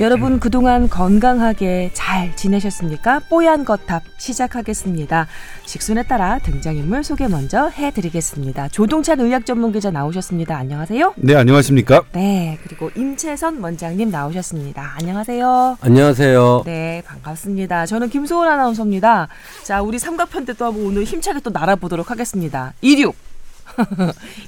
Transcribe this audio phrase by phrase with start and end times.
[0.00, 3.20] 여러분 그동안 건강하게 잘 지내셨습니까?
[3.28, 5.26] 뽀얀 거탑 시작하겠습니다.
[5.66, 8.68] 식순에 따라 등장인물 소개 먼저 해드리겠습니다.
[8.68, 10.56] 조동찬 의학 전문 기자 나오셨습니다.
[10.56, 11.12] 안녕하세요.
[11.16, 12.04] 네, 안녕하십니까?
[12.12, 14.94] 네, 그리고 임채선 원장님 나오셨습니다.
[15.00, 15.76] 안녕하세요.
[15.82, 16.62] 안녕하세요.
[16.64, 17.84] 네, 반갑습니다.
[17.84, 19.28] 저는 김소은 아나운서입니다.
[19.64, 22.72] 자, 우리 삼각편 때 또 한번 오늘 힘차게 또 날아보도록 하겠습니다.
[22.80, 23.14] 26.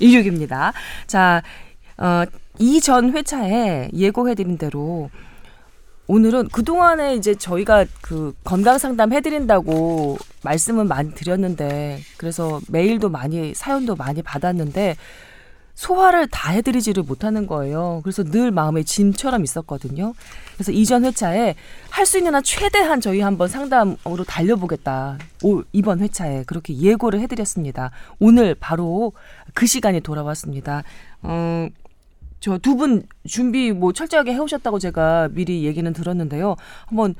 [0.00, 0.72] 26입니다.
[1.06, 1.42] 자,
[1.98, 2.24] 어,
[2.58, 5.10] 이전 회차에 예고해드린 대로
[6.08, 13.94] 오늘은 그동안에 이제 저희가 그 건강 상담 해드린다고 말씀은 많이 드렸는데 그래서 메일도 많이 사연도
[13.94, 14.96] 많이 받았는데
[15.74, 18.00] 소화를 다 해드리지를 못하는 거예요.
[18.02, 20.12] 그래서 늘 마음에 짐처럼 있었거든요.
[20.54, 21.54] 그래서 이전 회차에
[21.88, 25.18] 할 수 있는 한 최대한 저희 한번 상담으로 달려보겠다.
[25.44, 27.90] 오, 이번 회차에 그렇게 예고를 해드렸습니다.
[28.18, 29.12] 오늘 바로
[29.54, 30.82] 그 시간이 돌아왔습니다.
[31.22, 31.68] 어,
[32.42, 36.56] 저 두 분 준비 뭐 철저하게 해오셨다고 제가 미리 얘기는 들었는데요.
[36.86, 37.14] 한번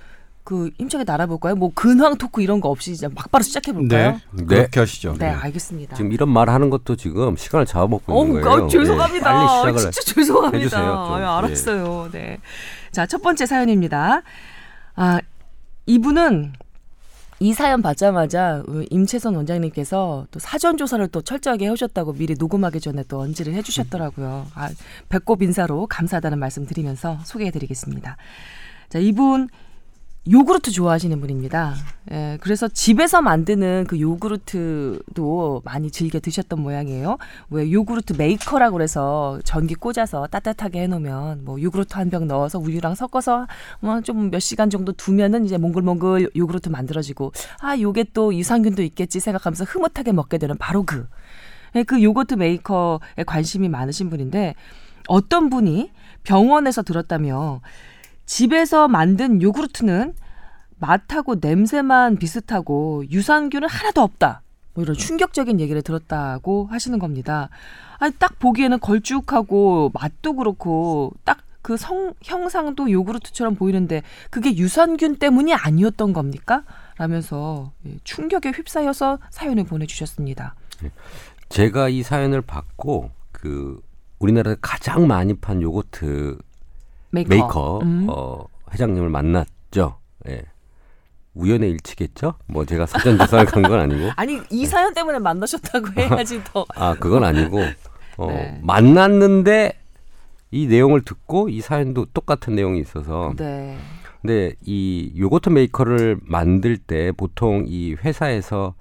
[0.45, 1.55] 그 힘차게 날아볼까요?
[1.55, 4.19] 뭐 근황 토크 이런 거 없이 이제 막바로 시작해 볼까요?
[4.33, 5.14] 네, 그렇게 하시죠.
[5.17, 5.95] 네, 알겠습니다.
[5.95, 8.64] 지금 이런 말 하는 것도 지금 시간을 잡아먹고 있는 거예요.
[8.64, 9.31] 어, 죄송합니다.
[9.33, 10.59] 네, 빨리 시작을 진짜 죄송합니다.
[10.59, 11.14] 해주세요, 좀.
[11.14, 12.09] 아유, 알았어요.
[12.11, 12.39] 네.
[12.91, 14.23] 자, 첫 번째 사연입니다.
[14.97, 15.20] 아,
[15.86, 16.55] 이분은
[17.43, 23.19] 이 사연 받자마자 임채선 원장님께서 또 사전 조사를 또 철저하게 해오셨다고 미리 녹음하기 전에 또
[23.19, 24.47] 언지를 해주셨더라고요.
[24.55, 24.71] 아,
[25.09, 28.17] 배꼽 인사로 감사하다는 말씀 드리면서 소개해드리겠습니다.
[28.91, 29.48] 자, 이분
[30.31, 31.75] 요구르트 좋아하시는 분입니다.
[32.12, 37.19] 예, 그래서 집에서 만드는 그 요구르트도 많이 즐겨 드셨던 모양이에요.
[37.51, 43.48] 왜 요구르트 메이커라고 그래서 전기 꽂아서 따뜻하게 해놓으면 뭐 요구르트 한 병 넣어서 우유랑 섞어서
[43.81, 49.64] 뭐좀 몇 시간 정도 두면은 이제 몽글몽글 요구르트 만들어지고 아 요게 또 유산균도 있겠지 생각하면서
[49.64, 51.08] 흐뭇하게 먹게 되는 바로 그.
[51.75, 54.55] 예, 그 요거트 메이커에 관심이 많으신 분인데
[55.08, 55.91] 어떤 분이
[56.23, 57.61] 병원에서 들었다며
[58.25, 60.14] 집에서 만든 요구르트는
[60.83, 64.43] 맛하고 냄새만 비슷하고 유산균은 하나도 없다.
[64.75, 67.48] 뭐 이런 충격적인 얘기를 들었다고 하시는 겁니다.
[67.98, 75.55] 아니 딱 보기에는 걸쭉하고 맛도 그렇고 딱 그 성 형상도 요구르트처럼 보이는데 그게 유산균 때문이
[75.55, 76.65] 아니었던 겁니까?
[76.99, 80.57] 라면서 예, 충격에 휩싸여서 사연을 보내주셨습니다.
[81.49, 83.81] 제가 이 사연을 받고 그
[84.19, 86.39] 우리나라에 가장 많이 판 요거트
[87.11, 88.07] 메이커, 메이커 음.
[88.11, 89.99] 어, 회장님을 만났죠.
[90.29, 90.43] 예.
[91.35, 92.35] 우연의 일치겠죠?
[92.47, 94.11] 뭐 제가 사전 조사를 간 건 아니고.
[94.17, 96.65] 아니 이 사연 때문에 만나셨다고 해야지 더.
[96.77, 97.61] 아 그건 아니고
[98.19, 98.61] 어, 네.
[98.63, 99.73] 만났는데
[100.51, 103.33] 이 내용을 듣고 이 사연도 똑같은 내용이 있어서.
[103.37, 103.77] 네.
[104.20, 108.75] 근데 이 요거트 메이커를 만들 때 보통 이 회사에서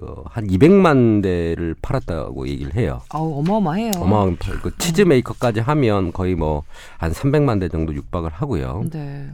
[0.00, 3.02] 어, 한 200만 대를 팔았다고 얘기를 해요.
[3.10, 3.90] 아우 어마어마해요.
[3.96, 6.64] 어마어마 그 치즈 메이커까지 하면 거의 뭐
[6.96, 8.84] 한 300만 대 정도 육박을 하고요.
[8.90, 9.28] 네.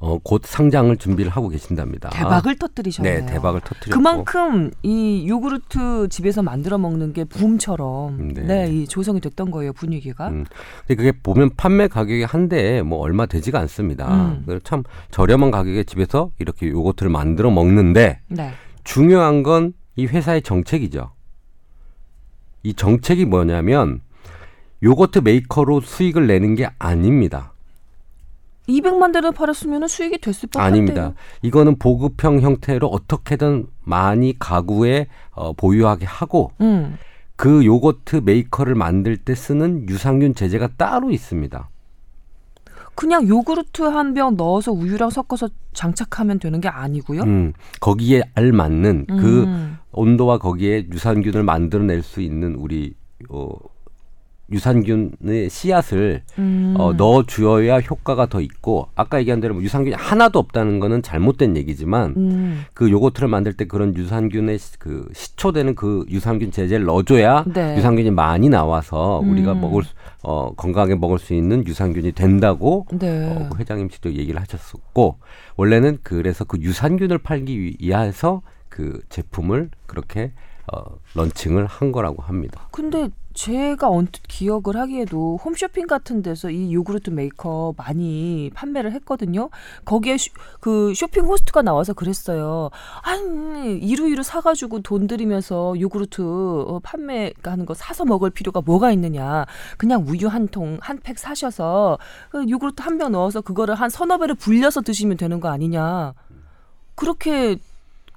[0.00, 2.08] 어, 곧 상장을 준비를 하고 계신답니다.
[2.10, 3.20] 대박을 터뜨리셨네요.
[3.20, 9.20] 네, 대박을 터뜨렸고 그만큼 이 요구르트 집에서 만들어 먹는 게 붐처럼 네, 네 이 조성이
[9.20, 10.28] 됐던 거예요 분위기가.
[10.28, 10.44] 음.
[10.86, 14.36] 근데 그게 보면 판매 가격이 한 대에 뭐 얼마 되지가 않습니다.
[14.48, 14.60] 음.
[14.64, 18.52] 참 저렴한 가격에 집에서 이렇게 요거트를 만들어 먹는데 네.
[18.84, 21.10] 중요한 건 이 회사의 정책이죠.
[22.62, 24.00] 이 정책이 뭐냐면
[24.82, 27.52] 요거트 메이커로 수익을 내는 게 아닙니다.
[28.70, 30.66] 200만 대를 팔았으면 수익이 됐을 법한데요.
[30.66, 31.14] 아닙니다.
[31.42, 36.96] 이거는 보급형 형태로 어떻게든 많이 가구에 어, 보유하게 하고 음.
[37.36, 41.68] 그 요거트 메이커를 만들 때 쓰는 유산균 제제가 따로 있습니다.
[42.94, 47.22] 그냥 요구르트 한 병 넣어서 우유랑 섞어서 장착하면 되는 게 아니고요.
[47.22, 49.78] 음, 거기에 알맞는 그 음.
[49.92, 52.92] 온도와 거기에 유산균을 만들어낼 수 있는 우리
[53.30, 53.48] 어,
[54.50, 56.74] 유산균의 씨앗을 음.
[56.78, 61.56] 어, 넣어 주어야 효과가 더 있고 아까 얘기한 대로 뭐 유산균이 하나도 없다는 거는 잘못된
[61.56, 62.64] 얘기지만 음.
[62.74, 67.76] 그 요거트를 만들 때 그런 유산균의 그 시초되는 그 유산균 제제를 넣어줘야 네.
[67.76, 69.32] 유산균이 많이 나와서 음.
[69.32, 69.82] 우리가 먹을
[70.22, 73.26] 어, 건강하게 먹을 수 있는 유산균이 된다고 네.
[73.26, 75.18] 어, 그 회장님 직접 얘기를 하셨었고
[75.56, 80.32] 원래는 그래서 그 유산균을 팔기 위해서 그 제품을 그렇게
[80.72, 82.68] 어, 런칭을 한 거라고 합니다.
[82.70, 89.50] 근데 제가 언뜻 기억을 하기에도 홈쇼핑 같은 데서 이 요구르트 메이커 많이 판매를 했거든요.
[89.84, 92.70] 거기에 쇼, 그 쇼핑 호스트가 나와서 그랬어요.
[93.02, 99.46] 아니 일일이 사가지고 돈 들이면서 요구르트 어, 판매하는 거 사서 먹을 필요가 뭐가 있느냐.
[99.78, 101.98] 그냥 우유 한 통 한 팩 사셔서
[102.30, 106.14] 그 요구르트 한 병 넣어서 그거를 한 서너 배를 불려서 드시면 되는 거 아니냐.
[106.96, 107.56] 그렇게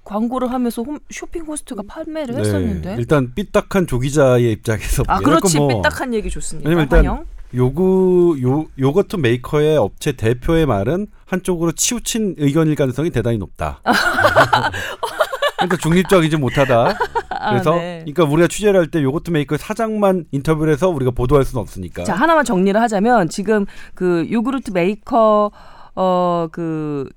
[0.03, 2.41] 광고를 하면서 홈, 쇼핑 호스트가 판매를 네.
[2.41, 6.69] 했었는데 일단 삐딱한 조기자의 입장에서 아 그렇지 뭐, 삐딱한 얘기 좋습니다.
[6.69, 13.81] 왜냐면 일단 요구 요 요거트 메이커의 업체 대표의 말은 한쪽으로 치우친 의견일 가능성이 대단히 높다.
[15.57, 16.97] 그러니까 중립적이지 못하다.
[17.49, 17.99] 그래서 아, 네.
[18.05, 22.03] 그러니까 우리가 취재를 할 때 요거트 메이커 사장만 인터뷰를 해서 우리가 보도할 수는 없으니까.
[22.03, 23.65] 자 하나만 정리를 하자면 지금
[23.95, 25.51] 그 요구르트 메이커
[25.93, 27.09] 어그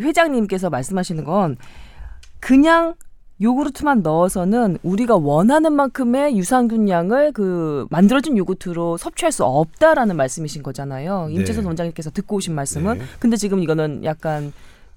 [0.00, 1.56] 회장님께서 말씀하시는 건
[2.42, 2.94] 그냥
[3.40, 11.28] 요구르트만 넣어서는 우리가 원하는 만큼의 유산균 양을 그 만들어진 요구르트로 섭취할 수 없다라는 말씀이신 거잖아요.
[11.28, 11.34] 네.
[11.34, 13.04] 임채선 원장님께서 듣고 오신 말씀은 네.
[13.20, 14.52] 근데 지금 이거는 약간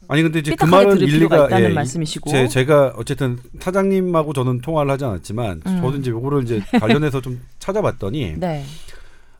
[0.07, 2.30] 아니 근데 이제 그 말은 일리가 있다는 예, 말씀이시고.
[2.31, 5.81] 제, 제가 어쨌든 사장님하고 저는 통화를 하지 않았지만 음.
[5.81, 8.63] 저도 이제 요거를 이제 관련해서 좀 찾아봤더니 네.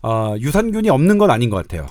[0.04, 1.88] 아, 유산균이 없는 건 아닌 것 같아요.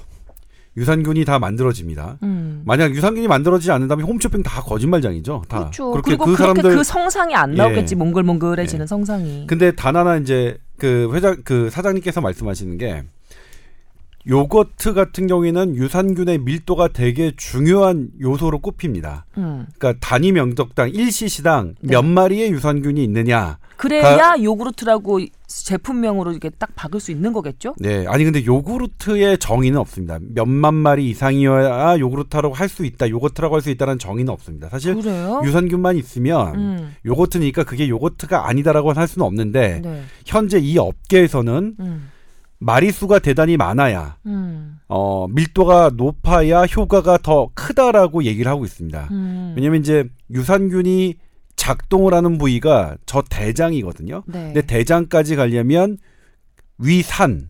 [0.76, 2.18] 유산균이 다 만들어집니다.
[2.22, 2.62] 음.
[2.64, 5.42] 만약 유산균이 만들어지지 않는다면 홈쇼핑 다 거짓말장이죠.
[5.48, 5.58] 다.
[5.58, 5.92] 그렇죠.
[5.92, 7.56] 그리고 그 사람들 그 성상이 안 예.
[7.56, 9.46] 나오겠지 몽글몽글해지는 성상이.
[9.46, 13.04] 근데 단 하나 이제 그 회장 그 사장님께서 말씀하시는 게
[14.26, 19.26] 요거트 같은 경우에는 유산균의 밀도가 되게 중요한 요소로 꼽힙니다.
[19.36, 19.66] 음.
[19.78, 21.92] 그러니까 단위 명적당 1cc당 네.
[21.92, 23.58] 몇 마리의 유산균이 있느냐.
[23.76, 27.74] 그래야 요구르트라고 제품명으로 이렇게 딱 박을 수 있는 거겠죠?
[27.78, 30.18] 네, 아니 근데 요구르트의 정의는 없습니다.
[30.20, 34.68] 몇만 마리 이상이어야 요구르트라고 할 수 있다, 요거트라고 할 수 있다는 정의는 없습니다.
[34.68, 35.40] 사실 그래요?
[35.44, 36.94] 유산균만 있으면 음.
[37.06, 40.02] 요거트니까 그게 요거트가 아니다라고 할 수는 없는데 네.
[40.26, 42.10] 현재 이 업계에서는 음.
[42.58, 44.78] 마리 수가 대단히 많아야 음.
[44.88, 49.08] 어, 밀도가 높아야 효과가 더 크다라고 얘기를 하고 있습니다.
[49.10, 49.52] 음.
[49.56, 51.16] 왜냐면 이제 유산균이
[51.56, 54.22] 작동을 하는 부위가 저 대장이거든요.
[54.26, 54.44] 네.
[54.52, 55.98] 근데 대장까지 가려면
[56.78, 57.48] 위산,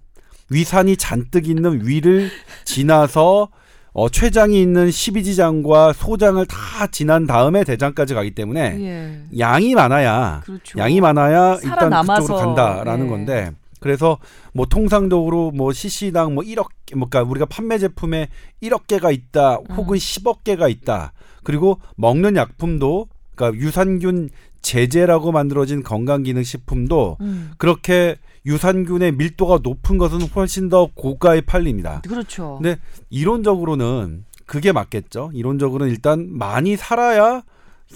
[0.51, 2.31] 위산이 잔뜩 있는 위를
[2.65, 3.49] 지나서
[3.95, 9.39] 어, 췌장이 있는 십이지장과 소장을 다 지난 다음에 대장까지 가기 때문에 예.
[9.39, 10.79] 양이 많아야 그렇죠.
[10.81, 13.09] 양이 많아야 일단 그쪽으로 간다라는 예.
[13.09, 14.19] 건데 그래서
[14.53, 16.67] 뭐 통상적으로 뭐 CC당 뭐 1억
[16.97, 18.29] 뭐 그러니까 우리가 판매 제품에
[18.63, 19.99] 1억 개가 있다 혹은 음.
[19.99, 21.13] 10억 개가 있다
[21.45, 24.31] 그리고 먹는 약품도 그러니까 유산균
[24.63, 27.53] 제제라고 만들어진 건강기능식품도 음.
[27.59, 28.17] 그렇게
[28.47, 32.03] 유산균의 밀도가 높은 것은 훨씬 더 고가에 팔립니다.
[32.07, 32.59] 그렇죠.
[32.63, 32.79] 근데
[33.11, 35.31] 이론적으로는 그게 맞겠죠.
[35.35, 37.43] 이론적으로는 일단 많이 살아야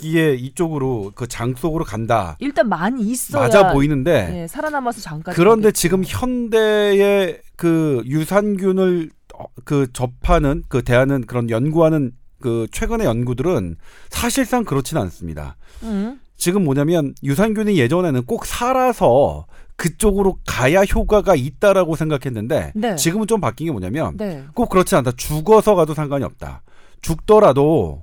[0.02, 2.37] 이게 이쪽으로 그 장 속으로 간다.
[2.41, 9.87] 일단 많이 있어야 맞아 보이는데 예, 살아남아서 잠깐 그런데 지금 현대의 그 유산균을 어, 그
[9.93, 13.76] 접하는 그 대하는 그런 연구하는 그 최근의 연구들은
[14.11, 15.56] 사실상 그렇지는 않습니다.
[15.82, 16.20] 음.
[16.37, 19.46] 지금 뭐냐면 유산균이 예전에는 꼭 살아서
[19.76, 22.96] 그쪽으로 가야 효과가 있다라고 생각했는데 네.
[22.96, 24.44] 지금은 좀 바뀐 게 뭐냐면 네.
[24.55, 25.12] 꼭 그렇지 않다.
[25.12, 26.62] 죽어서 가도 상관이 없다.
[27.00, 28.02] 죽더라도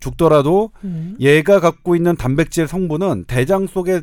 [0.00, 1.16] 죽더라도 음.
[1.20, 4.02] 얘가 갖고 있는 단백질 성분은 대장 속에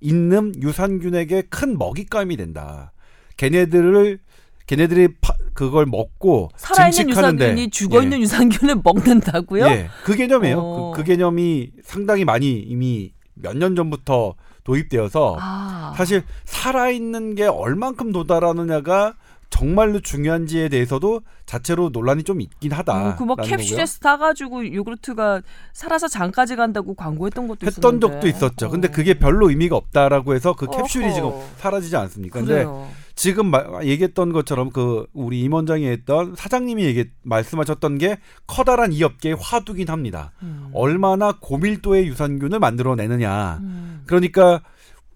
[0.00, 2.92] 있는 유산균에게 큰 먹잇감이 된다.
[3.36, 4.18] 걔네들을
[4.66, 9.66] 걔네들이 파, 그걸 먹고 살아있는 유산균이 죽어 있는 유산균을 먹는다고요?
[9.66, 10.58] 예, 그 개념이에요.
[10.58, 10.90] 어.
[10.92, 15.94] 그, 그 개념이 상당히 많이 이미 몇 년 전부터 도입되어서 아.
[15.96, 19.14] 사실 살아있는 게 얼만큼 도달하느냐가
[19.50, 23.08] 정말로 중요한지에 대해서도 자체로 논란이 좀 있긴 하다.
[23.08, 25.42] 어, 그막 캡슐에서 타가지고 요구르트가
[25.74, 28.06] 살아서 장까지 간다고 광고했던 것도 했던 있었는데.
[28.08, 28.70] 적도 있었죠.
[28.70, 28.90] 근데 어.
[28.90, 31.14] 그게 별로 의미가 없다라고 해서 그 캡슐이 어허.
[31.14, 32.38] 지금 사라지지 않습니까?
[32.38, 32.88] 근데 그래요.
[33.14, 39.02] 지금 마- 얘기했던 것처럼 그 우리 임 원장이 했던 사장님이 얘기 말씀하셨던 게 커다란 이
[39.02, 40.32] 업계의 화두긴 합니다.
[40.42, 40.70] 음.
[40.72, 43.58] 얼마나 고밀도의 유산균을 만들어내느냐.
[43.62, 44.02] 음.
[44.06, 44.62] 그러니까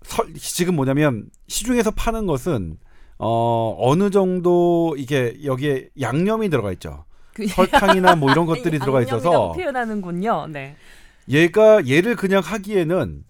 [0.03, 2.77] 설- 지금 뭐냐면 시중에서 파는 것은
[3.19, 7.05] 어 어느 정도 이게 여기에 양념이 들어가 있죠.
[7.35, 10.49] 그 설탕이나 뭐 이런 것들이 들어가 있어서 표현하는군요.
[10.51, 10.77] 네.
[11.29, 13.25] 얘가 얘를 그냥 하기에는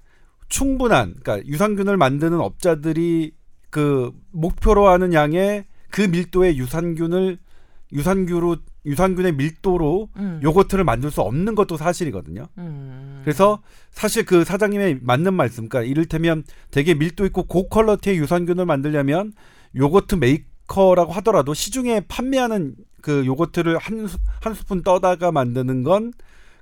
[0.48, 3.32] 충분한 그러니까 유산균을 만드는 업자들이
[3.70, 7.38] 그 목표로 하는 양의 그 밀도의 유산균을
[7.92, 10.40] 유산균으로 유산균의 밀도로 음.
[10.42, 12.46] 요거트를 만들 수 없는 것도 사실이거든요.
[12.58, 13.20] 음.
[13.24, 19.32] 그래서 사실 그 사장님의 맞는 말씀, 그러니까 이를테면 되게 밀도 있고 고퀄러티의 유산균을 만들려면
[19.76, 26.12] 요거트 메이커라고 하더라도 시중에 판매하는 그 요거트를 한, 스- 한 스푼 떠다가 만드는 건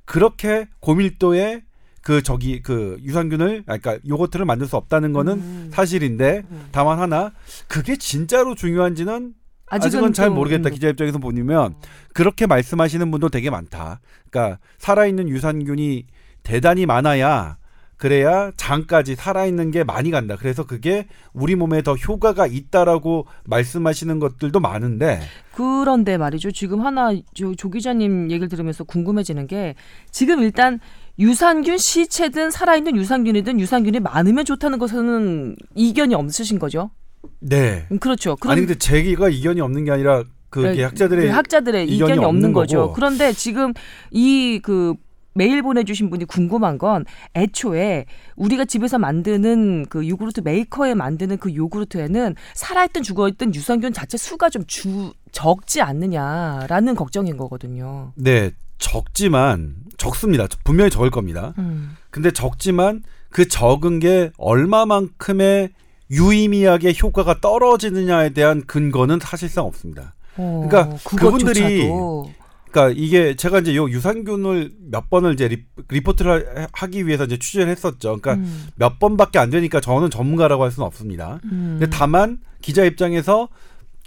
[0.04, 1.62] 그렇게 고밀도의
[2.04, 5.70] 그 저기 그 유산균을 아, 그러니까 요거트를 만들 수 없다는 거는 음.
[5.72, 6.66] 사실인데 음.
[6.70, 7.32] 다만 하나
[7.66, 9.32] 그게 진짜로 중요한지는
[9.66, 10.68] 아직은, 잘 좀, 모르겠다.
[10.68, 10.74] 음.
[10.74, 11.76] 기자 입장에서 보면
[12.12, 14.00] 그렇게 말씀하시는 분도 되게 많다.
[14.30, 16.06] 그러니까 살아있는 유산균이
[16.42, 17.56] 대단히 많아야
[17.96, 20.36] 그래야 장까지 살아있는 게 많이 간다.
[20.36, 25.20] 그래서 그게 우리 몸에 더 효과가 있다라고 말씀하시는 것들도 많은데
[25.54, 26.50] 그런데 말이죠.
[26.50, 29.74] 지금 하나 조, 조 기자님 얘기를 들으면서 궁금해지는 게
[30.10, 30.80] 지금 일단
[31.18, 36.90] 유산균 시체든 살아있는 유산균이든 유산균이 많으면 좋다는 것은 이견이 없으신 거죠?
[37.40, 37.86] 네.
[37.92, 38.36] 음, 그렇죠.
[38.36, 42.12] 그런 아니 근데 제기가 이견이 없는 게 아니라 그 네, 학자들의 그 학자들의 이견이 이견이,
[42.12, 42.78] 없는 없는 거죠.
[42.78, 42.92] 거고.
[42.94, 43.72] 그런데 지금
[44.10, 44.94] 이그
[45.34, 47.04] 메일 보내주신 분이 궁금한 건
[47.34, 48.06] 애초에
[48.36, 54.62] 우리가 집에서 만드는 그 요구르트 메이커에 만드는 그 요구르트에는 살아있든 죽어있든 유산균 자체 수가 좀
[54.66, 58.12] 주, 적지 않느냐라는 걱정인 거거든요.
[58.14, 60.46] 네 적지만 적습니다.
[60.64, 61.54] 분명히 적을 겁니다.
[61.58, 61.96] 음.
[62.10, 65.70] 근데 적지만 그 적은 게 얼마만큼의
[66.10, 70.14] 유의미하게 효과가 떨어지느냐에 대한 근거는 사실상 없습니다.
[70.36, 71.88] 어, 그러니까 그분들이.
[72.70, 77.38] 그러니까 이게 제가 이제 요 유산균을 몇 번을 이제 리, 리포트를 하- 하기 위해서 이제
[77.38, 78.18] 취재를 했었죠.
[78.20, 81.38] 그러니까 음, 몇 번밖에 안 되니까 저는 전문가라고 할 수는 없습니다.
[81.44, 81.76] 음.
[81.78, 83.48] 근데 다만 기자 입장에서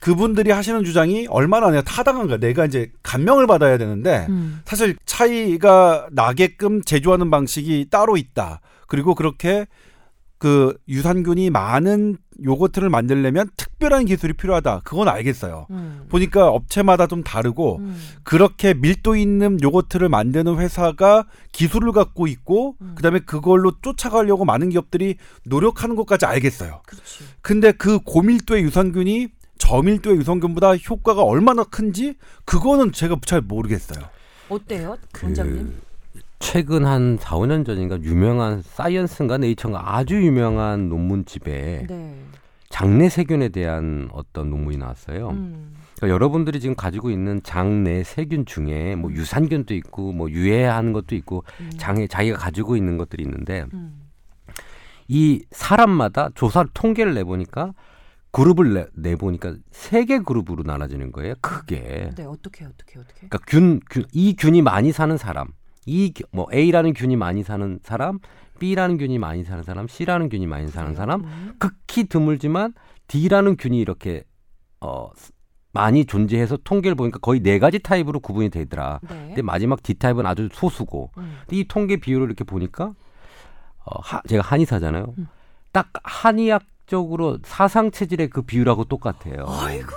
[0.02, 4.62] 그분들이 하시는 주장이 얼마나 내가 타당한가 내가 이제 감명을 받아야 되는데 음.
[4.66, 8.62] 사실 차이가 나게끔 제조하는 방식이 따로 있다.
[8.88, 9.66] 그리고 그렇게
[10.40, 14.82] 그 유산균이 많은 요거트를 만들려면 특별한 기술이 필요하다.
[14.84, 15.66] 그건 알겠어요.
[15.72, 16.06] 음.
[16.10, 18.00] 보니까 업체마다 좀 다르고 음.
[18.24, 22.94] 그렇게 밀도 있는 요거트를 만드는 회사가 기술을 갖고 있고 음.
[22.96, 26.82] 그다음에 그걸로 쫓아가려고 많은 기업들이 노력하는 것까지 알겠어요.
[26.86, 27.24] 그렇지.
[27.42, 34.06] 근데 그 고밀도의 유산균이 저밀도의 유산균보다 효과가 얼마나 큰지 그거는 제가 잘 모르겠어요.
[34.50, 35.82] 어때요, 그 원장님?
[36.40, 42.16] 최근 한 4, 5년 전인가 유명한 사이언스인가 네이처인가 아주 유명한 논문집에 네.
[42.70, 45.30] 장내 세균에 대한 어떤 논문이 나왔어요.
[45.30, 45.76] 음.
[45.96, 51.44] 그러니까 여러분들이 지금 가지고 있는 장내 세균 중에 뭐 유산균도 있고 뭐 유해한 것도 있고
[51.60, 51.72] 음.
[51.78, 54.02] 장에 자기가 가지고 있는 것들이 있는데 음.
[55.08, 57.74] 이 사람마다 조사를 통계를 내보니까
[58.38, 61.34] 그룹을 내, 내보니까 세 개 그룹으로 나눠지는 거예요.
[61.42, 62.12] 크게.
[62.16, 63.28] 네, 어떻게 어떻게 어떻게?
[63.28, 65.48] 그러니까 균, 균, 이 균이 많이 사는 사람,
[65.86, 68.20] 이 뭐 A라는 균이 많이 사는 사람,
[68.60, 71.56] B라는 균이 많이 사는 사람, C라는 균이 많이 사는 사람, 음.
[71.60, 72.74] 극히 드물지만
[73.08, 74.24] D라는 균이 이렇게
[74.82, 75.10] 어
[75.74, 79.00] 많이 존재해서 통계를 보니까 거의 네 가지 타입으로 구분이 되더라.
[79.04, 79.26] 네.
[79.28, 81.38] 근데 마지막 D 타입은 아주 소수고, 음.
[81.42, 82.94] 근데 이 통계 비율을 이렇게 보니까
[83.86, 85.14] 어, 하, 제가 한의사잖아요.
[85.18, 85.28] 음.
[85.72, 89.46] 딱 한의학 적으로 사상 체질의 그 비율하고 똑같아요.
[89.48, 89.90] 아이고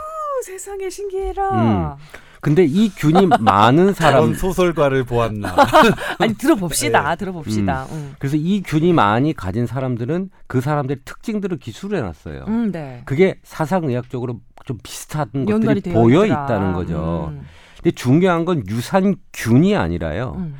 [0.44, 1.96] 세상에 신기해라.
[2.40, 5.54] 근데 이 균이 많은 사람 소설가를 보았나.
[6.18, 7.10] 아니 들어봅시다.
[7.10, 7.16] 네.
[7.16, 7.84] 들어봅시다.
[7.92, 8.14] 음.
[8.18, 12.44] 그래서 이 균이 많이 가진 사람들은 그 사람들의 특징들을 기술을 해놨어요.
[12.48, 13.02] 음, 네.
[13.04, 16.44] 그게 사상의학적으로 좀 비슷한 것들이 보여 있더라.
[16.44, 17.28] 있다는 거죠.
[17.30, 17.42] 음.
[17.76, 20.34] 근데 중요한 건 유산균이 아니라요.
[20.38, 20.56] 음.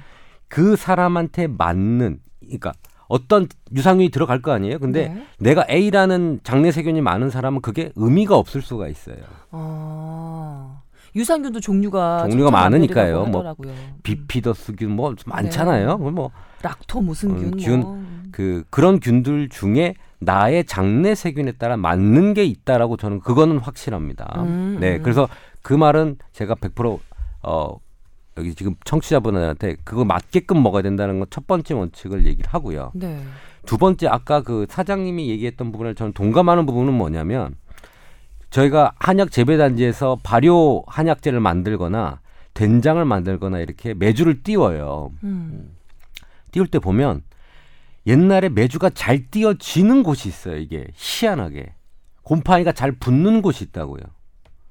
[0.49, 2.73] 그 사람한테 맞는, 그러니까
[3.11, 4.79] 어떤 유산균이 들어갈 거 아니에요.
[4.79, 5.27] 근데 네.
[5.41, 9.17] 내가 A라는 장내 세균이 많은 사람은 그게 의미가 없을 수가 있어요.
[9.51, 10.81] 아,
[11.17, 13.25] 유산균도 종류가 종류가 많으니까요.
[13.25, 13.57] 뭐.
[13.65, 13.95] 음.
[14.05, 15.99] 비피더스균 뭐 많잖아요.
[15.99, 16.31] 뭐
[16.63, 18.01] 락토 무슨 어, 균, 균, 뭐.
[18.31, 24.41] 그 그런 균들 중에 나의 장내 세균에 따라 맞는 게 있다라고 저는 그거는 확실합니다.
[24.45, 25.03] 음, 네, 음.
[25.03, 25.29] 그래서
[25.63, 27.81] 그 말은 제가 100%어
[28.37, 32.93] 여기 지금 청취자분들한테 그거 맞게끔 먹어야 된다는 건 첫 번째 원칙을 얘기를 하고요.
[32.95, 33.23] 네.
[33.67, 37.55] 두 번째 아까 그 사장님이 얘기했던 부분을 저는 동감하는 부분은 뭐냐면
[38.51, 42.21] 저희가 한약 재배 단지에서 발효 한약재를 만들거나
[42.55, 45.13] 된장을 만들거나 이렇게 메주를 띄워요.
[45.23, 45.77] 음.
[46.51, 47.23] 띄울 때 보면
[48.07, 50.57] 옛날에 메주가 잘 띄어지는 곳이 있어요.
[50.57, 51.75] 이게 희한하게
[52.23, 54.03] 곰팡이가 잘 붙는 곳이 있다고요.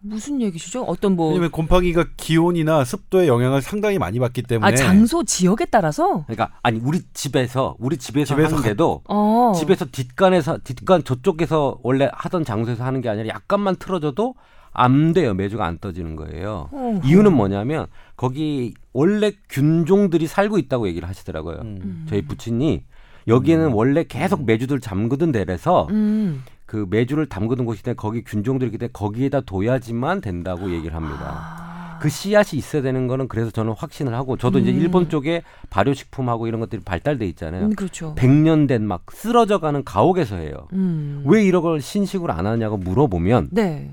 [0.02, 0.84] 무슨 얘기시죠?
[0.84, 6.24] 어떤 뭐 왜냐면 곰팡이가 기온이나 습도의 영향을 상당히 많이 받기 때문에 아, 장소 지역에 따라서
[6.26, 9.54] 그러니까 아니 우리 집에서 우리 집에서, 집에서 하는데도 어.
[9.56, 14.36] 집에서 뒷간에서 뒷간 저쪽에서 원래 하던 장소에서 하는 게 아니라 약간만 틀어져도
[14.72, 15.34] 안 돼요.
[15.34, 16.70] 메주가 안 떠지는 거예요.
[16.72, 17.02] 어허.
[17.04, 21.58] 이유는 뭐냐면 거기 원래 균종들이 살고 있다고 얘기를 하시더라고요.
[21.62, 22.06] 음.
[22.10, 22.84] 저희 부친이
[23.28, 26.44] 여기에는 원래 계속 메주들 잠그던 데라서 음.
[26.70, 31.18] 그 메주를 담그던 곳이 때 거기 균종들이 있기 때문에 거기에다 둬야지만 된다고 얘기를 합니다.
[31.20, 31.98] 아.
[32.00, 34.80] 그 씨앗이 있어야 되는 거는 그래서 저는 확신을 하고 저도 이제 음.
[34.80, 37.66] 일본 쪽에 발효식품하고 이런 것들이 발달돼 있잖아요.
[37.66, 38.14] 음, 그렇죠.
[38.16, 40.68] 100년 된 막 쓰러져 가는 가옥에서 해요.
[40.74, 41.24] 음.
[41.26, 43.90] 왜 이런 걸 신식으로 안 하냐고 물어보면 네.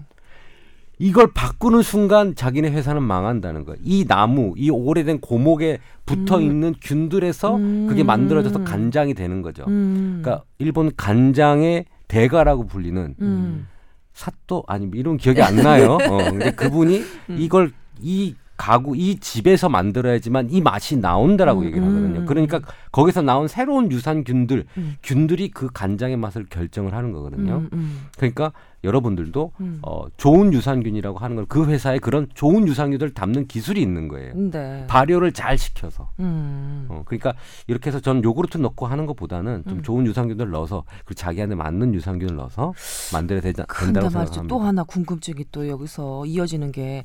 [0.98, 3.78] 이걸 바꾸는 순간 자기네 회사는 망한다는 거예요.
[3.82, 7.86] 이 나무, 이 오래된 고목에 붙어 있는 균들에서 음.
[7.88, 9.64] 그게 만들어져서 간장이 되는 거죠.
[9.66, 10.20] 음.
[10.22, 13.68] 그러니까 일본 간장의 대가라고 불리는 음.
[14.12, 15.98] 사또 아니 이런 기억이 안 나요.
[16.08, 16.98] 어, 근데 그분이
[17.30, 17.36] 음.
[17.38, 22.20] 이걸 이 가구 이 집에서 만들어야지만 이 맛이 나온다라고 음, 얘기를 하거든요.
[22.20, 22.60] 음, 그러니까
[22.92, 24.96] 거기서 나온 새로운 유산균들, 음.
[25.02, 27.56] 균들이 그 간장의 맛을 결정을 하는 거거든요.
[27.56, 28.52] 음, 음, 그러니까
[28.84, 29.78] 여러분들도 음.
[29.82, 34.34] 어, 좋은 유산균이라고 하는 걸 그 회사에 그런 좋은 유산균을 담는 기술이 있는 거예요.
[34.34, 34.84] 네.
[34.88, 36.10] 발효를 잘 시켜서.
[36.20, 36.86] 음.
[36.88, 37.34] 어, 그러니까
[37.66, 39.82] 이렇게 해서 전 요구르트 넣고 하는 것보다는 좀 음.
[39.82, 42.72] 좋은 유산균을 넣어서 그리고 자기한테 맞는 유산균을 넣어서
[43.12, 44.10] 만들어야 되지, 된다고.
[44.10, 44.42] 생각합니다.
[44.48, 47.04] 또 하나 궁금증이 또 여기서 이어지는 게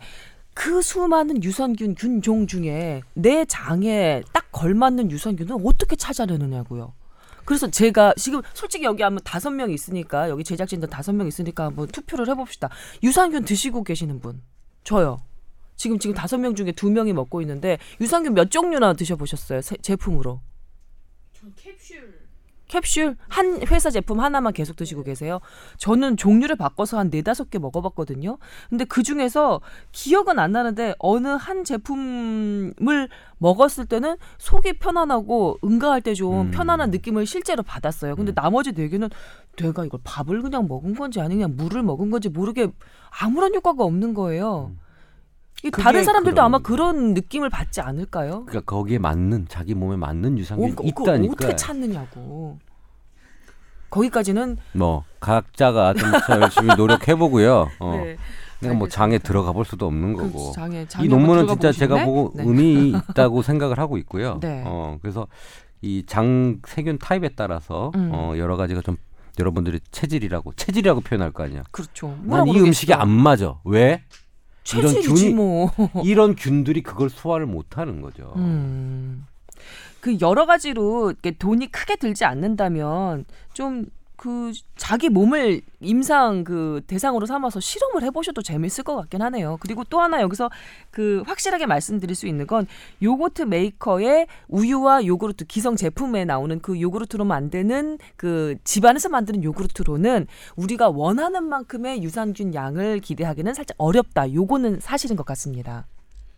[0.53, 6.93] 그 수많은 유산균 균종 중에 내 장에 딱 걸맞는 유산균을 어떻게 찾아내느냐고요.
[7.46, 11.88] 그래서 제가 지금 솔직히 여기 한번 다섯 명 있으니까 여기 제작진들 다섯 명 있으니까 한번
[11.88, 12.70] 투표를 해봅시다.
[13.01, 14.41] 유산균 드시고 계시는 분
[14.84, 15.22] 저요.
[15.75, 19.62] 지금 지금 다섯 명 중에 두 명이 먹고 있는데 유산균 몇 종류나 드셔보셨어요?
[19.62, 20.41] 세- 제품으로?
[21.34, 21.77] 전 캡슐
[22.72, 25.42] 캡슐 한 회사 제품 하나만 계속 드시고 계세요?
[25.78, 28.38] 저는 종류를 바꿔서 한 네다섯 개 먹어봤거든요.
[28.70, 29.60] 근데 그 중에서
[29.92, 33.10] 기억은 안 나는데 어느 한 제품을
[33.40, 36.51] 먹었을 때는 속이 편안하고 응가할 때좀 음.
[36.51, 38.16] 편안한 느낌을 실제로 받았어요.
[38.16, 39.10] 근데 나머지 네 개는
[39.58, 42.70] 내가 이걸 밥을 그냥 먹은 건지 아니면 물을 먹은 건지 모르게
[43.22, 44.72] 아무런 효과가 없는 거예요.
[44.72, 44.81] 이 그게
[45.72, 48.46] 다른 사람들도 그런- 아마 그런 느낌을 받지 않을까요?
[48.46, 51.34] 그러니까 거기에 맞는 자기 몸에 맞는 유산균이 어, 그거 있다니까.
[51.34, 52.58] 어떻게 찾느냐고.
[53.89, 57.68] 거기까지는 뭐 각자가 좀 열심히 노력해 보고요.
[57.80, 57.91] 어.
[57.96, 58.18] 네.
[58.62, 60.51] 내가 뭐 장에 들어가 볼 수도 없는 그 거고.
[60.53, 62.06] 장에, 장에 이 논문은 진짜 제가?
[62.06, 62.44] 보고 네.
[62.46, 64.38] 의미 있다고 생각을 하고 있고요.
[64.41, 64.63] 네.
[64.65, 65.27] 어, 그래서
[65.82, 68.12] 이 장 세균 타입에 따라서 음.
[68.13, 68.98] 어, 여러 가지가 좀
[69.39, 71.63] 여러분들이 체질이라고 체질이라고 표현할 거 아니야.
[71.72, 72.10] 그렇죠.
[72.10, 72.68] 난 뭐라고 이 그러겠어.
[72.68, 73.56] 음식이 안 맞아.
[73.65, 74.03] 왜?
[74.77, 75.72] 이런 균이- 뭐.
[76.06, 78.34] 이런 균들이 그걸 소화를 못 하는 거죠.
[78.38, 79.25] 음.
[80.00, 83.86] 그 여러 가지로 돈이 크게 들지 않는다면 좀
[84.22, 89.58] 그 자기 몸을 임상 그 대상으로 삼아서 실험을 해보셔도 재밌을 것 같긴 하네요.
[89.60, 90.51] 그리고 또 하나 여기서
[90.92, 92.68] 그 확실하게 말씀드릴 수 있는 건
[93.01, 100.90] 요거트 메이커의 우유와 요구르트 기성 제품에 나오는 그 요구르트로 만드는 그 집안에서 만드는 요구르트로는 우리가
[100.90, 104.32] 원하는 만큼의 유산균 양을 기대하기는 살짝 어렵다.
[104.32, 105.88] 요거는 사실인 것 같습니다.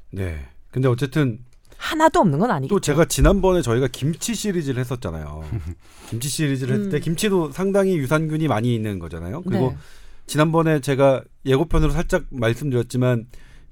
[0.09, 0.39] 네.
[0.71, 1.39] 근데 어쨌든
[1.83, 2.75] 하나도 없는 건 아니겠죠.
[2.75, 5.43] 또 제가 지난번에 저희가 김치 시리즈를 했었잖아요.
[6.09, 7.01] 김치 시리즈를 했을 때 음.
[7.01, 9.41] 김치도 상당히 유산균이 많이 있는 거잖아요.
[9.41, 9.77] 그리고 네.
[10.25, 13.27] 지난번에 제가 예고편으로 살짝 말씀드렸지만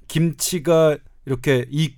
[0.08, 1.94] 김치가 이렇게 이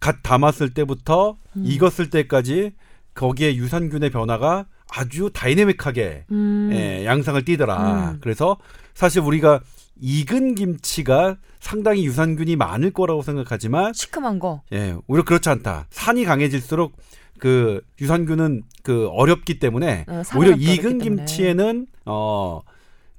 [0.00, 1.62] 갓 담았을 때부터 음.
[1.66, 2.72] 익었을 때까지
[3.14, 6.70] 거기에 유산균의 변화가 아주 다이내믹하게 음.
[6.72, 8.12] 예, 양상을 띠더라.
[8.12, 8.18] 음.
[8.22, 8.56] 그래서
[8.94, 9.60] 사실 우리가
[10.00, 14.62] 익은 김치가 상당히 유산균이 많을 거라고 생각하지만 시큼한 거.
[14.72, 15.86] 예, 오히려 그렇지 않다.
[15.90, 16.96] 산이 강해질수록
[17.38, 21.04] 그 유산균은 그 어렵기 때문에 어, 오히려 익은 때문에.
[21.04, 22.60] 김치에는 어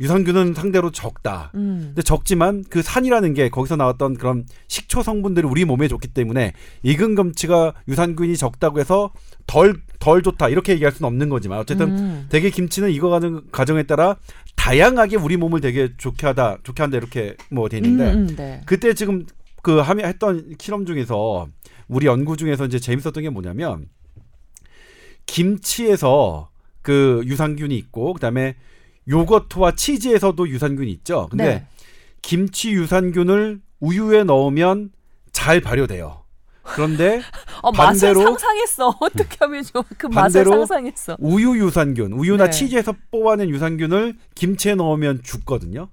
[0.01, 1.51] 유산균은 상대로 적다.
[1.53, 1.83] 음.
[1.89, 7.15] 근데 적지만 그 산이라는 게 거기서 나왔던 그런 식초 성분들이 우리 몸에 좋기 때문에 익은
[7.15, 9.11] 김치가 유산균이 적다고 해서
[9.45, 12.25] 덜 덜 좋다 이렇게 얘기할 수는 없는 거지만 어쨌든 음.
[12.29, 14.17] 되게 김치는 익어가는 과정에 따라
[14.55, 18.61] 다양하게 우리 몸을 되게 좋게 하다 좋게 한다 이렇게 뭐 돼 있는데 음, 음, 네.
[18.65, 19.27] 그때 지금
[19.61, 21.47] 그 함이 했던 실험 중에서
[21.87, 23.87] 우리 연구 중에서 이제 재밌었던 게 뭐냐면
[25.27, 26.49] 김치에서
[26.81, 28.55] 그 유산균이 있고 그다음에
[29.07, 31.27] 요거트와 치즈에서도 유산균이 있죠.
[31.29, 31.65] 근데 네.
[32.21, 34.91] 김치 유산균을 우유에 넣으면
[35.31, 36.21] 잘 발효돼요.
[36.63, 37.21] 그런데
[37.63, 38.95] 어, 맛을 반대로- 상상했어.
[39.01, 39.83] 어떻게 하면 좋아?
[39.97, 41.17] 그 맛을 상상했어.
[41.19, 42.51] 우유 유산균, 우유나 네.
[42.51, 45.89] 치즈에서 뽑아낸 유산균을 김치에 넣으면 죽거든요.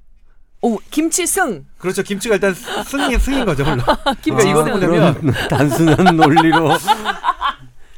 [0.61, 1.65] 오, 김치 승.
[1.79, 2.03] 그렇죠.
[2.03, 3.79] 김치가 일단 승인 승인 거죠, 물론.
[4.21, 4.71] 김치 그러니까 승.
[4.89, 6.71] 뭐냐면 그런 단순한 논리로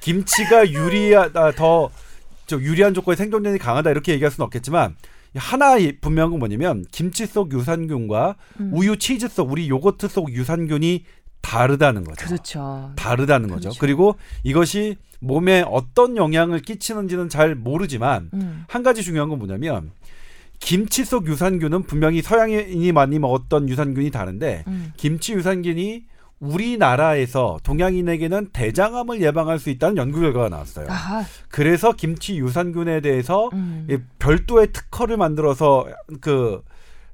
[0.00, 1.90] 김치가 유리하다 더
[2.50, 4.96] 저 유리한 조건의 생존력이 강하다 이렇게 얘기할 수는 없겠지만
[5.36, 8.70] 하나 이- 분명한 건 뭐냐면 김치 속 유산균과 음.
[8.74, 11.04] 우유 치즈 속 우리 요거트 속 유산균이
[11.42, 12.26] 다르다는 거죠.
[12.26, 12.92] 그렇죠.
[12.96, 13.68] 다르다는 거죠.
[13.68, 13.78] 그렇죠.
[13.80, 18.64] 그리고 이것이 몸에 어떤 영향을 끼치는지는 잘 모르지만 음.
[18.66, 19.92] 한 가지 중요한 건 뭐냐면
[20.58, 24.92] 김치 속 유산균은 분명히 서양인이 많이 먹었던 유산균이 다른데 음.
[24.96, 26.04] 김치 유산균이
[26.40, 30.86] 우리나라에서 동양인에게는 대장암을 예방할 수 있다는 연구 결과가 나왔어요.
[30.88, 33.86] 아, 그래서 김치 유산균에 대해서 음.
[33.90, 35.86] 이 별도의 특허를 만들어서
[36.20, 36.62] 그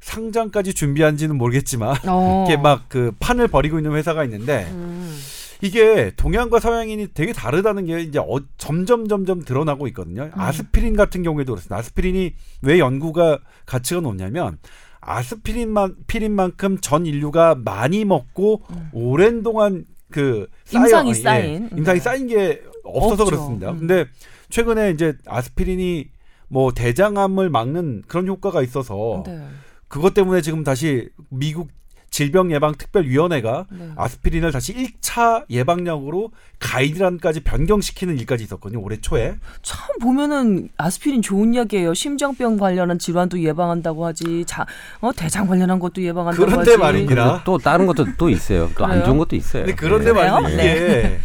[0.00, 2.44] 상장까지 준비한지는 모르겠지만 어.
[2.48, 5.18] 이렇게 막 그 판을 벌이고 있는 회사가 있는데 음.
[5.62, 10.24] 이게 동양과 서양인이 되게 다르다는 게 이제 어- 점점 점점 드러나고 있거든요.
[10.24, 10.30] 음.
[10.34, 11.76] 아스피린 같은 경우에도 그렇습니다.
[11.76, 14.58] 아스피린이 왜 연구가 가치가 높냐면
[15.06, 18.88] 아스피린만 피린만큼 전 인류가 많이 먹고 음.
[18.92, 21.68] 오랜 동안 그 쌓여- 임상이 예, 쌓인.
[21.76, 22.02] 임상이 네.
[22.04, 23.24] 쌓인 게 없어서 없죠.
[23.24, 23.70] 그렇습니다.
[23.70, 23.78] 음.
[23.78, 24.06] 근데
[24.50, 26.08] 최근에 이제 아스피린이
[26.48, 29.40] 뭐 대장암을 막는 그런 효과가 있어서 네.
[29.88, 31.68] 그것 때문에 지금 다시 미국
[32.16, 33.90] 질병예방특별위원회가 네.
[33.96, 38.82] 아스피린을 다시 1차 예방약으로 가이드라인까지 변경시키는 일까지 있었거든요.
[38.82, 39.36] 올해 초에.
[39.62, 41.92] 참 보면은 아스피린 좋은 약이에요.
[41.94, 44.44] 심장병 관련한 질환도 예방한다고 하지.
[44.46, 44.64] 자,
[45.00, 46.78] 어, 대장 관련한 것도 예방한다고 그런데 하지.
[46.78, 47.24] 말입니다.
[47.24, 48.70] 그리고 또 다른 것도 또 있어요.
[48.76, 49.04] 또 안?
[49.04, 49.64] 좋은 것도 있어요.
[49.64, 50.12] 근데 그런데 예.
[50.14, 50.32] 그래요?
[50.40, 50.62] 말이죠.
[50.62, 51.18] 이게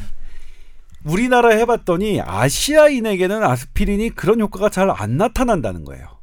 [1.06, 6.21] 우리나라 해봤더니 아시아인에게는 아스피린이 그런 효과가 잘 안 나타난다는 거예요.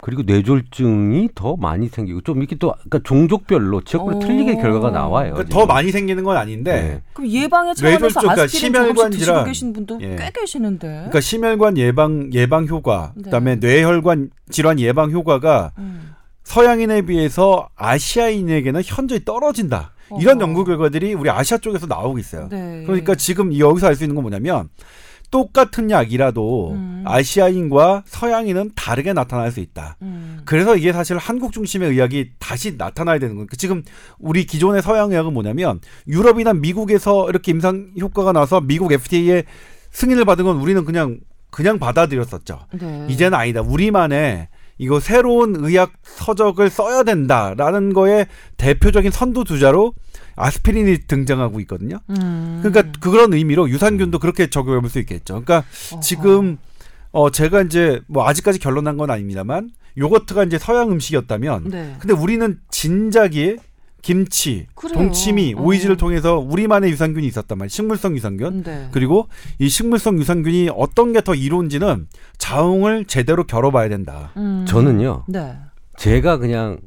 [0.00, 4.20] 그리고 뇌졸중이 더 많이 생기고 좀 이렇게 또 그러니까 종족별로 지역별로 오.
[4.20, 5.34] 틀리게 결과가 나와요.
[5.34, 5.52] 그러니까.
[5.52, 7.02] 더 많이 생기는 건 아닌데 네.
[7.12, 9.44] 그럼 예방의 차원에서 뇌졸중, 그러니까 아스피린 심혈관 드시고 질환.
[9.44, 10.16] 계신 분도 예.
[10.16, 10.86] 꽤 계시는데.
[10.88, 13.24] 그러니까 심혈관 예방 예방 효과, 네.
[13.24, 16.14] 그다음에 뇌혈관 질환 예방 효과가 음.
[16.44, 19.92] 서양인에 비해서 아시아인에게는 현저히 떨어진다.
[20.20, 20.40] 이런.
[20.40, 22.48] 연구 결과들이 우리 아시아 쪽에서 나오고 있어요.
[22.50, 22.84] 네.
[22.86, 24.68] 그러니까 지금 여기서 알 수 있는 건 뭐냐면
[25.30, 27.02] 똑같은 약이라도 음.
[27.06, 29.96] 아시아인과 서양인은 다르게 나타날 수 있다.
[30.02, 30.40] 음.
[30.44, 33.46] 그래서 이게 사실 한국 중심의 의학이 다시 나타나야 되는 거예요.
[33.56, 33.82] 지금
[34.18, 39.44] 우리 기존의 서양 의학은 뭐냐면 유럽이나 미국에서 이렇게 임상 효과가 나서 미국 FDA의
[39.90, 42.60] 승인을 받은 건 우리는 그냥 그냥 받아들였었죠.
[42.78, 43.06] 네.
[43.08, 43.62] 이제는 아니다.
[43.62, 49.92] 우리만의 이거 새로운 의학 서적을 써야 된다라는 거에 대표적인 선두 주자로
[50.38, 51.98] 아스피린이 등장하고 있거든요.
[52.10, 52.60] 음.
[52.62, 55.42] 그러니까 그런 의미로 유산균도 그렇게 적용해 볼 수 있겠죠.
[55.42, 56.00] 그러니까 어허.
[56.00, 56.58] 지금
[57.10, 61.96] 어 제가 이제 뭐 아직까지 결론 난 건 아닙니다만 요거트가 이제 서양 음식이었다면 네.
[61.98, 63.56] 근데 우리는 진작에
[64.00, 64.94] 김치, 그래요.
[64.94, 65.60] 동치미, 어.
[65.60, 67.68] 오이지를 통해서 우리만의 유산균이 있었단 말이에요.
[67.68, 68.62] 식물성 유산균.
[68.62, 68.88] 네.
[68.92, 72.06] 그리고 이 식물성 유산균이 어떤 게 더 이로운지는
[72.38, 74.30] 자웅을 제대로 겨뤄봐야 된다.
[74.36, 74.64] 음.
[74.68, 75.24] 저는요.
[75.28, 75.56] 네.
[75.96, 76.78] 제가 그냥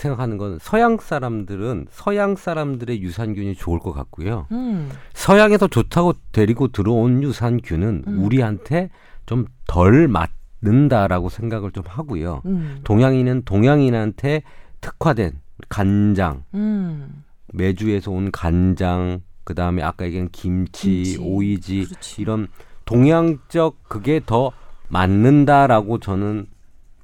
[0.00, 4.46] 생각하는 건 서양 사람들은 서양 사람들의 유산균이 좋을 것 같고요.
[4.52, 4.90] 음.
[5.14, 8.24] 서양에서 좋다고 데리고 들어온 유산균은 음.
[8.24, 8.90] 우리한테
[9.26, 12.42] 좀 덜 맞는다라고 생각을 좀 하고요.
[12.46, 12.80] 음.
[12.82, 14.42] 동양인은 동양인한테
[14.80, 17.22] 특화된 간장, 음.
[17.52, 21.18] 메주에서 온 간장, 그 다음에 아까 얘기한 김치, 김치.
[21.20, 22.22] 오이지 그렇지.
[22.22, 22.48] 이런
[22.84, 24.50] 동양적 그게 더
[24.88, 26.46] 맞는다라고 저는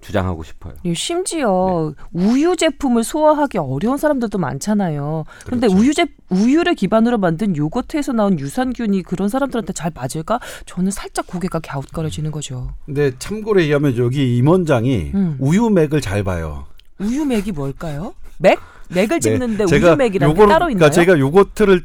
[0.00, 0.74] 주장하고 싶어요.
[0.84, 5.24] 예, 심지어 우유 제품을 소화하기 어려운 사람들도 많잖아요.
[5.44, 5.82] 그런데 그렇죠.
[5.82, 10.38] 우유 제 우유를 기반으로 만든 요거트에서 나온 유산균이 그런 사람들한테 잘 맞을까?
[10.66, 12.72] 저는 살짝 고개가 갸웃거려지는 거죠.
[12.84, 15.36] 근데 참고로 얘기하면 여기 임원장이 음.
[15.40, 16.66] 우유맥을 잘 봐요.
[16.98, 18.14] 우유맥이 뭘까요?
[18.38, 18.58] 맥?
[18.90, 20.78] 맥을 짚는데 네, 우유맥이라는 게 요거를- 따로 있나요?
[20.78, 21.84] 그러니까 제가 요거트를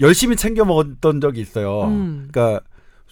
[0.00, 1.84] 열심히 챙겨 먹었던 적이 있어요.
[1.84, 2.28] 음.
[2.30, 2.60] 그러니까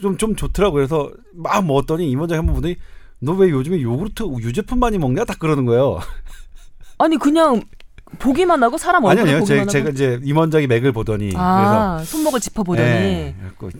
[0.01, 0.75] 좀 좀 좋더라고요.
[0.87, 2.77] 그래서 막 먹었더니 임원장이 한번 보더니
[3.23, 5.25] 너 왜 요즘에 요구르트 유제품 많이 먹냐?
[5.25, 6.01] 딱 그러는 거예요.
[6.99, 7.63] 아니 그냥
[8.19, 9.45] 보기만 하고 사람 얼굴을 아니요.
[9.45, 13.71] 제, 보기만 제가 하고 이제 임원장이 맥을 보더니 아 손목을 짚어 보더니 예, 그래갖고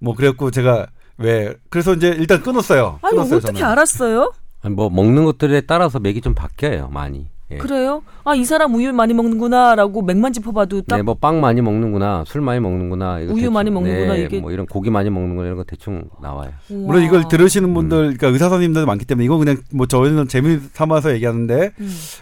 [0.00, 0.86] 뭐 그래갖고 제가
[1.18, 2.98] 왜 그래서 이제 일단 끊었어요.
[3.02, 3.64] 아니 끊었어요, 어떻게 저는.
[3.70, 4.32] 알았어요?
[4.62, 7.26] 아니, 뭐 먹는 것들에 따라서 맥이 좀 바뀌어요 많이.
[7.50, 7.58] 예.
[7.58, 8.02] 그래요?
[8.24, 12.40] 아 이 사람 우유 많이 먹는구나라고 맥만 짚어봐도 딱 네, 뭐 빵 많이 먹는구나, 술
[12.40, 15.56] 많이 먹는구나, 이거 우유 대충, 많이 먹는구나, 네, 이게- 뭐 이런 고기 많이 먹는구나 이런
[15.58, 16.52] 거 대충 나와요.
[16.68, 17.00] 물론 우와.
[17.02, 21.54] 이걸 들으시는 분들, 그러니까 의사 선생님들 많기 때문에 이건 그냥 뭐 저희는 재미 삼아서 얘기하는데,
[21.54, 21.70] 음.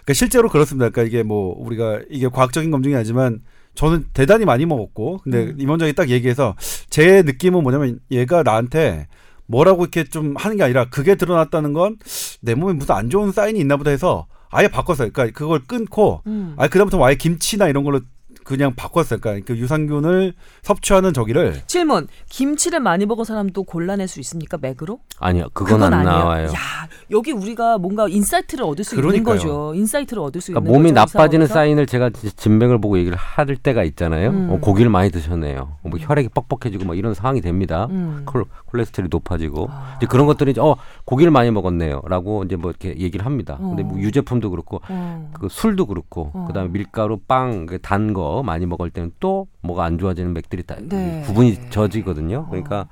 [0.02, 0.88] 그러니까 실제로 그렇습니다.
[0.90, 3.40] 그러니까 이게 뭐 우리가 이게 과학적인 검증이 아니지만
[3.76, 5.56] 저는 대단히 많이 먹었고, 근데 음.
[5.58, 6.56] 임원장이 딱 얘기해서
[6.90, 9.06] 제 느낌은 뭐냐면 얘가 나한테
[9.46, 11.96] 뭐라고 이렇게 좀 하는 게 아니라 그게 드러났다는 건
[12.44, 15.10] 내 몸에 무슨 안 좋은 사인이 있나 보다 해서 아예 바꿨어요.
[15.10, 16.54] 그러니까 그걸 끊고 음.
[16.56, 18.00] 아 그다음부터 아예 김치나 이런 걸로
[18.44, 19.20] 그냥 바꿨어요.
[19.20, 22.06] 그러니까 그 유산균을 섭취하는 저기를 질문.
[22.28, 24.58] 김치를 많이 먹은 사람도 골라낼 수 있습니까?
[24.58, 25.00] 맥으로?
[25.18, 26.18] 아니요, 그건, 안 아니에요.
[26.18, 26.46] 나와요.
[26.48, 29.36] 야, 여기 우리가 뭔가 insight를 얻을 수 있는 그러니까요.
[29.36, 29.74] 거죠.
[29.74, 31.18] insight를 얻을 수 그러니까 있는 몸이 거죠.
[31.18, 31.54] 나빠지는 의사로서.
[31.60, 34.30] 사인을 제가 진맥을 보고 얘기를 할 때가 있잖아요.
[34.30, 34.50] 음.
[34.50, 35.76] 어, 고기를 많이 드셨네요.
[35.82, 37.86] 뭐 혈액이 뻑뻑해지고 뭐 이런 상황이 됩니다.
[37.90, 38.22] 음.
[38.24, 39.94] 콜, 콜레스테롤이 높아지고 아.
[39.98, 43.56] 이제 그런 것들이 이제 어 고기를 많이 먹었네요라고 이제 뭐 이렇게 얘기를 합니다.
[43.60, 44.00] 근데 뭐 어.
[44.00, 45.30] 유제품도 그렇고 어.
[45.38, 46.44] 그 술도 그렇고 어.
[46.46, 51.22] 그다음에 밀가루 빵그단거 많이 먹을 때는 또 뭐가 안 좋아지는 맥들이 다 네.
[51.26, 52.46] 구분이 져지거든요.
[52.48, 52.88] 그러니까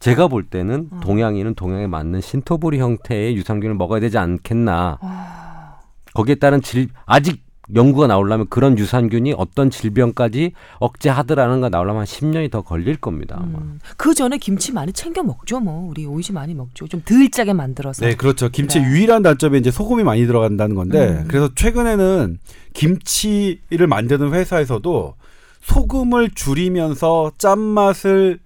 [0.00, 1.00] 제가 볼 때는 어.
[1.00, 4.98] 동양인은 동양에 맞는 신토부리 형태의 유산균을 먹어야 되지 않겠나.
[5.00, 5.78] 아.
[6.12, 12.50] 거기에 따른 질 아직 연구가 나오려면 그런 유산균이 어떤 질병까지 억제하더라는 거 나오려면 한 10년이
[12.50, 13.36] 더 걸릴 겁니다.
[13.38, 13.58] 아마.
[13.58, 13.80] 음.
[13.96, 15.88] 그 전에 김치 많이 챙겨 먹죠, 뭐.
[15.88, 16.86] 우리 오이지 많이 먹죠.
[16.86, 18.04] 좀 덜 짜게 만들어서.
[18.04, 18.48] 네, 그렇죠.
[18.48, 18.86] 김치 네.
[18.86, 21.24] 유일한 단점이 이제 소금이 많이 들어간다는 건데, 음.
[21.28, 22.38] 그래서 최근에는
[22.74, 25.14] 김치를 만드는 회사에서도
[25.62, 28.40] 소금을 줄이면서 짠맛을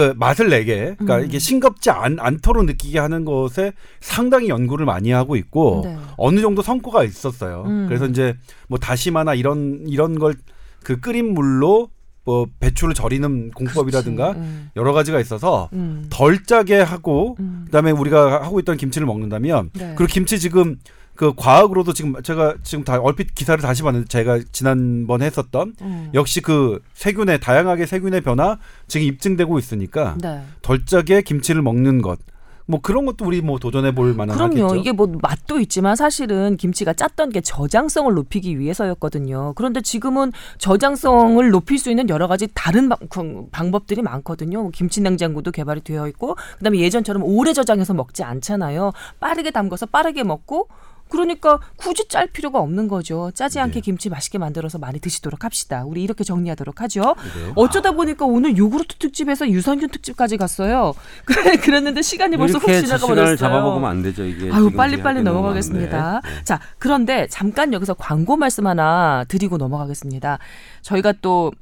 [0.00, 1.24] 그 맛을 내게, 그러니까 음.
[1.24, 5.96] 이게 싱겁지 않, 않도록 느끼게 하는 것에 상당히 연구를 많이 하고 있고 네.
[6.16, 7.64] 어느 정도 성과가 있었어요.
[7.66, 7.86] 음.
[7.88, 8.34] 그래서 이제
[8.68, 10.34] 뭐 다시마나 이런 이런 걸
[10.82, 11.90] 그 끓인 물로
[12.24, 14.32] 뭐 배추를 절이는 공법이라든가.
[14.32, 14.70] 음.
[14.76, 16.06] 여러 가지가 있어서 음.
[16.10, 17.62] 덜 짜게 하고 음.
[17.66, 19.94] 그다음에 우리가 하고 있던 김치를 먹는다면 네.
[19.96, 20.76] 그리고 김치 지금
[21.20, 26.10] 그 과학으로도 지금 제가 지금 다 얼핏 기사를 다시 봤는데 제가 지난번 했었던 음.
[26.14, 28.56] 역시 그 세균의 다양하게 세균의 변화
[28.88, 30.42] 지금 입증되고 있으니까 네.
[30.62, 32.20] 덜 짜게 김치를 먹는 것.
[32.64, 34.68] 뭐 그런 것도 우리 뭐 도전해 볼 만한 그럼요.
[34.68, 34.76] 하겠죠.
[34.76, 39.52] 이게 뭐 맛도 있지만 사실은 김치가 짰던 게 저장성을 높이기 위해서였거든요.
[39.56, 44.62] 그런데 지금은 저장성을 높일 수 있는 여러 가지 다른 방, 그 방법들이 많거든요.
[44.62, 48.92] 뭐 김치 냉장고도 개발이 되어 있고 그다음에 예전처럼 오래 저장해서 먹지 않잖아요.
[49.18, 50.68] 빠르게 담가서 빠르게 먹고
[51.10, 53.30] 그러니까 굳이 짤 필요가 없는 거죠.
[53.34, 53.80] 짜지 않게 네.
[53.80, 55.84] 김치 맛있게 만들어서 많이 드시도록 합시다.
[55.84, 57.00] 우리 이렇게 정리하도록 하죠.
[57.02, 57.52] 네.
[57.56, 60.94] 어쩌다 보니까 오늘 요구르트 특집에서 유산균 특집까지 갔어요.
[61.26, 63.36] 그래 그랬는데 시간이 벌써 훅 지나가 버렸어요.
[63.36, 64.24] 잡아먹으면 안 되죠.
[64.24, 66.20] 이게 아유 빨리 빨리 이야기 너무 넘어가겠습니다.
[66.24, 66.44] 네.
[66.44, 70.38] 자 그런데 잠깐 여기서 광고 말씀 하나 드리고 넘어가겠습니다.
[70.82, 71.52] 저희가 또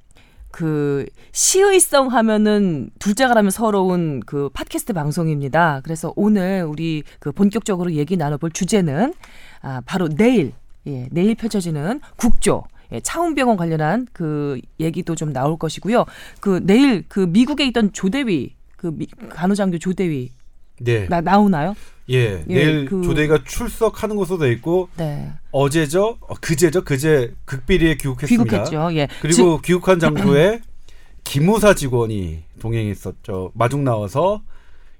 [0.51, 5.81] 그 시의성 하면은 둘째가 라면 서러운 그 팟캐스트 방송입니다.
[5.85, 9.15] 그래서 오늘 우리 그 본격적으로 얘기 나눠볼 주제는
[9.63, 10.53] 아 바로 내일
[10.87, 16.07] 예 내일 펼쳐지는 국조 예, 차움병원 관련한 그 얘기도 좀 나올 것이고요.
[16.41, 20.31] 그 내일 그 미국에 있던 조대위 그 미- 간호장교 조대위
[20.81, 21.07] 네.
[21.09, 21.75] 나, 나오나요?
[22.11, 22.43] 예.
[22.49, 25.31] 예, 내일 그- 조대가 출석하는 것으로 돼 있고 네.
[25.51, 26.17] 어제죠?
[26.21, 26.83] 어, 그제죠?
[26.85, 28.45] 그제 극비리에 귀국했습니다.
[28.45, 28.97] 귀국했죠.
[28.97, 29.09] 예.
[29.21, 30.61] 그리고 귀국한 장소에
[31.25, 33.53] 기무사 직원이 동행했었죠.
[33.55, 34.43] 마중 나와서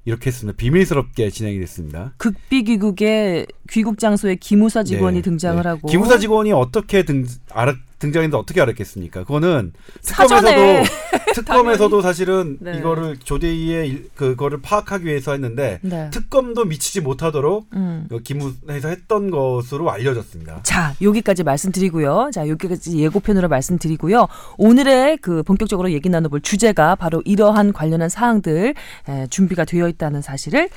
[0.05, 0.57] 이렇게 했습니다.
[0.57, 2.13] 비밀스럽게 진행이 됐습니다.
[2.19, 5.69] 극비 귀국의 귀국 장소에 기무사 직원이 네, 등장을 네.
[5.69, 9.21] 하고 기무사 직원이 어떻게 등 알아 등장했는데 어떻게 알았겠습니까?
[9.25, 10.85] 그거는 특검에서도
[11.35, 12.79] 특검에서도 사실은 네.
[12.79, 16.09] 이거를 조대희의 일- 그거를 파악하기 위해서 했는데 네.
[16.11, 18.07] 특검도 미치지 못하도록 음.
[18.09, 20.61] 그 기무사에서 했던 것으로 알려졌습니다.
[20.63, 22.31] 자, 여기까지 말씀드리고요.
[22.33, 24.29] 자, 여기까지 예고편으로 말씀드리고요.
[24.59, 28.75] 오늘의 그 본격적으로 얘기 나눠볼 주제가 바로 이러한 관련한 사항들
[29.09, 30.69] 에, 준비가 되어 있다는 사실을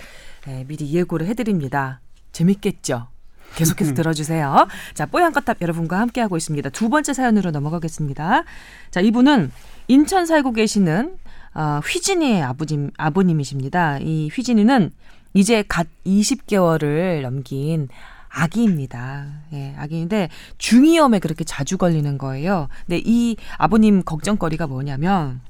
[0.48, 2.02] 에, 미리 예고를 해드립니다.
[2.32, 3.08] 재밌겠죠?
[3.56, 4.68] 계속해서 들어주세요.
[4.94, 6.70] 자, 뽀얀거탑 여러분과 함께하고 있습니다.
[6.70, 8.44] 두 번째 사연으로 넘어가겠습니다.
[8.92, 9.52] 자, 이분은
[9.88, 11.18] 인천 살고 계시는
[11.54, 14.00] 아, 휘진이의 아버님, 아버님이십니다.
[14.00, 14.92] 이 휘진이는
[15.34, 17.88] 이제 갓 20개월을 넘긴
[18.30, 19.28] 아기입니다.
[19.54, 22.70] 예, 아기인데 중이염에 그렇게 자주 걸리는 거예요.
[22.86, 25.42] 근데 이 아버님 걱정거리가 뭐냐면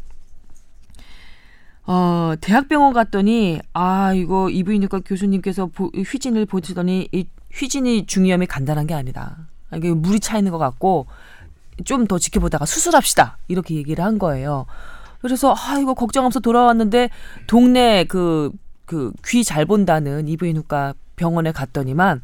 [1.85, 8.93] 어, 대학병원 갔더니 아, 이거 이부인후과 교수님께서 보, 휘진을 보시더니 이 휘진이 중이염이 간단한 게
[8.93, 9.37] 아니다.
[9.75, 11.07] 이게 물이 차 있는 것 같고
[11.85, 13.37] 좀 더 지켜보다가 수술합시다.
[13.47, 14.65] 이렇게 얘기를 한 거예요.
[15.21, 17.09] 그래서 아, 이거 걱정하면서 돌아왔는데
[17.47, 18.51] 동네 그
[18.85, 22.21] 그 귀 잘 본다는 이부인후과 병원에 갔더니만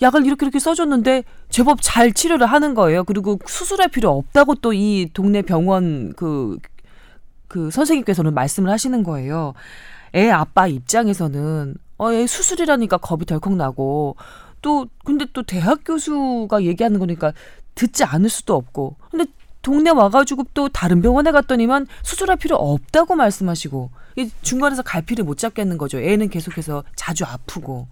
[0.00, 3.04] 약을 이렇게 이렇게 써줬는데 제법 잘 치료를 하는 거예요.
[3.04, 6.56] 그리고 수술할 필요 없다고 또 이 동네 병원 그,
[7.48, 9.52] 그 선생님께서는 말씀을 하시는 거예요.
[10.14, 14.16] 애 아빠 입장에서는 어, 애 수술이라니까 겁이 덜컥 나고
[14.62, 17.32] 또 근데 또 대학 교수가 얘기하는 거니까
[17.74, 19.26] 듣지 않을 수도 없고 근데
[19.62, 25.78] 동네 와가지고 또 다른 병원에 갔더니만 수술할 필요 없다고 말씀하시고 이 중간에서 갈피를 못 잡겠는
[25.78, 25.98] 거죠.
[26.00, 27.88] 애는 계속해서 자주 아프고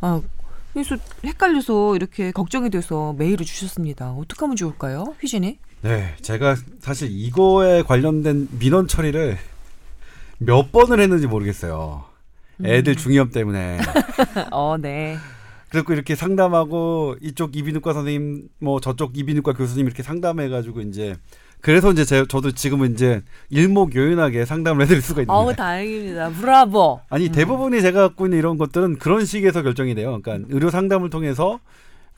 [0.00, 0.20] 아
[0.72, 4.10] 그래서 헷갈려서 이렇게 걱정이 돼서 메일을 주셨습니다.
[4.10, 5.58] 어떻게 하면 좋을까요, 휘진이?
[5.82, 9.38] 네, 제가 사실 이거에 관련된 민원 처리를
[10.38, 12.04] 몇 번을 했는지 모르겠어요.
[12.64, 13.78] 애들 중이염 때문에.
[14.50, 15.16] 어, 네.
[15.82, 21.16] 그리고 이렇게 상담하고 이쪽 이비인후과 선생님 뭐 저쪽 이비인후과 교수님 이렇게 상담해가지고 이제
[21.60, 25.54] 그래서 이제 제, 저도 지금은 이제 일목요연하게 상담을 해드릴 수가 있는 어우.
[25.54, 26.28] 다행입니다.
[26.30, 27.00] 브라보.
[27.08, 30.20] 아니 대부분이 제가 갖고 있는 이런 것들은 그런 식에서 결정이 돼요.
[30.20, 31.60] 그러니까 의료 상담을 통해서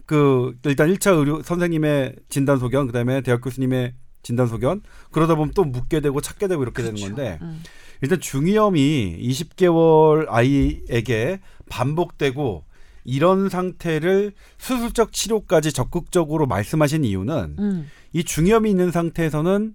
[0.05, 5.62] 그 일단 1차 의료 선생님의 진단 소견, 그다음에 대학 교수님의 진단 소견 그러다 보면 또
[5.62, 7.62] 묻게 되고 찾게 되고 이렇게 되는 건데 음.
[8.03, 11.38] 일단 중이염이 20개월 아이에게
[11.71, 12.64] 반복되고
[13.07, 17.90] 이런 상태를 수술적 치료까지 적극적으로 말씀하신 이유는 음.
[18.12, 19.75] 이 중이염이 있는 상태에서는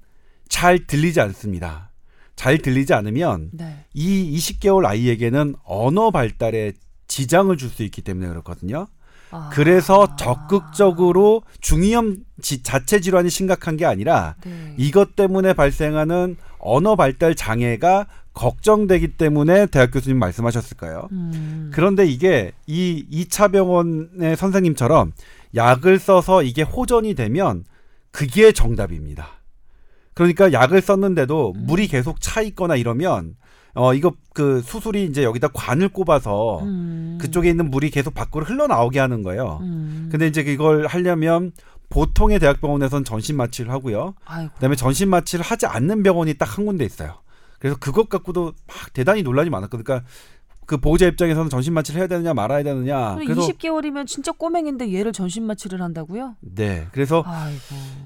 [0.50, 1.92] 잘 들리지 않습니다.
[2.36, 3.86] 잘 들리지 않으면 네.
[3.94, 6.74] 이 20개월 아이에게는 언어 발달에
[7.08, 8.88] 지장을 줄 수 있기 때문에 그렇거든요.
[9.32, 9.50] 아.
[9.54, 14.74] 그래서 적극적으로 중이염 지- 자체 질환이 심각한 게 아니라 네.
[14.78, 21.70] 이것 때문에 발생하는 언어 발달 장애가 걱정되기 때문에 대학 교수님 말씀하셨을 까요 음.
[21.74, 25.12] 그런데 이게 이 2차 병원의 선생님처럼
[25.56, 27.66] 약을 써서 이게 호전이 되면
[28.12, 29.28] 그게 정답입니다.
[30.14, 31.66] 그러니까 약을 썼는데도 음.
[31.66, 33.36] 물이 계속 차 있거나 이러면
[33.74, 37.18] 어 이거 그 수술이 이제 여기다 관을 꼽아서 음.
[37.22, 39.60] 그쪽에 있는 물이 계속 밖으로 흘러나오게 하는 거예요.
[39.62, 40.10] 음.
[40.12, 41.52] 근데 이제 이걸 하려면
[41.90, 44.14] 보통의 대학병원에선 전신 마취를 하고요.
[44.26, 44.54] 아이고.
[44.56, 47.16] 그다음에 전신 마취를 하지 않는 병원이 딱 한 군데 있어요.
[47.62, 49.84] 그래서 그것 갖고도 막 대단히 논란이 많았거든요.
[49.84, 50.08] 그러니까
[50.66, 53.16] 그 보호자 입장에서는 전신 마취를 해야 되느냐 말아야 되느냐.
[53.16, 56.38] 그래서 20개월이면 진짜 꼬맹인데 얘를 전신 마취를 한다고요?
[56.40, 56.88] 네.
[56.92, 57.60] 그래서 아이고.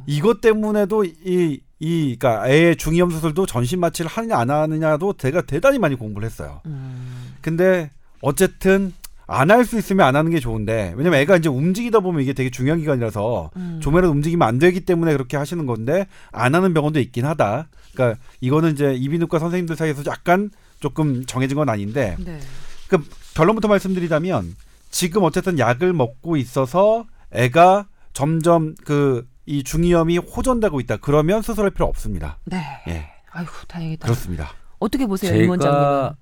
[0.07, 5.79] 이것 때문에도 이, 이, 그니까 애의 중이염 수술도 전신 마취를 하느냐 안 하느냐도 제가 대단히
[5.79, 6.61] 많이 공부를 했어요.
[6.65, 7.35] 음.
[7.41, 8.93] 근데 어쨌든
[9.27, 12.49] 안 할 수 있으면 안 하는 게 좋은데 왜냐면 애가 이제 움직이다 보면 이게 되게
[12.49, 13.79] 중요한 기관이라서 음.
[13.81, 17.67] 조매라도 움직이면 안 되기 때문에 그렇게 하시는 건데 안 하는 병원도 있긴 하다.
[17.93, 22.39] 그러니까 이거는 이제 이비인후과 선생님들 사이에서 약간 조금 정해진 건 아닌데 네.
[22.87, 24.55] 그 결론부터 말씀드리자면
[24.91, 30.97] 지금 어쨌든 약을 먹고 있어서 애가 점점 그 이 중이염이 호전되고 있다.
[30.97, 32.39] 그러면 수술할 필요 없습니다.
[32.45, 32.63] 네.
[32.87, 34.07] 예, 아이고 다행이다.
[34.07, 34.49] 그렇습니다.
[34.79, 35.83] 어떻게 보세요, 임 원장님은?
[35.83, 36.15] 제가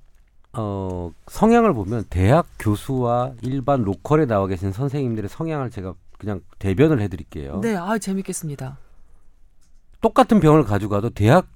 [0.56, 7.60] 어, 성향을 보면 대학 교수와 일반 로컬에 나와 계신 선생님들의 성향을 제가 그냥 대변을 해드릴게요.
[7.62, 8.78] 네, 아 재밌겠습니다.
[10.02, 11.48] 똑같은 병을 가져가도 대학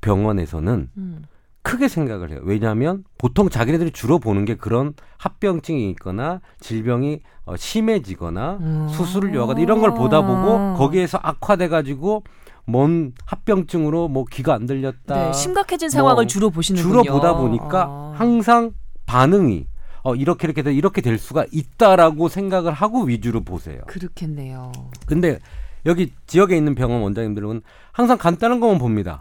[0.00, 1.24] 병원에서는 음.
[1.62, 2.40] 크게 생각을 해요.
[2.44, 8.88] 왜냐하면 보통 자기네들이 주로 보는 게 그런 합병증이 있거나 질병이 어, 심해지거나 음.
[8.90, 12.22] 수술을 요하거나 이런 걸 보다 보고 거기에서 악화돼 가지고
[12.66, 15.26] 뭔 합병증으로 뭐 귀가 안 들렸다.
[15.26, 17.02] 네, 심각해진 상황을 뭐 주로 보시는군요.
[17.02, 18.14] 주로 보다 보니까 아.
[18.16, 18.72] 항상
[19.06, 19.66] 반응이
[20.02, 23.80] 어 이렇게 이렇게 돼 이렇게 될 수가 있다라고 생각을 하고 위주로 보세요.
[23.86, 24.72] 그렇겠네요.
[25.06, 25.38] 근데
[25.86, 29.20] 여기 지역에 있는 병원 원장님들은 항상 간단한 것만 봅니다.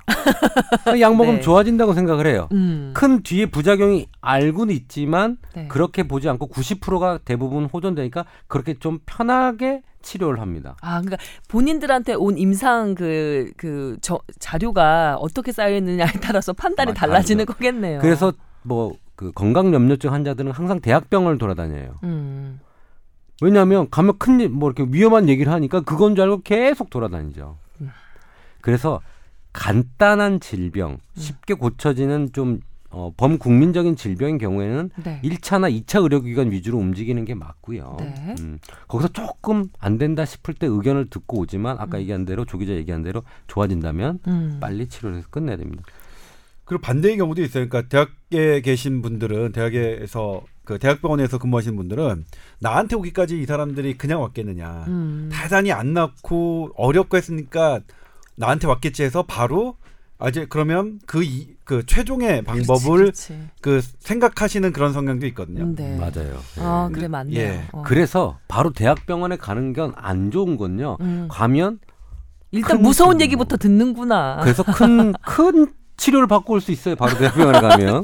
[0.99, 1.41] 약 먹으면 네.
[1.41, 2.49] 좋아진다고 생각을 해요.
[2.51, 2.91] 음.
[2.95, 5.67] 큰 뒤에 부작용이 알고는 있지만 네.
[5.67, 10.77] 그렇게 보지 않고 90%가 대부분 호전되니까 그렇게 좀 편하게 치료를 합니다.
[10.81, 11.17] 아, 그러니까
[11.49, 17.57] 본인들한테 온 임상 그, 그, 저, 자료가 어떻게 쌓여있느냐에 따라서 판단이 아, 달라지는 다르죠.
[17.57, 17.99] 거겠네요.
[17.99, 18.31] 그래서
[18.63, 21.95] 뭐 그 건강 염려증 환자들은 항상 대학병원을 돌아다녀요.
[22.03, 22.59] 음.
[23.41, 27.57] 왜냐하면 가면 큰뭐 이렇게 위험한 얘기를 하니까 그건 줄 알고 계속 돌아다니죠.
[27.81, 27.91] 음.
[28.61, 29.01] 그래서
[29.53, 32.59] 간단한 질병, 쉽게 고쳐지는 좀
[32.95, 35.19] 어, 범국민적인 질병인 경우에는 네.
[35.21, 37.97] 1차나 2차 의료기관 위주로 움직이는 게 맞고요.
[37.99, 38.35] 네.
[38.39, 41.81] 음, 거기서 조금 안 된다 싶을 때 의견을 듣고 오지만 음.
[41.81, 44.57] 아까 얘기한 대로 조 기자 얘기한 대로 좋아진다면 음.
[44.61, 45.83] 빨리 치료를 해서 끝내야 됩니다.
[46.63, 47.67] 그리고 반대의 경우도 있어요.
[47.67, 52.23] 그러니까 대학에 계신 분들은 대학에서 그 대학병원에서 근무하시는 분들은
[52.59, 54.85] 나한테 오기까지 이 사람들이 그냥 왔겠느냐.
[54.87, 55.29] 음.
[55.33, 57.81] 대단히 안 낳고 어렵고 했으니까
[58.37, 59.75] 나한테 왔겠지 해서 바로
[60.17, 63.49] 아제 그러면 그이그 최종의 방법을 그렇지, 그렇지.
[63.61, 65.63] 그 생각하시는 그런 성향도 있거든요.
[65.65, 65.97] 음, 네.
[65.97, 66.39] 맞아요.
[66.59, 66.93] 아, 예.
[66.93, 67.37] 그래 맞네요.
[67.39, 67.63] 예.
[67.73, 67.83] 어.
[67.85, 70.97] 그래서 바로 대학병원에 가는 건 안 좋은 건요.
[71.01, 71.27] 음.
[71.29, 71.79] 가면
[72.51, 73.19] 일단 큰 무서운.
[73.19, 74.39] 얘기부터 듣는구나.
[74.41, 76.95] 그래서 큰 큰 치료를 받고 올 수 있어요.
[76.95, 78.01] 바로 대학병원에 가면.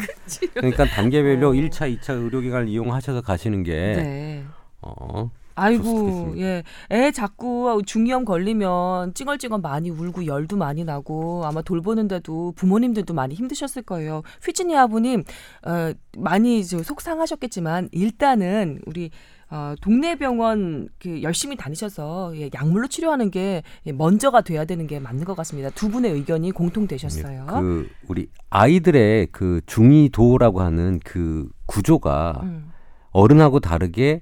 [0.53, 1.51] 그러니까 단계별로 어.
[1.53, 4.45] 1차, 2차 의료기관을 이용하셔서 가시는 게 네.
[4.81, 5.29] 어,
[5.61, 6.33] 아이고.
[6.37, 6.63] 예.
[6.91, 13.83] 애 자꾸 중이염 걸리면 찡얼찡얼 많이 울고 열도 많이 나고 아마 돌보는데도 부모님들도 많이 힘드셨을
[13.83, 14.23] 거예요.
[14.43, 15.23] 휘진이 아버님,
[15.65, 19.11] 어, 많이 저 속상하셨겠지만 일단은 우리
[19.51, 24.99] 어, 동네 병원 그 열심히 다니셔서 예, 약물로 치료하는 게 예, 먼저가 돼야 되는 게
[24.99, 25.69] 맞는 것 같습니다.
[25.71, 27.47] 두 분의 의견이 공통되셨어요.
[27.47, 32.71] 그 우리 아이들의 그 중이도라고 하는 그 구조가 음.
[33.11, 34.21] 어른하고 다르게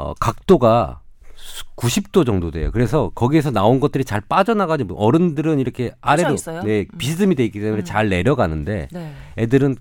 [0.00, 1.00] 어, 각도가
[1.76, 2.70] 90도 정도 돼요.
[2.72, 6.36] 그래서 거기에서 나온 것들이 잘 빠져나가지 못- 어른들은 이렇게 아래로?
[6.64, 6.98] 네, 음.
[6.98, 7.84] 비스듬히 돼 있기 때문에 음.
[7.84, 9.14] 잘 내려가는데 네.
[9.38, 9.76] 애들은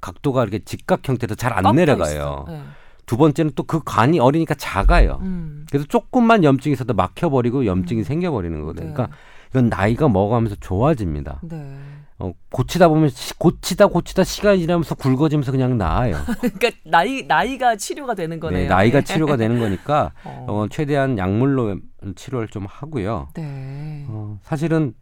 [0.00, 2.44] 각도가 이렇게 직각 형태로 잘 안 내려가요.
[2.48, 2.62] 네.
[3.06, 5.18] 두 번째는 또 그 간이 어리니까 작아요.
[5.22, 5.66] 음.
[5.70, 8.86] 그래서 조금만 염증이 있어도 막혀버리고 염증이 생겨버리는 거거든요.
[8.88, 8.92] 네.
[8.94, 9.16] 그러니까
[9.50, 11.40] 이건 나이가 먹어가면서 좋아집니다.
[11.42, 11.76] 네.
[12.20, 16.16] 어, 고치다 보면 시- 고치다 고치다 시간이 지나면서 굵어지면서 그냥 나아요.
[16.40, 18.62] 그러니까 나이 나이가 치료가 되는 거네요.
[18.64, 19.04] 네, 나이가 네.
[19.04, 20.46] 치료가 되는 거니까 어.
[20.48, 21.78] 어, 최대한 약물로
[22.16, 23.28] 치료를 좀 하고요.
[23.34, 24.04] 네.
[24.08, 24.92] 어, 사실은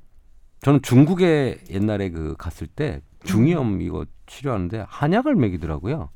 [0.62, 6.10] 저는 중국에 옛날에 그 갔을 때 중이염 이거 치료하는데 한약을 먹이더라고요.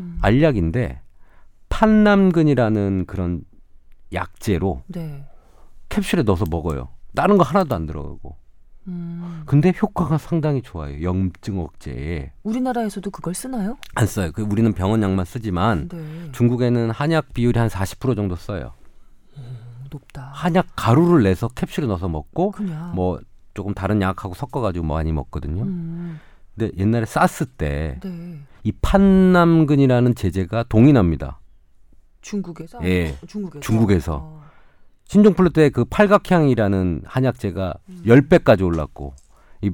[0.00, 0.18] 음.
[0.20, 1.00] 알약인데
[1.68, 3.42] 판남근이라는 그런
[4.12, 5.24] 약재로 네.
[5.88, 6.88] 캡슐에 넣어서 먹어요.
[7.14, 8.36] 다른 거 하나도 안 들어가고.
[8.88, 9.42] 음.
[9.46, 11.02] 근데 효과가 상당히 좋아요.
[11.02, 12.32] 염증 억제에.
[12.42, 13.76] 우리나라에서도 그걸 쓰나요?
[13.94, 14.32] 안 써요.
[14.32, 16.32] 그 우리는 병원 약만 쓰지만 네.
[16.32, 18.72] 중국에는 한약 비율이 한 40% 정도 써요.
[19.90, 20.30] 높다.
[20.32, 22.94] 한약 가루를 내서 캡슐에 넣어서 먹고 그냥.
[22.94, 23.20] 뭐
[23.54, 25.62] 조금 다른 약하고 섞어 가지고 많이 먹거든요.
[25.64, 26.20] 음.
[26.56, 28.38] 근데 옛날에 사스 때이 네.
[28.80, 31.40] 판남근이라는 제재가 동인합니다.
[32.20, 32.78] 중국에서.
[32.84, 33.16] 예.
[33.22, 33.60] 어, 중국에서.
[33.60, 34.20] 중국에서.
[34.22, 34.49] 어.
[35.10, 38.02] 신종플루 때 그 팔각향이라는 한약재가 음.
[38.06, 39.14] 10배까지 올랐고
[39.60, 39.72] 이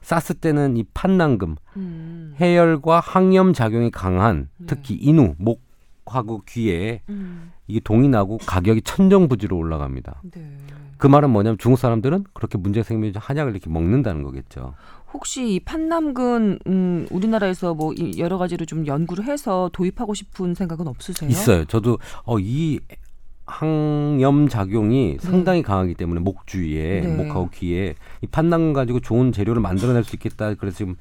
[0.00, 2.34] 사스 때는 이 판남금 음.
[2.40, 4.66] 해열과 항염 작용이 강한 네.
[4.66, 7.52] 특히 인후 목하고 귀에 음.
[7.68, 10.22] 이게 동이 나고 가격이 천정부지로 올라갑니다.
[10.32, 10.56] 네.
[10.96, 14.74] 그 말은 뭐냐면 중국 사람들은 그렇게 문제 생기면 한약을 이렇게 먹는다는 거겠죠.
[15.12, 21.28] 혹시 이 판남근 음, 우리나라에서 뭐이 여러 가지로 좀 연구를 해서 도입하고 싶은 생각은 없으세요?
[21.28, 21.64] 있어요.
[21.66, 22.80] 저도 어, 이
[23.50, 27.16] 항염 작용이 상당히 강하기 때문에 목 주위에 네.
[27.16, 30.54] 목하고 귀에 이 판단 가지고 좋은 재료를 만들어낼 수 있겠다.
[30.54, 30.96] 그래서 지금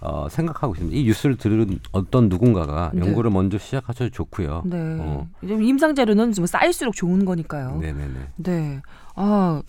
[0.00, 0.96] 어, 생각하고 있습니다.
[0.96, 3.06] 이 뉴스를 들은 어떤 누군가가 네.
[3.06, 4.62] 연구를 먼저 시작하셔도 좋고요.
[4.66, 4.76] 네.
[4.98, 5.28] 어.
[5.42, 7.78] 이제 임상 자료는 좀 쌓일수록 좋은 거니까요.
[7.80, 8.14] 네네네.
[8.36, 8.82] 네.
[9.14, 9.62] 아,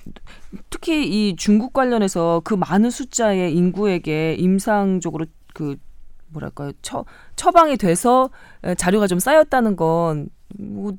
[0.72, 5.76] 특히 이 중국 관련해서 그 많은 숫자의 인구에게 임상적으로 그
[6.30, 7.06] 뭐랄까요 처,
[7.36, 8.32] 처방이 돼서
[8.64, 10.94] 에, 자료가 좀 쌓였다는 건 뭐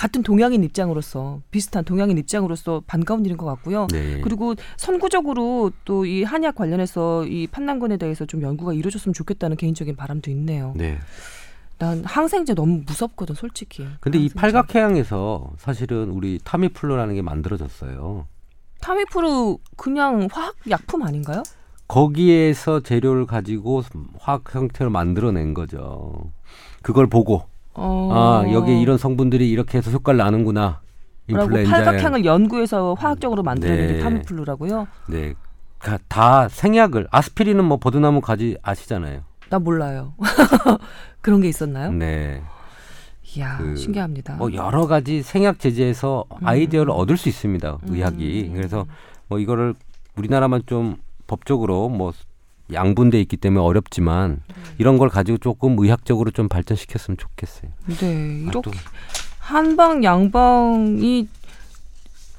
[0.00, 3.86] 같은 동양인 입장으로서 비슷한 동양인 입장으로서 반가운 일인 것 같고요.
[3.92, 4.22] 네.
[4.22, 10.30] 그리고 선구적으로 또 이 한약 관련해서 이 판단근에 대해서 좀 연구가 이루어졌으면 좋겠다는 개인적인 바람도
[10.30, 10.72] 있네요.
[10.74, 10.98] 네.
[11.76, 13.86] 난 항생제 너무 무섭거든, 솔직히.
[14.00, 14.40] 근데 이 항생제.
[14.40, 18.26] 팔각해양에서 사실은 우리 타미플루라는 게 만들어졌어요.
[18.80, 21.42] 타미프루 그냥 화학 약품 아닌가요?
[21.88, 23.82] 거기에서 재료를 가지고
[24.18, 26.32] 화학 형태로 만들어낸 거죠.
[26.80, 28.10] 그걸 보고 어.
[28.12, 30.80] 아 여기 이런 성분들이 이렇게 해서 효과를 나는구나.
[31.28, 33.98] 라고 팔각향을 연구해서 화학적으로 만들어낸 게 네.
[34.00, 34.88] 타미플루라고요?
[35.08, 35.34] 네.
[35.78, 39.20] 가- 다 생약을 아스피린은 뭐 버드나무 가지 아시잖아요.
[39.48, 40.14] 나 몰라요.
[41.20, 41.92] 그런 게 있었나요?
[41.92, 42.42] 네.
[43.36, 44.34] 이야, 그 신기합니다.
[44.34, 46.46] 뭐 여러 가지 생약 제제에서 음.
[46.46, 47.78] 아이디어를 얻을 수 있습니다.
[47.86, 48.50] 의학이.
[48.52, 48.86] 그래서
[49.28, 49.74] 뭐 이거를
[50.16, 50.96] 우리나라만 좀
[51.28, 52.12] 법적으로 뭐
[52.72, 54.54] 양분돼 있기 때문에 어렵지만 네.
[54.78, 57.70] 이런 걸 가지고 조금 의학적으로 좀 발전시켰으면 좋겠어요.
[57.86, 58.76] 네, 아, 이렇게 또
[59.38, 61.28] 한방 양방이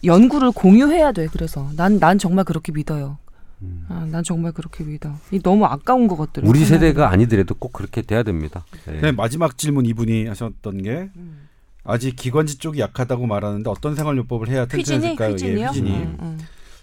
[0.03, 1.27] 연구를 공유해야 돼.
[1.27, 3.17] 그래서 난난 정말 그렇게 믿어요.
[3.61, 3.85] 음.
[3.89, 5.13] 아, 난 정말 그렇게 믿어.
[5.31, 6.49] 이 너무 아까운 것 같더라고요.
[6.49, 8.65] 우리 세대가 아니더라도 꼭 그렇게 돼야 됩니다.
[8.85, 9.01] 네.
[9.01, 11.47] 네, 마지막 질문 이분이 하셨던 게 음.
[11.83, 14.65] 아직 기관지 쪽이 약하다고 말하는데 어떤 생활요법을 해야?
[14.65, 15.15] 퀴즈니요?
[15.19, 15.91] 예, 퀴즈니.
[15.91, 16.39] 음, 음.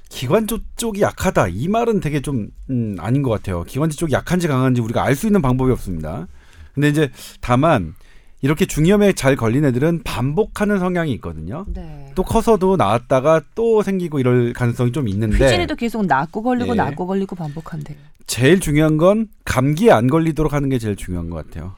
[0.09, 3.64] 기관지 쪽이 약하다 이 말은 되게 좀 음, 아닌 것 같아요.
[3.64, 6.26] 기관지 쪽이 약한지 강한지 우리가 알 수 있는 방법이 없습니다.
[6.74, 7.94] 근데 이제 다만
[8.40, 11.64] 이렇게 중이염에 잘 걸린 애들은 반복하는 성향이 있거든요.
[11.68, 12.12] 네.
[12.14, 16.82] 또 커서도 나왔다가 또 생기고 이럴 가능성이 좀 있는데 퀴즈니도 계속 낫고 걸리고 네.
[16.84, 17.98] 낫고 걸리고 반복한대요.
[18.26, 21.74] 제일 중요한 건 감기에 안 걸리도록 하는 게 제일 중요한 것 같아요.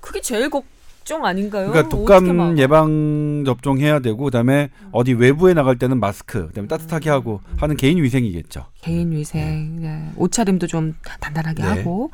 [0.00, 0.64] 그게 제일 걱
[1.04, 1.70] 정 아닌가요?
[1.70, 7.10] 그러니까 막- 독감 예방 접종 해야 되고 그다음에 어디 외부에 나갈 때는 마스크, 그다음에 따뜻하게
[7.10, 8.66] 하고 하는 개인 위생이겠죠.
[8.80, 10.10] 개인 위생, 네.
[10.16, 11.68] 옷차림도 좀 단단하게 네.
[11.68, 12.10] 하고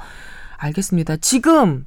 [0.56, 1.16] 알겠습니다.
[1.18, 1.86] 지금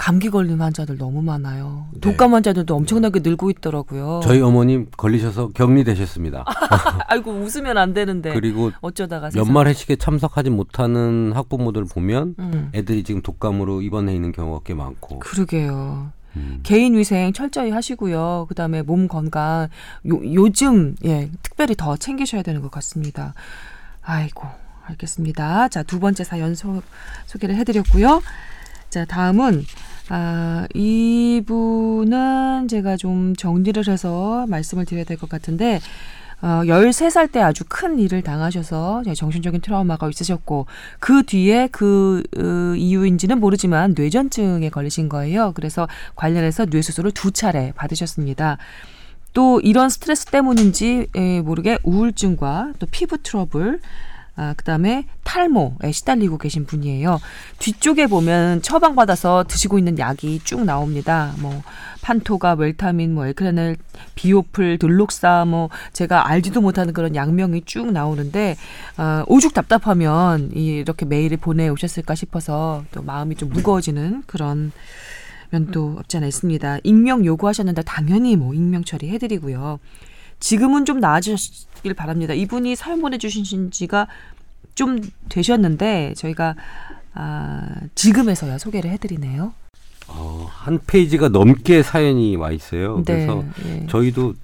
[0.00, 1.86] 감기 걸린 환자들 너무 많아요.
[1.92, 2.00] 네.
[2.00, 4.20] 독감 환자들도 엄청나게 늘고 있더라고요.
[4.22, 6.46] 저희 어머님 걸리셔서 격리되셨습니다.
[7.06, 9.28] 아이고 웃으면 안 되는데 그리고 어쩌다가.
[9.36, 15.18] 연말 회식에 참석하지 못하는 학부모들 보면 음, 애들이 지금 독감으로 입원해 있는 경우가 꽤 많고.
[15.18, 16.12] 그러게요.
[16.36, 16.60] 음.
[16.62, 18.46] 개인 위생 철저히 하시고요.
[18.48, 19.68] 그다음에 몸 건강
[20.08, 23.34] 요, 요즘 예 특별히 더 챙기셔야 되는 것 같습니다.
[24.00, 24.48] 아이고
[24.86, 25.68] 알겠습니다.
[25.68, 26.80] 자 두 번째 사연 소,
[27.26, 28.22] 소개를 해드렸고요.
[28.88, 29.62] 자 다음은
[30.12, 35.78] 아, 이분은 제가 좀 정리를 해서 말씀을 드려야 될 것 같은데
[36.42, 40.66] 어, 13살 때 아주 큰 일을 당하셔서 정신적인 트라우마가 있으셨고
[40.98, 45.52] 그 뒤에 그 어, 이유인지는 모르지만 뇌전증에 걸리신 거예요.
[45.54, 45.86] 그래서
[46.16, 48.56] 관련해서 뇌수술을 두 차례 받으셨습니다.
[49.32, 53.78] 또 이런 스트레스 때문인지 에, 모르게 우울증과 또 피부 트러블
[54.40, 57.20] 아, 그다음에 탈모에 시달리고 계신 분이에요.
[57.58, 61.34] 뒤쪽에 보면 처방받아서 드시고 있는 약이 쭉 나옵니다.
[61.40, 61.62] 뭐
[62.00, 63.76] 판토가 웰타민, 뭐 엘크레넬,
[64.14, 68.56] 비오플, 들록사, 뭐 제가 알지도 못하는 그런 약명이 쭉 나오는데
[68.96, 74.72] 아, 오죽 답답하면 이- 이렇게 메일을 보내 오셨을까 싶어서 또 마음이 좀 무거워지는 그런
[75.50, 76.78] 면도 없지 않아 있습니다.
[76.84, 79.80] 익명 요구하셨는데 당연히 뭐 익명 처리해드리고요.
[80.40, 82.34] 지금은 좀 나아지길 바랍니다.
[82.34, 84.08] 이분이 사연 보내주신 지가
[84.74, 86.56] 좀 되셨는데 저희가
[87.14, 89.52] 아, 지금에서야 소개를 해드리네요.
[90.08, 93.02] 어, 한 페이지가 넘게 사연이 와 있어요.
[93.04, 93.86] 네, 그래서 예.
[93.86, 94.34] 저희도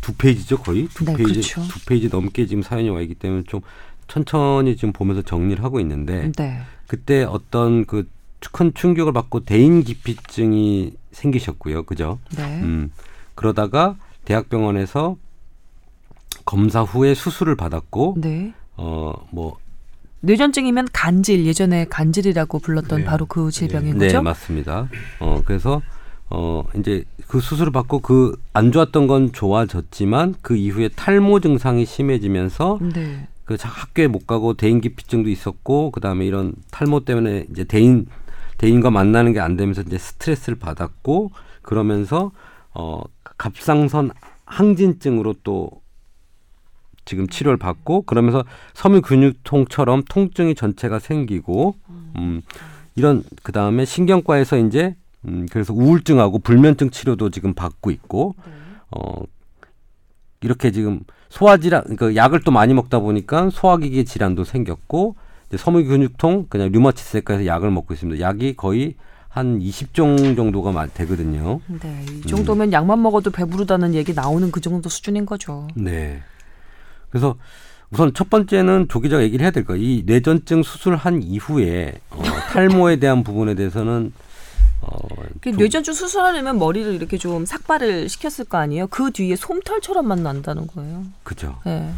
[0.00, 1.62] 두 페이지죠 거의 두 네, 페이지 그렇죠.
[1.68, 3.60] 두 페이지 넘게 지금 사연이 와 있기 때문에 좀
[4.08, 6.60] 천천히 지금 보면서 정리를 하고 있는데 네.
[6.86, 8.08] 그때 어떤 그
[8.52, 12.18] 큰 충격을 받고 대인 기피증이 생기셨고요, 그죠?
[12.36, 12.60] 네.
[12.62, 12.90] 음
[13.34, 15.16] 그러다가 대학병원에서
[16.44, 18.52] 검사 후에 수술을 받았고 네.
[18.76, 19.58] 어뭐
[20.20, 23.04] 뇌전증이면 간질 예전에 간질이라고 불렀던 네.
[23.04, 24.22] 바로 그 질병인 네, 거죠?
[24.22, 24.88] 맞습니다.
[25.20, 25.80] 어, 그래서
[26.28, 32.78] 어, 이제 그 수술을 받고 그 안 좋았던 건 좋아졌지만 그 이후에 탈모 증상이 심해지면서
[32.94, 33.28] 네.
[33.44, 38.06] 그 자- 학교에 못 가고 대인 기피증도 있었고 그 다음에 이런 탈모 때문에 이제 대인
[38.58, 41.30] 대인과 만나는 게 안 되면서 이제 스트레스를 받았고
[41.62, 42.30] 그러면서
[42.74, 43.02] 어
[43.40, 44.10] 갑상선
[44.44, 45.70] 항진증으로 또
[47.06, 51.74] 지금 치료를 받고 그러면서 섬유 근육통처럼 통증이 전체가 생기고
[52.16, 52.42] 음
[52.96, 58.34] 이런 그다음에 신경과에서 이제 음 그래서 우울증하고 불면증 치료도 지금 받고 있고
[58.90, 59.22] 어
[60.42, 65.16] 이렇게 지금 소화 질환 그 약을 또 많이 먹다 보니까 소화기계 질환도 생겼고
[65.48, 68.20] 이제 섬유 근육통 그냥 류마티스에서 약을 먹고 있습니다.
[68.20, 68.96] 약이 거의
[69.30, 71.60] 한 20종 정도가 마- 되거든요.
[71.68, 75.68] 네, 이 정도면 약만 먹어도 배부르다는 얘기 나오는 그 정도 수준인 거죠.
[75.76, 76.20] 네.
[77.10, 77.36] 그래서
[77.90, 79.80] 우선 첫 번째는 조 기자가 얘기를 해야 될 거예요.
[79.82, 82.22] 이 뇌전증 수술한 이후에 어,
[82.52, 84.12] 탈모에 대한 부분에 대해서는
[84.80, 84.96] 어,
[85.40, 88.88] 그 좀- 뇌전증 수술하려면 머리를 이렇게 좀 삭발을 시켰을 거 아니에요?
[88.88, 91.04] 그 뒤에 솜털처럼만 난다는 거예요.
[91.22, 91.56] 그죠.
[91.64, 91.92] 네.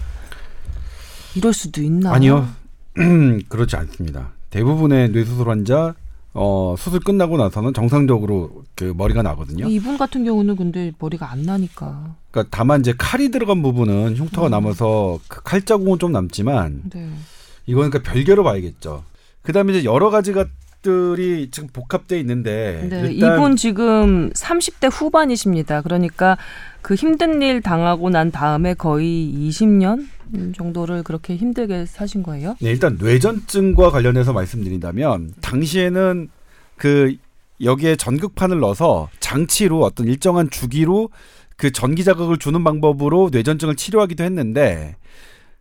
[1.35, 2.13] 이럴 수도 있나?
[2.13, 2.47] 아니요.
[3.49, 4.33] 그렇지 않습니다.
[4.51, 5.95] 대부분의 뇌수술 환자
[6.35, 9.69] 어, 수술 끝나고 나서는 정상적으로 그 머리가 나거든요.
[9.69, 12.15] 이분 같은 경우는 근데 머리가 안 나니까.
[12.31, 14.51] 그러니까 다만 이제 칼이 들어간 부분은 흉터가 음.
[14.51, 17.11] 남아서 그 칼자국은 좀 남지만 네.
[17.67, 19.05] 이거는 그러니까 별개로 봐야겠죠.
[19.43, 20.33] 그다음에 이제 여러 가지
[20.83, 25.81] 것들이 지금 복합돼 있는데 네, 이분 지금 30대 후반이십니다.
[25.81, 26.37] 그러니까
[26.83, 30.07] 그 힘든 일 당하고 난 다음에 거의 20년
[30.57, 32.57] 정도를 그렇게 힘들게 사신 거예요?
[32.61, 36.29] 네, 일단 뇌전증과 관련해서 말씀드린다면 당시에는
[36.77, 37.17] 그
[37.63, 41.11] 여기에 전극판을 넣어서 장치로 어떤 일정한 주기로
[41.57, 44.97] 그 전기 자극을 주는 방법으로 뇌전증을 치료하기도 했는데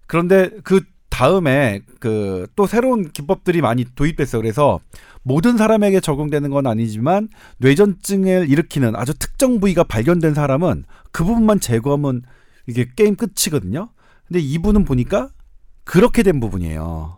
[0.08, 4.42] 그런데 그 다음에 그 또 새로운 기법들이 많이 도입됐어요.
[4.42, 4.80] 그래서
[5.24, 12.24] 모든 사람에게 적용되는 건 아니지만 뇌전증을 일으키는 아주 특정 부위가 발견된 사람은 그 부분만 제거하면
[12.68, 13.90] 이게 게임 끝이거든요.
[14.28, 15.30] 근데 이분은 보니까
[15.84, 17.18] 그렇게 된 부분이에요.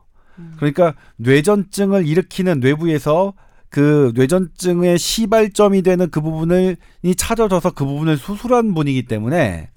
[0.57, 3.33] 그러니까 뇌전증을 일으키는 뇌부에서
[3.69, 9.69] 그 뇌전증의 시발점이 되는 그 부분을 이 찾아져서 그 부분을 수술한 분이기 때문에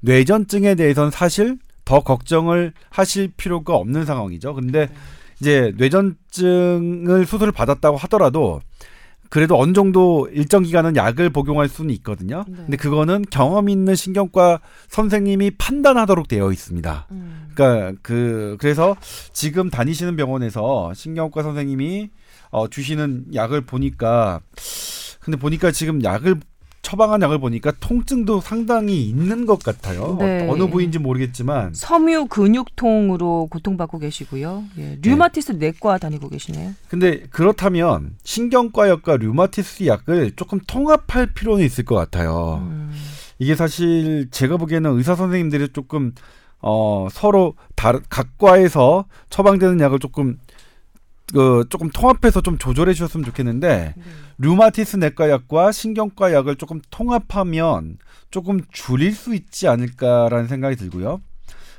[0.00, 4.54] 뇌전증에 대해서는 사실 더 걱정을 하실 필요가 없는 상황이죠.
[4.54, 4.88] 근데
[5.44, 8.62] 이제 뇌전증을 수술을 받았다고 하더라도
[9.28, 12.44] 그래도 어느 정도 일정 기간은 약을 복용할 수는 있거든요.
[12.48, 12.56] 네.
[12.56, 17.08] 근데 그거는 경험 있는 신경과 선생님이 판단하도록 되어 있습니다.
[17.10, 17.48] 음.
[17.54, 18.96] 그러니까 그 그래서
[19.34, 22.08] 지금 다니시는 병원에서 신경과 선생님이
[22.50, 24.40] 어 주시는 약을 보니까
[25.20, 26.36] 근데 보니까 지금 약을
[26.84, 30.16] 처방한 약을 보니까 통증도 상당히 있는 것 같아요.
[30.20, 30.46] 네.
[30.46, 34.64] 어, 어느 부위인지 모르겠지만 섬유 근육통으로 고통받고 계시고요.
[34.78, 36.74] 예, 류마티스 내과 다니고 계시네요.
[36.88, 42.60] 근데 그렇다면 신경과 약과 류마티스 약을 조금 통합할 필요는 있을 것 같아요.
[42.62, 42.92] 음.
[43.38, 46.12] 이게 사실 제가 보기에는 의사 선생님들이 조금
[46.60, 50.38] 어 서로 다른 각 과에서 처방되는 약을 조금
[51.32, 53.94] 그 조금 통합해서 좀 조절해 주셨으면 좋겠는데
[54.38, 57.98] 류마티스 내과 약과 신경과 약을 조금 통합하면
[58.30, 61.20] 조금 줄일 수 있지 않을까라는 생각이 들고요.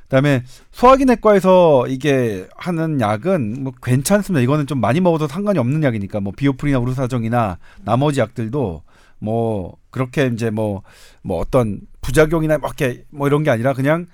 [0.04, 4.42] 그다음에 소화기 내과에서 이게 하는 약은 뭐 괜찮습니다.
[4.42, 8.84] 이거는 좀 많이 먹어도 상관이 없는 약이니까 뭐 비오프리나 우르사정이나 나머지 약들도
[9.20, 14.06] 뭐 그렇게 이제 뭐뭐 어떤 부작용이나 뭐 이렇게 뭐 이런 게 아니라 그냥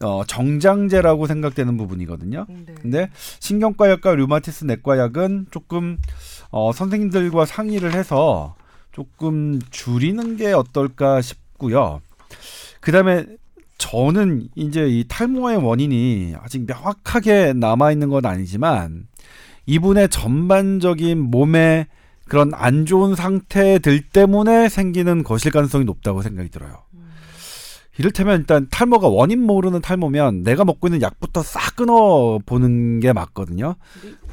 [0.00, 2.46] 어 정장제라고 생각되는 부분이거든요.
[2.48, 2.74] 네.
[2.80, 5.98] 근데 신경과 약과 류마티스 내과 약은 조금
[6.50, 8.54] 어 선생님들과 상의를 해서
[8.92, 12.00] 조금 줄이는 게 어떨까 싶고요.
[12.80, 13.26] 그다음에
[13.78, 19.06] 저는 이제 이 탈모의 원인이 아직 명확하게 남아 있는 건 아니지만
[19.66, 21.86] 이분의 전반적인 몸의
[22.26, 26.82] 그런 안 좋은 상태들 때문에 생기는 것일 가능성이 높다고 생각이 들어요.
[27.98, 33.74] 이를테면 일단 탈모가 원인 모르는 탈모면 내가 먹고 있는 약부터 싹 끊어 보는 게 맞거든요.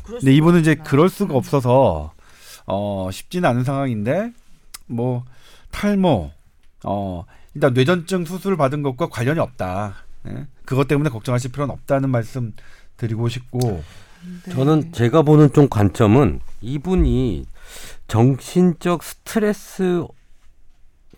[0.04, 2.14] 근데 이분은 이제 그럴 수가 없어서
[2.68, 4.32] 어 쉽지는 않은 상황인데
[4.86, 5.24] 뭐
[5.72, 6.32] 탈모
[6.86, 9.96] 어 일단 뇌전증 수술을 받은 것과 관련이 없다.
[10.28, 10.48] 예?
[10.66, 12.54] 그것 때문에 걱정하실 필요는 없다는 말씀
[12.98, 13.84] 드리고 싶고
[14.46, 14.52] 네.
[14.52, 17.46] 저는 제가 보는 좀 관점은 이분이
[18.08, 20.04] 정신적 스트레스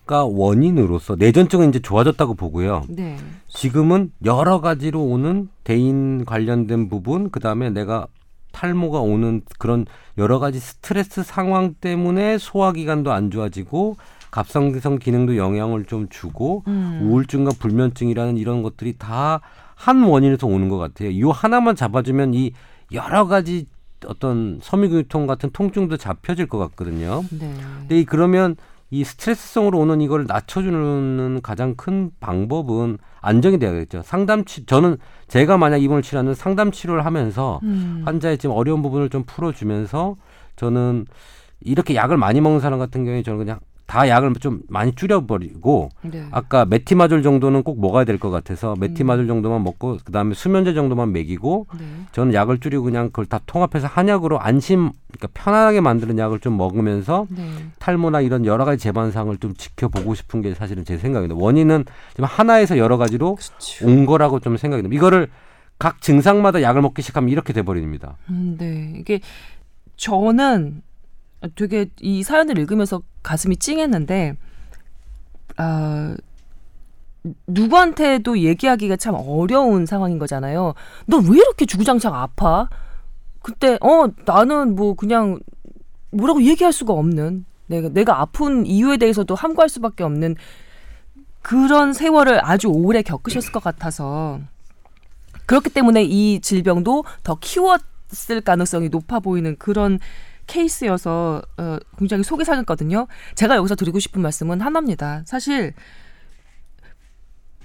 [0.08, 2.84] 가 원인으로서 뇌전증은 이제 좋아졌다고 보고요.
[2.88, 3.16] 네.
[3.46, 8.06] 지금은 여러 가지로 오는 대인 관련된 부분, 그 다음에 내가
[8.52, 9.86] 탈모가 오는 그런
[10.16, 13.96] 여러 가지 스트레스 상황 때문에 소화기관도 안 좋아지고
[14.30, 17.00] 갑상선 기능도 영향을 좀 주고 음.
[17.02, 19.40] 우울증과 불면증이라는 이런 것들이 다
[19.78, 21.10] 한 원인에서 오는 것 같아요.
[21.10, 22.52] 이 하나만 잡아주면 이
[22.92, 23.66] 여러 가지
[24.06, 27.22] 어떤 섬유교통 같은 통증도 잡혀질 것 같거든요.
[27.30, 27.54] 네.
[27.80, 28.56] 근데 이 그러면
[28.90, 34.02] 이 스트레스성으로 오는 이걸 낮춰주는 가장 큰 방법은 안정이 돼야겠죠.
[34.02, 38.02] 상담 치 저는 제가 만약 이분을 치료하는 상담 치료를 하면서 음.
[38.06, 40.16] 환자의 지금 어려운 부분을 좀 풀어주면서
[40.56, 41.06] 저는
[41.60, 43.58] 이렇게 약을 많이 먹는 사람 같은 경우에 저는 그냥
[43.88, 46.26] 다 약을 좀 많이 줄여버리고 네.
[46.30, 49.28] 아까 메티마졸 정도는 꼭 먹어야 될 것 같아서 메티마졸 음.
[49.28, 51.84] 정도만 먹고 그다음에 수면제 정도만 먹이고 네.
[52.12, 57.26] 저는 약을 줄이고 그냥 그걸 다 통합해서 한약으로 안심 그러니까 편안하게 만드는 약을 좀 먹으면서
[57.30, 57.50] 네.
[57.78, 61.42] 탈모나 이런 여러 가지 재반 사항을 좀 지켜보고 싶은 게 사실은 제 생각입니다.
[61.42, 63.86] 원인은 지금 하나에서 여러 가지로 그렇죠.
[63.86, 64.98] 온 거라고 좀 생각이 듭니다.
[65.00, 65.28] 이거를
[65.78, 68.18] 각 증상마다 약을 먹기 시작하면 이렇게 돼버립니다.
[68.28, 68.92] 음, 네.
[68.98, 69.20] 이게
[69.96, 70.82] 저는
[71.54, 74.36] 되게 이 사연을 읽으면서 가슴이 찡했는데
[75.56, 76.16] 아
[77.46, 80.74] 누구한테도 얘기하기가 참 어려운 상황인 거잖아요.
[81.06, 82.68] 너왜 이렇게 주구장창 아파?
[83.42, 85.38] 그때 어 나는 뭐 그냥
[86.10, 90.36] 뭐라고 얘기할 수가 없는 내가 내가 아픈 이유에 대해서도 함구할 수밖에 없는
[91.42, 94.40] 그런 세월을 아주 오래 겪으셨을 것 같아서
[95.46, 99.98] 그렇기 때문에 이 질병도 더 키웠을 가능성이 높아 보이는 그런
[100.48, 103.06] 케이스여서 어, 굉장히 속이 상했거든요.
[103.36, 105.22] 제가 여기서 드리고 싶은 말씀은 하나입니다.
[105.26, 105.74] 사실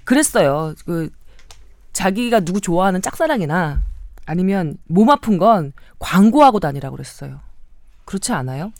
[0.03, 0.75] 그랬어요.
[0.85, 1.09] 그
[1.93, 3.81] 자기가 누구 좋아하는 짝사랑이나
[4.25, 7.39] 아니면 몸 아픈 건 광고하고 다니라고 그랬어요.
[8.05, 8.71] 그렇지 않아요?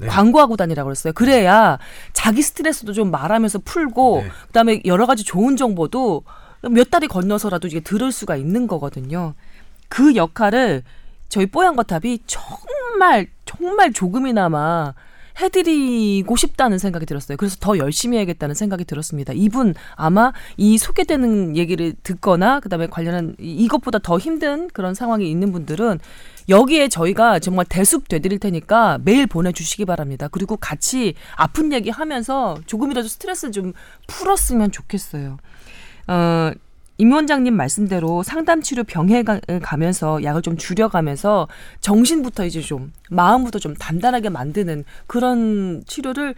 [0.00, 0.08] 네.
[0.08, 1.12] 광고하고 다니라고 그랬어요.
[1.12, 1.78] 그래야
[2.12, 4.30] 자기 스트레스도 좀 말하면서 풀고 네.
[4.48, 6.24] 그다음에 여러 가지 좋은 정보도
[6.70, 9.34] 몇 달이 건너서라도 이게 들을 수가 있는 거거든요.
[9.88, 10.82] 그 역할을
[11.28, 14.94] 저희 뽀얀거탑이 정말 정말 조금이나마
[15.40, 17.36] 해드리고 싶다는 생각이 들었어요.
[17.36, 19.32] 그래서 더 열심히 해야겠다는 생각이 들었습니다.
[19.34, 25.50] 이분 아마 이 소개되는 얘기를 듣거나 그다음에 관련한 이- 이것보다 더 힘든 그런 상황이 있는
[25.50, 25.98] 분들은
[26.48, 30.28] 여기에 저희가 정말 대숲 되드릴 테니까 매일 보내주시기 바랍니다.
[30.30, 33.72] 그리고 같이 아픈 얘기 하면서 조금이라도 스트레스를 좀
[34.06, 35.38] 풀었으면 좋겠어요.
[36.06, 36.52] 어,
[36.98, 41.48] 임 원장님 말씀대로 상담 치료 병행을 가면서 약을 좀 줄여가면서
[41.80, 46.34] 정신부터 이제 좀 마음부터 좀 단단하게 만드는 그런 치료를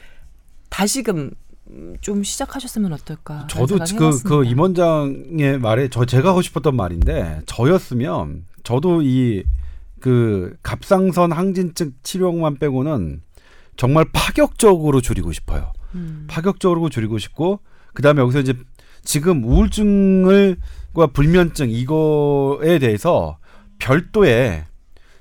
[0.70, 1.30] 다시금
[1.68, 3.46] 음, 좀 시작하셨으면 어떨까?
[3.50, 9.44] 저도 그그 임원장의 말에 저 제가 하고 싶었던 말인데 저였으면 저도 이
[10.00, 13.22] 그 갑상선 항진증 치료만 빼고는
[13.76, 15.72] 정말 파격적으로 줄이고 싶어요.
[15.94, 16.26] 음.
[16.28, 17.60] 파격적으로 줄이고 싶고
[17.94, 18.54] 그다음에 여기서 이제
[19.06, 23.38] 지금 우울증을과 불면증 이거에 대해서
[23.78, 24.64] 별도의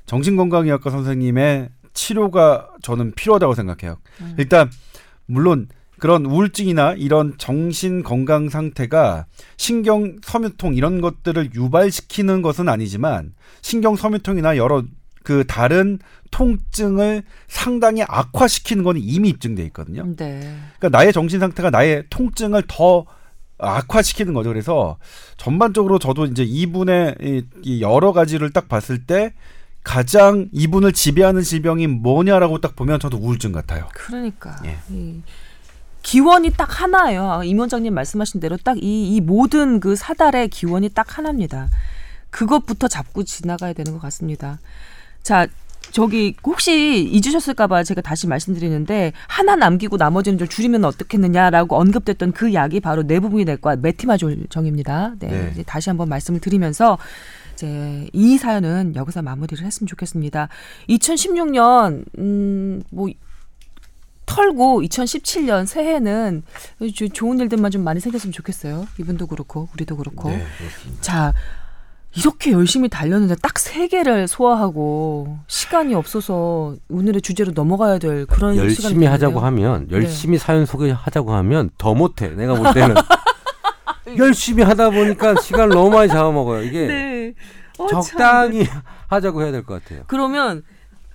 [0.07, 3.97] 정신건강의학과 선생님의 치료가 저는 필요하다고 생각해요.
[4.21, 4.35] 음.
[4.37, 4.69] 일단
[5.27, 5.67] 물론
[5.99, 14.57] 그런 우울증이나 이런 정신 건강 상태가 신경 섬유통 이런 것들을 유발시키는 것은 아니지만 신경 섬유통이나
[14.57, 14.83] 여러
[15.23, 15.99] 그 다른
[16.31, 20.03] 통증을 상당히 악화시키는 건 이미 입증돼 있거든요.
[20.15, 20.39] 네.
[20.77, 23.05] 그러니까 나의 정신 상태가 나의 통증을 더
[23.57, 24.49] 악화시키는 거죠.
[24.49, 24.97] 그래서
[25.37, 29.33] 전반적으로 저도 이제 이분의 이, 이 여러 가지를 딱 봤을 때
[29.83, 33.87] 가장 이분을 지배하는 질병이 뭐냐라고 딱 보면 저도 우울증 같아요.
[33.93, 34.77] 그러니까 예.
[34.89, 35.21] 이
[36.01, 37.31] 기원이 딱 하나예요.
[37.31, 41.69] 아, 임 원장님 말씀하신 대로 딱 이 이 모든 그 사달의 기원이 딱 하나입니다.
[42.29, 44.59] 그것부터 잡고 지나가야 되는 것 같습니다.
[45.23, 45.47] 자,
[45.91, 52.79] 저기 혹시 잊으셨을까봐 제가 다시 말씀드리는데 하나 남기고 나머지는 좀 줄이면 어떻겠느냐라고 언급됐던 그 약이
[52.81, 55.13] 바로 내부분이 내과 메티마졸정입니다.
[55.19, 55.49] 네, 네.
[55.53, 56.97] 이제 다시 한번 말씀을 드리면서
[57.53, 60.49] 이제 이 사연은 여기서 마무리를 했으면 좋겠습니다.
[60.89, 63.07] 2016년 음뭐
[64.25, 66.43] 털고 2017년 새해는
[66.93, 68.87] 조- 좋은 일들만 좀 많이 생겼으면 좋겠어요.
[68.99, 70.29] 이분도 그렇고 우리도 그렇고.
[70.29, 70.43] 네.
[70.99, 71.33] 자
[72.17, 79.05] 이렇게 열심히 달렸는데 딱 세 개를 소화하고 시간이 없어서 오늘의 주제로 넘어가야 될 그런 열심히.
[79.05, 79.95] 하자고 하면 네.
[79.97, 82.29] 열심히 사연 소개하자고 하면 더 못해.
[82.29, 82.95] 내가 볼 때는
[84.17, 86.63] 열심히 하다 보니까 시간을 너무 많이 잡아먹어요.
[86.63, 87.33] 이게 네.
[87.77, 88.01] 어, 참.
[88.01, 88.65] 적당히
[89.07, 90.03] 하자고 해야 될 것 같아요.
[90.07, 90.63] 그러면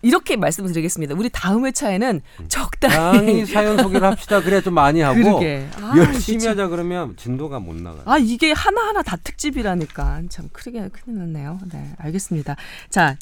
[0.02, 1.14] 이렇게 말씀을 드리겠습니다.
[1.14, 4.40] 우리 다음 회차에는 적당히 적당히 사연 소개를 합시다.
[4.40, 5.40] 그래야 좀 많이 하고.
[5.82, 6.50] 아, 열심히 진짜.
[6.50, 8.02] 하자 그러면 진도가 못 나가요.
[8.06, 11.58] 아 이게 하나 하나 다 특집이라니까 참 크게 큰일 났네요.
[11.72, 12.56] 네 알겠습니다.
[12.88, 13.16] 자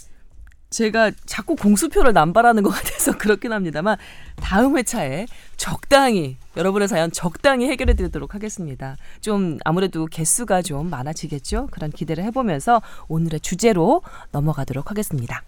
[0.71, 3.97] 제가 자꾸 공수표를 남발하는 것 같아서 그렇긴 합니다만
[4.37, 5.27] 다음 회차에
[5.57, 8.97] 적당히 여러분의 사연 적당히 해결해 드리도록 하겠습니다.
[9.21, 11.69] 좀 아무래도 개수가 좀 많아지겠죠.
[11.71, 14.03] 그런 기대를 해보면서 오늘의 주제로
[14.33, 15.43] 넘어가도록 하겠습니다.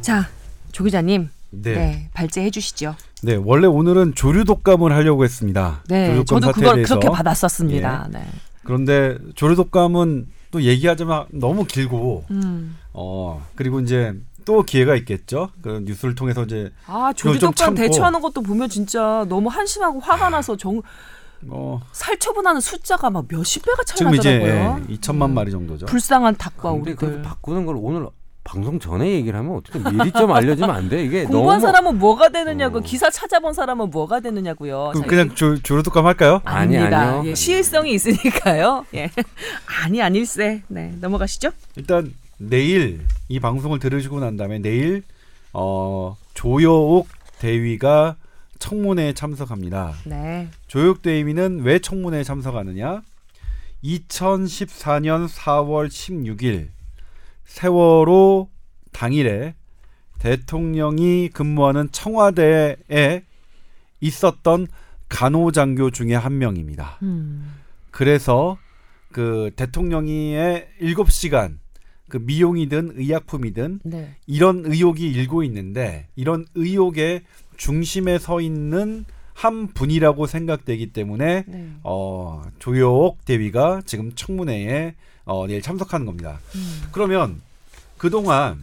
[0.00, 0.28] 자,
[0.72, 2.10] 조 기자님, 네, 네.
[2.12, 2.94] 발제해 주시죠.
[3.22, 5.82] 네, 원래 오늘은 조류 독감을 하려고 했습니다.
[5.88, 6.98] 네, 저도 그걸 대해서.
[6.98, 8.08] 그렇게 받았었습니다.
[8.12, 8.22] 네.
[8.64, 12.76] 그런데 조류 독감은 또 얘기하자면 너무 길고 음.
[12.92, 15.50] 어 그리고 이제 또 기회가 있겠죠.
[15.62, 17.74] 그 뉴스를 통해서 이제 아, 참고.
[17.74, 20.82] 대처하는 것도 보면 진짜 너무 한심하고 화가 나서 정
[21.48, 24.86] 어, 살처분하는 숫자가 막 몇십 배가 차이 지금 이제 나더라고요.
[24.96, 25.34] 2천만 음.
[25.34, 25.86] 마리 정도죠.
[25.86, 27.22] 불쌍한 닭과 근데 그.
[27.22, 28.08] 바꾸는 걸 오늘
[28.44, 31.02] 방송 전에 얘기를 하면 어떻게 미리 좀 알려주면 안 돼?
[31.02, 32.80] 이게 공부한 너무 사람은 뭐가 되느냐고 어.
[32.82, 34.90] 기사 찾아본 사람은 뭐가 되느냐고요.
[34.92, 36.42] 그럼 자, 그냥 조, 조르독감 할까요?
[36.44, 37.00] 아니, 아닙니다.
[37.00, 37.30] 아니요.
[37.30, 38.84] 예, 시일성이 있으니까요.
[38.94, 39.10] 예.
[39.82, 40.62] 아니 아닐세.
[40.68, 41.50] 네 넘어가시죠.
[41.76, 45.02] 일단 내일 이 방송을 들으시고 난 다음에 내일
[45.52, 47.08] 어, 조여옥
[47.38, 48.16] 대위가
[48.58, 49.94] 청문회에 참석합니다.
[50.06, 50.48] 네.
[50.66, 53.02] 조여옥 대위는 왜 청문회에 참석하느냐?
[53.84, 56.68] 2014년 4월 16일
[57.44, 58.48] 세월호
[58.92, 59.54] 당일에
[60.18, 63.24] 대통령이 근무하는 청와대에
[64.00, 64.66] 있었던
[65.08, 66.98] 간호장교 중에 한 명입니다.
[67.02, 67.54] 음.
[67.90, 68.56] 그래서
[69.12, 71.58] 그 대통령이의 7시간
[72.14, 74.14] 그 미용이든 의약품이든 네.
[74.28, 77.22] 이런 의혹이 일고 있는데 이런 의혹의
[77.56, 81.70] 중심에 서 있는 한 분이라고 생각되기 때문에 네.
[81.82, 84.94] 어, 조여옥 대위가 지금 청문회에
[85.24, 86.38] 어, 내일 참석하는 겁니다.
[86.54, 86.82] 음.
[86.92, 87.42] 그러면
[87.98, 88.62] 그 동안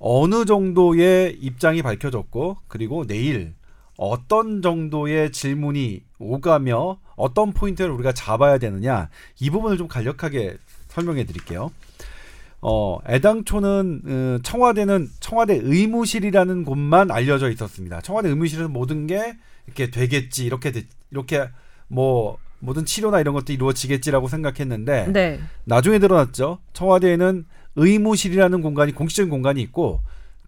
[0.00, 3.54] 어느 정도의 입장이 밝혀졌고 그리고 내일
[3.96, 9.08] 어떤 정도의 질문이 오가며 어떤 포인트를 우리가 잡아야 되느냐
[9.38, 10.56] 이 부분을 좀 간략하게
[10.88, 11.70] 설명해 드릴게요.
[12.60, 18.00] 어, 애당초는 어, 청와대는 청와대 의무실이라는 곳만 알려져 있었습니다.
[18.00, 19.36] 청와대 의무실은 모든 게
[19.66, 21.48] 이렇게 되겠지 이렇게 되- 이렇게
[21.88, 25.40] 뭐 모든 치료나 이런 것도 이루어지겠지라고 생각했는데 네.
[25.64, 26.58] 나중에 드러났죠.
[26.72, 27.44] 청와대에는
[27.76, 30.00] 의무실이라는 공간이 공식적인 공간이 있고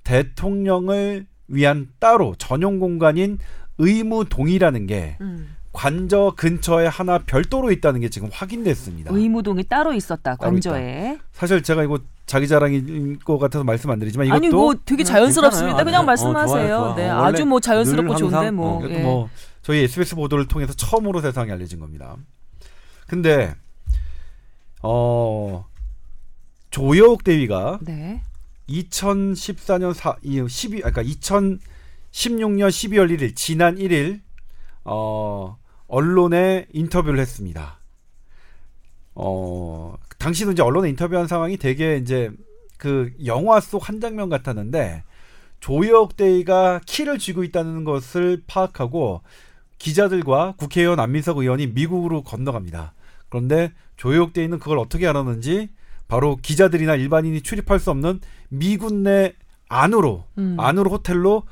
[0.05, 3.39] 대통령을 위한 따로 전용 공간인
[3.79, 5.55] 의무동이라는 게 음.
[5.79, 9.13] 관저 근처에 하나 별도로 있다는 게 지금 확인됐습니다.
[9.15, 10.35] 의무동이 따로 있었다.
[10.35, 11.19] 따로 관저에.
[11.31, 15.77] 사실 제가 이거 자기 자랑인 것 같아서 말씀 안 드리지만 이것도 아니 뭐 되게 자연스럽습니다.
[15.77, 15.85] 괜찮아요.
[15.85, 16.67] 그냥 어, 말씀하세요.
[16.67, 16.95] 좋아요, 좋아.
[16.97, 17.09] 네.
[17.09, 18.85] 어, 아주 뭐 자연스럽고 늘 좋은데 뭐.
[18.85, 18.99] 어, 예.
[18.99, 19.31] 뭐
[19.63, 22.17] 저희 SBS 보도를 통해서 처음으로 세상에 알려진 겁니다.
[23.07, 23.55] 근데
[24.83, 25.65] 어
[26.71, 28.25] 조여옥 대위가 네.
[28.69, 31.61] 2014년 4, 이 12, 아까 2016년
[32.69, 34.23] 12월 1일 지난 1일
[34.83, 35.57] 어
[35.89, 37.79] 언론에 인터뷰를 했습니다.
[39.15, 42.31] 어 당시도 이제 언론에 인터뷰한 상황이 되게 이제
[42.79, 45.03] 그 영화 속 한 장면 같았는데
[45.61, 49.23] 조혁 대위가 키를 쥐고 있다는 것을 파악하고
[49.79, 52.95] 기자들과 국회의원 안민석 의원이 미국으로 건너갑니다.
[53.29, 55.69] 그런데 조혁 대위는 그걸 어떻게 알았는지
[56.07, 59.35] 바로 기자들이나 일반인이 출입할 수 없는 미군 내
[59.69, 60.57] 안으로 음.
[60.59, 61.45] 안으로 호텔로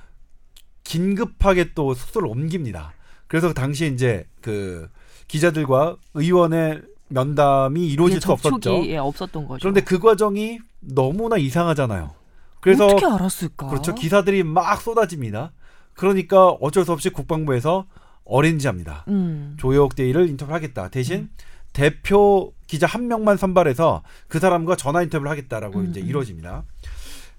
[0.84, 2.92] 긴급하게 또 숙소를 옮깁니다.
[3.28, 4.88] 그래서 그 당시에 이제 그
[5.28, 8.84] 기자들과 의원의 면담이 이루어질 수 없었죠.
[8.86, 9.60] 예, 없었던 거죠.
[9.60, 12.14] 그런데 그 과정이 너무나 이상하잖아요.
[12.60, 13.68] 그래서 어떻게 알았을까?
[13.68, 13.94] 그렇죠.
[13.94, 15.52] 기사들이 막 쏟아집니다.
[15.94, 17.86] 그러니까 어쩔 수 없이 국방부에서
[18.24, 19.04] 어렌지합니다.
[19.08, 19.56] 음.
[19.58, 20.88] 조혁 대위를 인터뷰하겠다.
[20.88, 21.30] 대신
[21.72, 26.08] 대표 기자 한 명만 선발해서 그 사람과 전화 인터뷰를 하겠다라고 음, 이제 음.
[26.08, 26.64] 이루어집니다.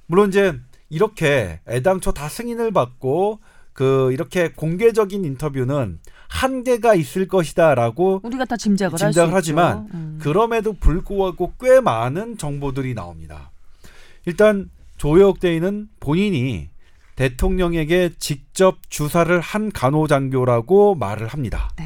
[0.06, 0.58] 물론 이제
[0.90, 3.40] 이렇게 애당초 다 승인을 받고
[3.78, 6.00] 그 이렇게 공개적인 인터뷰는
[6.30, 9.88] 한계가 있을 것이다라고 우리가 다 짐작을, 짐작을 하지만.
[9.94, 10.18] 음.
[10.20, 13.52] 그럼에도 불구하고 꽤 많은 정보들이 나옵니다.
[14.26, 16.70] 일단 조혁 대위는 본인이
[17.18, 21.70] 대통령에게 직접 주사를 한 간호장교라고 말을 합니다.
[21.78, 21.86] 네.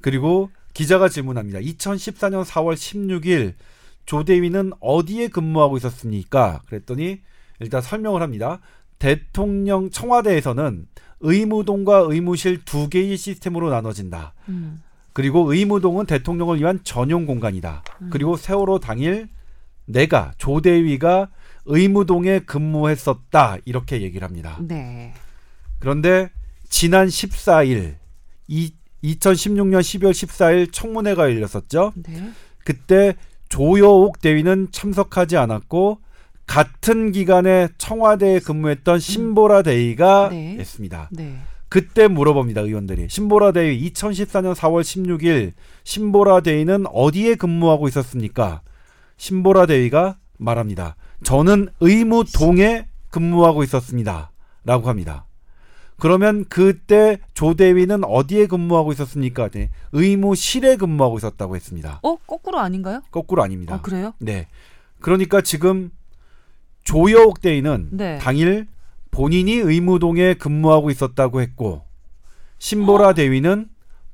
[0.00, 1.60] 그리고 기자가 질문합니다.
[1.60, 3.54] 2014년 4월 16일
[4.04, 6.62] 조대위는 어디에 근무하고 있었습니까?
[6.66, 7.20] 그랬더니
[7.60, 8.58] 일단 설명을 합니다.
[8.98, 10.86] 대통령 청와대에서는
[11.20, 14.34] 의무동과 의무실 두 개의 시스템으로 나눠진다.
[14.48, 14.82] 음.
[15.12, 17.82] 그리고 의무동은 대통령을 위한 전용 공간이다.
[18.02, 18.10] 음.
[18.10, 19.28] 그리고 세월호 당일
[19.84, 21.28] 내가 조대위가
[21.64, 23.58] 의무동에 근무했었다.
[23.64, 24.58] 이렇게 얘기를 합니다.
[24.60, 25.14] 네.
[25.78, 26.30] 그런데
[26.68, 27.96] 지난 14일
[28.46, 28.72] 이
[29.02, 31.92] 2016년 12월 14일 청문회가 열렸었죠.
[31.96, 32.30] 네.
[32.64, 33.14] 그때
[33.48, 36.00] 조여옥 대위는 참석하지 않았고
[36.48, 40.56] 같은 기간에 청와대에 근무했던 신보라 대위가 네.
[40.58, 41.08] 했습니다.
[41.12, 41.36] 네.
[41.68, 45.52] 그때 물어봅니다 의원들이 신보라 대위 2014년 4월 16일
[45.84, 48.62] 신보라 대위는 어디에 근무하고 있었습니까?
[49.18, 50.96] 신보라 대위가 말합니다.
[51.22, 55.26] 저는 의무동에 근무하고 있었습니다.라고 합니다.
[55.98, 59.48] 그러면 그때 조 대위는 어디에 근무하고 있었습니까?
[59.48, 62.00] 네, 의무실에 근무하고 있었다고 했습니다.
[62.02, 63.02] 어 거꾸로 아닌가요?
[63.10, 63.74] 거꾸로 아닙니다.
[63.74, 64.14] 아 그래요?
[64.20, 64.46] 네.
[65.00, 65.90] 그러니까 지금
[66.88, 68.16] 조여옥 대위는 네.
[68.16, 68.66] 당일
[69.10, 71.82] 본인이 의무동에 근무하고 있었다고 했고
[72.58, 73.68] 신보라 대위는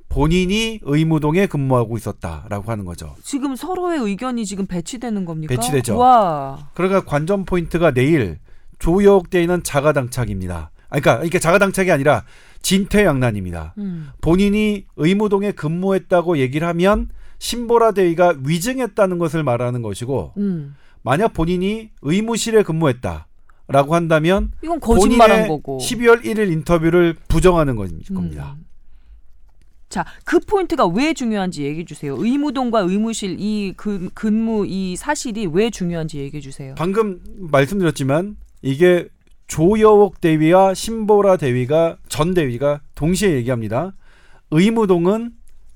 [0.09, 3.15] 본인이 의무동에 근무하고 있었다라고 하는 거죠.
[3.23, 5.55] 지금 서로의 의견이 지금 배치되는 겁니까?
[5.55, 5.97] 배치되죠.
[5.97, 6.69] 와.
[6.75, 8.39] 그러니까 관전 포인트가 내일
[8.81, 10.73] 조여옥 대위는 자가당착입니다.
[10.89, 12.25] 아, 그러니까 이게 자가당착이 아니라
[12.63, 13.75] 진퇴양난입니다.
[13.79, 14.09] 음.
[14.21, 17.09] 본인이 의무동에 근무했다고 얘기를 하면
[17.39, 20.75] 신보라 대위가 위증했다는 것을 말하는 것이고 음.
[21.05, 23.27] 만약 본인이 의무실에 근무했다
[23.69, 25.79] 라고 한다면 이건 거짓말한 거고.
[25.79, 28.57] 12월 1일 인터뷰를 부정하는 거- 겁니다.
[28.59, 28.65] 음.
[29.91, 32.17] 자, 그 포인트가 왜 중요한지 얘기해 주세요.
[32.19, 36.75] 의무동과 의무실 이 근, 근무 이 사실이 왜 중요한지 얘기해 주세요.
[36.77, 39.07] 방금 말씀드렸지만 이게
[39.47, 43.93] 조여옥 대위와 신보라 대위가 전 대위가 동시에 얘기합니다.
[44.51, 45.33] 의무동은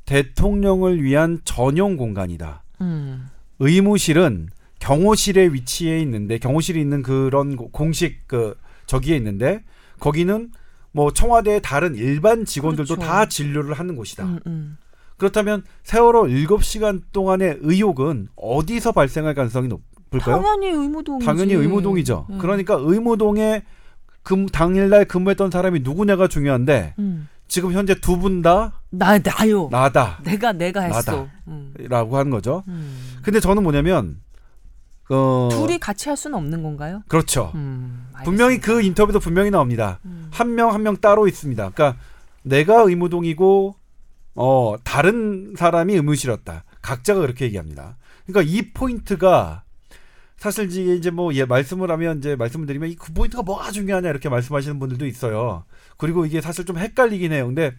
[0.07, 2.65] 대통령을 위한 전용 공간이다.
[2.81, 3.29] 음.
[3.61, 4.49] 의무실은
[4.79, 8.55] 경호실에 위치해 있는데 경호실이 있는 그런 고- 공식 그
[8.87, 9.63] 저기에 있는데
[10.01, 10.51] 거기는
[10.93, 13.07] 뭐 청와대의 다른 일반 직원들도 그렇죠.
[13.11, 14.25] 다 진료를 하는 곳이다.
[14.25, 14.77] 음, 음.
[15.17, 20.37] 그렇다면 세월호 7시간 동안의 의혹은 어디서 발생할 가능성이 높을까요?
[20.41, 21.27] 당연히 의무동이지.
[21.27, 22.27] 당연히 의무동이죠.
[22.31, 22.39] 음.
[22.39, 23.63] 그러니까 의무동에
[24.23, 27.29] 금 당일날 근무했던 사람이 누구냐가 중요한데 음.
[27.49, 29.69] 지금 현재 두 분 다 나 나요.
[29.71, 30.97] 나다라고 내가 내가 했어.
[31.13, 31.31] 나다.
[31.49, 31.75] 음.
[31.91, 32.63] 하는 거죠.
[32.69, 32.97] 음.
[33.23, 34.21] 근데 저는 뭐냐면
[35.11, 37.03] 어 둘이 같이 할 수는 없는 건가요?
[37.09, 37.53] 그렇죠.
[37.55, 38.83] 음, 분명히 그.
[38.83, 40.01] 인터뷰도 분명히 나옵니다.
[40.05, 40.29] 음.
[40.31, 41.71] 한명 한 명 따로 있습니다.
[41.71, 41.99] 그러니까
[42.43, 43.75] 내가 의무동이고
[44.35, 46.65] 어 다른 사람이 의무실이었다.
[46.83, 47.97] 각자가 그렇게 얘기합니다.
[48.27, 49.63] 그러니까 이 포인트가
[50.37, 54.79] 사실 이제 뭐 예, 말씀을 하면 이제 말씀을 드리면 이그 포인트가 뭐가 중요하냐 이렇게 말씀하시는
[54.79, 55.65] 분들도 있어요.
[55.97, 57.47] 그리고 이게 사실 좀 헷갈리긴 해요.
[57.47, 57.73] 근데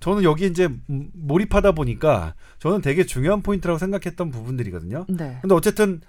[0.00, 5.06] 저는 여기 이제 음, 몰입하다 보니까 저는 되게 중요한 포인트라고 생각했던 부분들이거든요.
[5.08, 5.38] 네.
[5.40, 6.00] 근데 어쨌든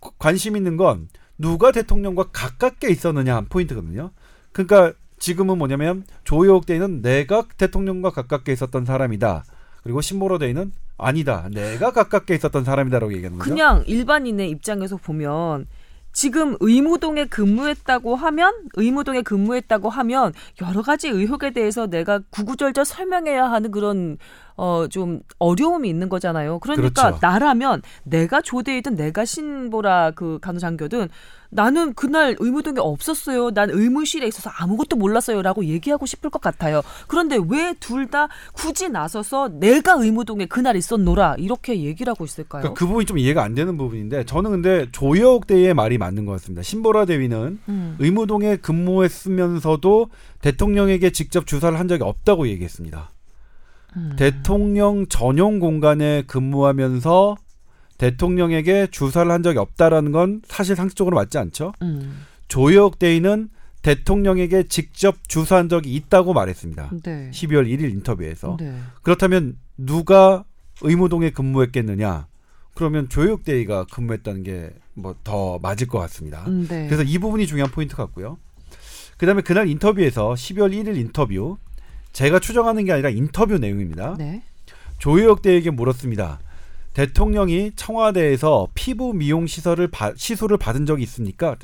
[0.00, 4.10] 관- 관심 있는 건 누가 대통령과 가깝게 있었느냐 한 포인트거든요.
[4.52, 9.44] 그러니까 지금은 뭐냐면 조여옥 대위는 내가 대통령과 가깝게 있었던 사람이다.
[9.82, 11.48] 그리고 신보라 대위는 아니다.
[11.50, 13.48] 내가 가깝게 있었던 사람이다라고 얘기하는 거죠.
[13.50, 15.66] 그냥 일반인의 입장에서 보면
[16.12, 23.70] 지금 의무동에 근무했다고 하면 의무동에 근무했다고 하면 여러 가지 의혹에 대해서 내가 구구절절 설명해야 하는
[23.70, 24.18] 그런
[24.62, 26.58] 어 좀 어려움이 있는 거잖아요.
[26.58, 27.18] 그러니까 그렇죠.
[27.22, 31.08] 나라면 내가 조대이든 내가 신보라 그 간호장교든
[31.52, 33.50] 나는 그날 의무동에 없었어요.
[33.52, 36.82] 난 의무실에 있어서 아무것도 몰랐어요라고 얘기하고 싶을 것 같아요.
[37.08, 42.62] 그런데 왜 둘 다 굳이 나서서 내가 의무동에 그날 있었노라 이렇게 얘기를 하고 있을까요?
[42.62, 46.32] 그러니까 그 부분이 좀 이해가 안 되는 부분인데 저는 근데 조효옥 대위의 말이 맞는 것
[46.32, 46.62] 같습니다.
[46.62, 47.96] 신보라 대위는 음.
[47.98, 50.08] 의무동에 근무했으면서도
[50.42, 53.10] 대통령에게 직접 주사를 한 적이 없다고 얘기했습니다.
[53.96, 54.14] 음.
[54.16, 57.36] 대통령 전용 공간에 근무하면서
[57.98, 61.72] 대통령에게 주사를 한 적이 없다라는 건 사실 상식적으로 맞지 않죠.
[61.82, 62.24] 음.
[62.48, 63.50] 조혁 대위는
[63.82, 66.90] 대통령에게 직접 주사한 적이 있다고 말했습니다.
[67.02, 67.30] 네.
[67.32, 68.56] 12월 1일 인터뷰에서.
[68.58, 68.74] 네.
[69.02, 70.44] 그렇다면 누가
[70.82, 72.26] 의무동에 근무했겠느냐?
[72.74, 74.70] 그러면 조혁 대위가 근무했다는 게
[75.00, 76.44] 뭐 더 맞을 것 같습니다.
[76.46, 76.86] 음, 네.
[76.86, 78.38] 그래서 이 부분이 중요한 포인트 같고요.
[79.16, 81.58] 그다음에 그날 인터뷰에서 12월 1일 인터뷰
[82.12, 84.14] 제가 추정하는 게 아니라 인터뷰 내용입니다.
[84.18, 84.42] 네.
[84.98, 86.40] 조효혁 대에게 물었습니다.
[86.94, 91.56] 대통령이 청와대에서 피부 미용 시설을 바- 시술을 받은 적이 있습니까?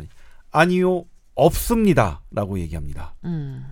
[0.53, 3.15] 아니요 없습니다라고 얘기합니다.
[3.25, 3.67] 음.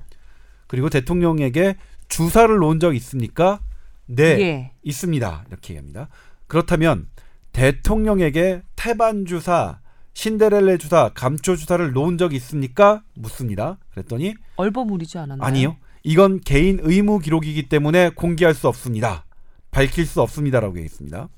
[0.66, 1.76] 그리고 대통령에게
[2.08, 3.60] 주사를 놓은 적 있습니까?
[4.06, 4.72] 네 예.
[4.82, 6.08] 있습니다 이렇게 얘기합니다.
[6.46, 7.06] 그렇다면
[7.52, 9.78] 대통령에게 태반 주사,
[10.12, 13.02] 신데렐레 주사, 감초 주사를 놓은 적 있습니까?
[13.14, 13.78] 묻습니다.
[13.92, 15.46] 그랬더니 얼버무리지 않았나요?
[15.46, 15.76] 아니요.
[16.04, 19.24] 이건 개인 의무 기록이기 때문에 공개할 수 없습니다.
[19.70, 21.28] 밝힐 수 없습니다라고 얘기했습니다.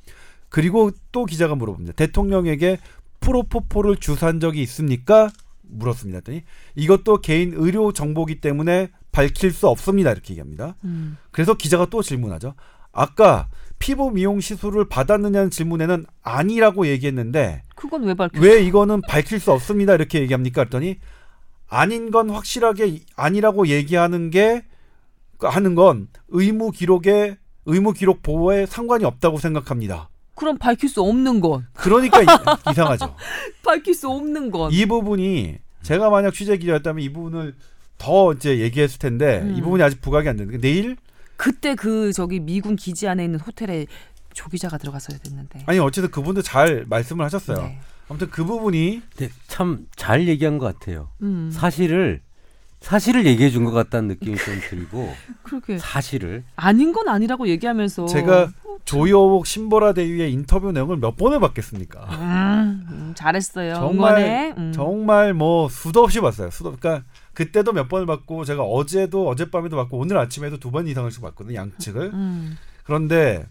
[0.49, 1.95] 그리고 또 기자가 물어봅니다.
[1.95, 2.79] 대통령에게
[3.21, 5.31] 프로포폴을 주사한 적이 있습니까?
[5.62, 6.17] 물었습니다.
[6.19, 6.43] 했더니
[6.75, 10.12] 이것도 개인 의료 정보기 때문에 밝힐 수 없습니다.
[10.12, 10.77] 이렇게 얘기합니다.
[10.85, 11.17] 음.
[11.31, 12.55] 그래서 기자가 또 질문하죠.
[12.93, 13.49] 아까
[13.79, 18.41] 피부 미용 시술을 받았느냐는 질문에는 아니라고 얘기했는데 그건 왜 밝혀?
[18.41, 20.62] 왜 이거는 밝힐 수 없습니다 이렇게 얘기합니까?
[20.64, 20.99] 그랬더니
[21.69, 24.64] 아닌 건 확실하게 아니라고 얘기하는 게
[25.41, 27.37] 하는 건 의무 기록에
[27.67, 30.09] 의무 기록 보호에 상관이 없다고 생각합니다.
[30.35, 31.67] 그럼 밝힐 수 없는 건.
[31.75, 32.27] 그러니까 이,
[32.71, 33.17] 이상하죠.
[33.64, 34.71] 밝힐 수 없는 건.
[34.71, 37.55] 이 부분이 제가 만약 취재 기자였다면 이 부분을
[37.99, 39.57] 더 이제 얘기했을 텐데 음.
[39.57, 40.97] 이 부분이 아직 부각이 안 되는데 내일
[41.37, 43.87] 그때 그 저기 미군 기지 안에 있는 호텔에
[44.33, 45.64] 조 기자가 들어갔어야 됐는데.
[45.67, 47.57] 아니 어쨌든 그분도 잘 말씀을 하셨어요.
[47.59, 47.81] 네.
[48.09, 51.11] 아무튼 그 부분이 근데 참잘 얘기한 것 같아요.
[51.23, 51.51] 음.
[51.53, 52.21] 사실을
[52.81, 58.51] 사실을 얘기해 준 것 같다는 느낌이 좀 들고 그렇게 사실을 아닌 건 아니라고 얘기하면서 제가
[58.85, 62.05] 조여옥 신보라 대위의 인터뷰 내용을 몇 번을 봤겠습니까?
[62.13, 63.75] 음, 음, 잘했어요.
[63.75, 64.55] 정말.
[64.57, 64.73] 음.
[64.73, 66.51] 정말 뭐 수도 없이 봤어요.
[66.51, 71.21] 수도 그러니까 그때도 몇 번을 봤고 제가 어제도 어젯밤에도 봤고 오늘 아침에도 두 번 이상씩
[71.23, 71.57] 봤거든요.
[71.57, 72.11] 양측을.
[72.13, 72.57] 음.
[72.85, 73.45] 그런데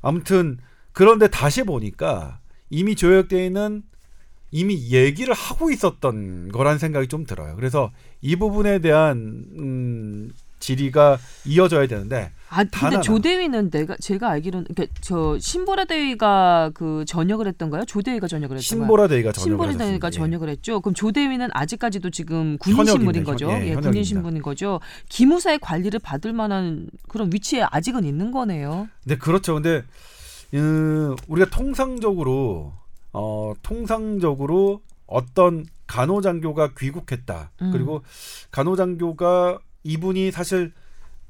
[0.00, 0.56] 아무튼
[0.92, 2.38] 그런데 다시 보니까
[2.70, 3.82] 이미 조혁 대위는
[4.52, 7.54] 이미 얘기를 하고 있었던 거란 생각이 좀 들어요.
[7.56, 7.90] 그래서
[8.20, 13.00] 이 부분에 대한 음, 질의가 이어져야 되는데 아단 근데.
[13.00, 17.84] 조대위는 내가 제가 알기로는 그러니까 저 신보라 대위가 그 전역을 했던가요?
[17.86, 18.82] 조대위가 전역을 했던가요?
[18.82, 19.88] 신보라 대위가 전역을 신보라 했었습니다.
[19.90, 20.10] 대위가 예.
[20.10, 20.80] 전역을 했죠.
[20.80, 22.84] 그럼 조대위는 아직까지도 지금 군인.
[22.84, 23.50] 신분인 거죠.
[23.50, 24.04] 현- 예, 예, 군인.
[24.04, 24.80] 신분인 거죠.
[25.08, 28.88] 기무사의 관리를 받을 만한 그런 위치에 아직은 있는 거네요.
[29.04, 29.54] 네, 그렇죠.
[29.54, 29.84] 근데
[30.52, 32.72] 음, 우리가 통상적으로
[33.12, 37.50] 어, 통상적으로 어떤 간호장교가 귀국했다.
[37.62, 37.70] 음.
[37.72, 38.02] 그리고
[38.50, 40.72] 간호장교가 이분이 사실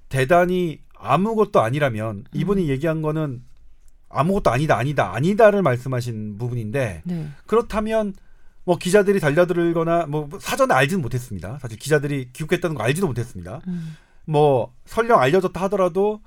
[0.09, 3.43] 대단히 아무것도 아니라면 이분이 얘기한 거는
[4.11, 7.29] 아무것도 아니다, 아니다, 아니다를 말씀하신 부분인데 네.
[7.47, 8.13] 그렇다면
[8.65, 11.59] 뭐 기자들이 달려들거나 뭐 사전에 알지는 못했습니다.
[11.61, 13.61] 사실 기자들이 귀국했다는 거 알지도 못했습니다.
[13.69, 13.97] 음.
[14.27, 16.21] 뭐 설령 알려졌다 하더라도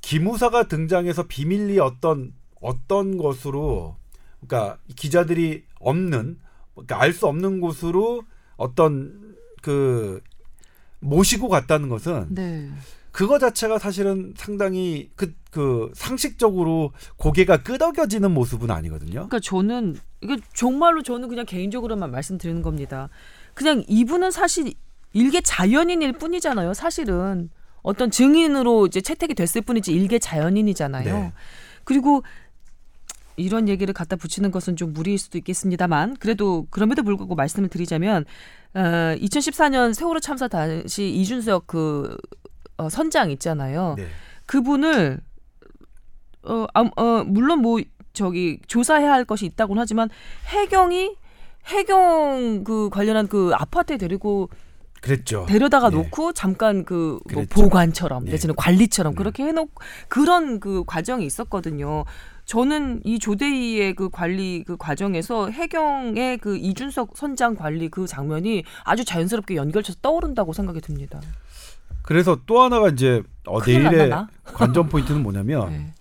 [0.00, 3.96] 기무사가 등장해서 비밀리 어떤 어떤 것으로
[4.46, 6.38] 그러니까 기자들이 없는
[6.74, 8.22] 그러니까 알 수 없는 곳으로
[8.56, 10.20] 어떤 그
[11.00, 12.70] 모시고 갔다는 것은 네.
[13.12, 19.12] 그거 자체가 사실은 상당히 그, 그 상식적으로 고개가 끄덕여지는 모습은 아니거든요.
[19.12, 23.08] 그러니까 저는 이게 정말로 저는 그냥 개인적으로만 말씀드리는 겁니다.
[23.54, 24.72] 그냥 이분은 사실
[25.12, 26.74] 일개 자연인일 뿐이잖아요.
[26.74, 27.50] 사실은
[27.82, 31.04] 어떤 증인으로 이제 채택이 됐을 뿐이지 일개 자연인이잖아요.
[31.04, 31.32] 네.
[31.84, 32.24] 그리고
[33.36, 38.24] 이런 얘기를 갖다 붙이는 것은 좀 무리일 수도 있겠습니다만 그래도 그럼에도 불구하고 말씀을 드리자면
[38.74, 42.16] 어, 2014년 세월호 참사 당시 이준석 그
[42.76, 43.94] 어, 선장 있잖아요.
[43.96, 44.06] 네.
[44.46, 45.20] 그분을
[46.42, 47.80] 어, 암- 어 물론 뭐
[48.12, 50.08] 저기 조사해야 할 것이 있다고는 하지만
[50.46, 51.16] 해경이
[51.66, 54.50] 해경 그 관련한 그 아파트에 데리고
[55.00, 55.44] 그랬죠.
[55.48, 55.96] 데려다가 예.
[55.96, 57.44] 놓고 잠깐 그 뭐.
[57.48, 58.32] 보관처럼 예.
[58.32, 59.16] 내지는 관리처럼 음.
[59.16, 59.68] 그렇게 해놓
[60.08, 62.04] 그런 그 과정이 있었거든요.
[62.44, 69.04] 저는 이 조대희의 그 관리 그 과정에서 해경의 그 이준석 선장 관리 그 장면이 아주
[69.04, 71.20] 자연스럽게 연결돼서 떠오른다고 생각이 듭니다.
[72.02, 74.10] 그래서 또 하나가 이제 어, 내일의
[74.44, 75.92] 관전 포인트는 뭐냐면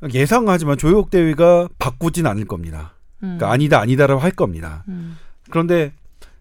[0.00, 0.08] 네.
[0.14, 2.94] 예상하지만 조혁 대위가 바꾸진 않을 겁니다.
[3.22, 3.36] 음.
[3.36, 4.84] 그러니까 아니다 아니다라고 할 겁니다.
[4.88, 5.18] 음.
[5.50, 5.92] 그런데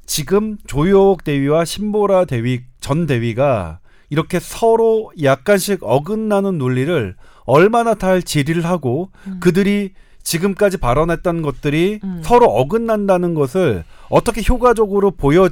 [0.05, 3.79] 지금 조혁 대위와 신보라 대위 전 대위가
[4.09, 7.15] 이렇게 서로 약간씩 어긋나는 논리를
[7.47, 9.39] 얼마나 잘 질의를 하고 음.
[9.39, 12.21] 그들이 지금까지 발언했던 것들이 음.
[12.21, 15.49] 서로 어긋난다는 것을 어떻게 효과적으로 보여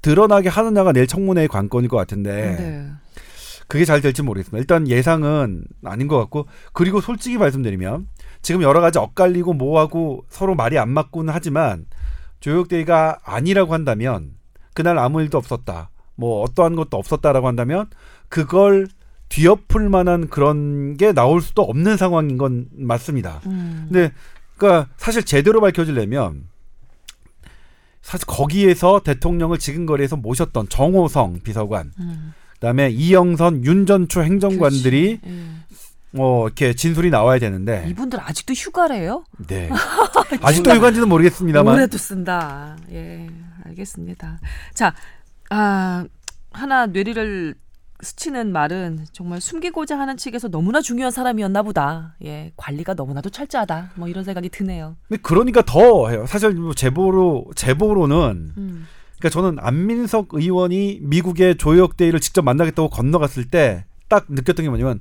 [0.00, 2.90] 드러나게 하느냐가 내일 청문회의 관건일 것 같은데 네.
[3.68, 4.58] 그게 잘 될지 모르겠습니다.
[4.58, 8.06] 일단 예상은 아닌 것 같고 그리고 솔직히 말씀드리면
[8.42, 11.86] 지금 여러 가지 엇갈리고 뭐하고 서로 말이 안 맞고는 하지만
[12.40, 14.32] 조혁대위가 아니라고 한다면
[14.74, 15.90] 그날 아무 일도 없었다.
[16.14, 17.86] 뭐 어떠한 것도 없었다라고 한다면
[18.28, 18.86] 그걸
[19.32, 23.40] 뒤엎을 만한 그런 게 나올 수도 없는 상황인 건 맞습니다.
[23.46, 23.86] 음.
[23.88, 24.12] 근데
[24.56, 26.48] 그러니까 사실 제대로 밝혀지려면
[28.02, 32.34] 사실 거기에서 대통령을 지근거리에서 모셨던 정호성 비서관 음.
[32.54, 35.20] 그다음에 이영선, 윤전추 행정관들이.
[35.24, 35.32] 예.
[36.14, 39.24] 뭐 이렇게 진술이 나와야 되는데 이분들 아직도 휴가래요?
[39.46, 39.70] 네.
[40.42, 42.76] 아직도 유관지는 모르겠습니다만 올해도 쓴다.
[42.90, 43.30] 예,
[43.64, 44.38] 알겠습니다.
[44.74, 44.94] 자,
[45.48, 46.04] 아,
[46.52, 47.54] 하나 뇌리를
[48.02, 52.16] 스치는 말은 정말 숨기고자 하는 측에서 너무나 중요한 사람이었나 보다.
[52.24, 53.92] 예, 관리가 너무나도 철저하다.
[53.94, 54.96] 뭐 이런 생각이 드네요.
[55.08, 56.26] 근데 그러니까 더 해요.
[56.26, 58.86] 사실 뭐 제보로 제보로는 음,
[59.18, 65.00] 그러니까 저는 안민석 의원이 미국의 조혁 대위를 직접 만나겠다고 건너갔을 때 딱 느꼈던 게 뭐냐면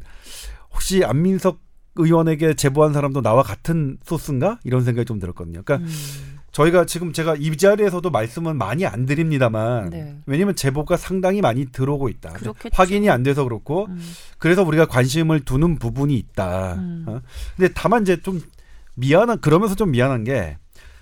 [0.73, 1.59] 혹시 안민석
[1.95, 5.63] 의원에게 제보한 사람도 나와 같은 소스인가 이런 생각이 좀 들었거든요.
[5.63, 10.17] 그러니까 음, 저희가 지금 제가 이 자리에서도 말씀은 많이 안 드립니다만 네.
[10.25, 12.33] 왜냐면 제보가 상당히 많이 들어오고 있다.
[12.33, 12.69] 그렇겠죠.
[12.73, 14.01] 확인이 안 돼서 그렇고 음,
[14.37, 16.73] 그래서 우리가 관심을 두는 부분이 있다.
[16.73, 17.05] 음.
[17.07, 17.21] 어?
[17.55, 18.41] 근데 다만 이제 좀
[18.95, 20.57] 미안한 그러면서 좀 미안한 게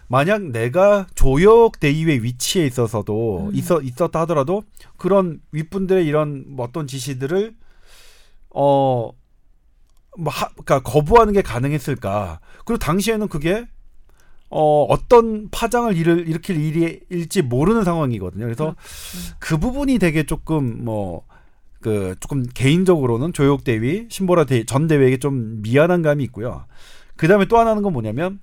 [0.08, 3.56] 만약 내가 조역 대위의 위치에 있어서도 음.
[3.56, 4.64] 있어 있었다 하더라도
[4.98, 7.56] 그런 윗분들의 이런 뭐 어떤 지시들을
[8.50, 9.14] 어뭐
[10.16, 12.40] 그러니까 거부하는 게 가능했을까?
[12.66, 13.68] 그리고 당시에는 그게
[14.50, 18.46] 어 어떤 파장을 일을 일으킬 일일지 모르는 상황이거든요.
[18.46, 18.76] 그래서
[19.40, 21.24] 그 부분이 되게 조금 뭐
[21.82, 26.66] 그 조금 개인적으로는 조혁 대위 신보라 대, 전 대위에게 좀 미안한 감이 있고요.
[27.16, 28.40] 그 다음에 또 하나는 건 뭐냐면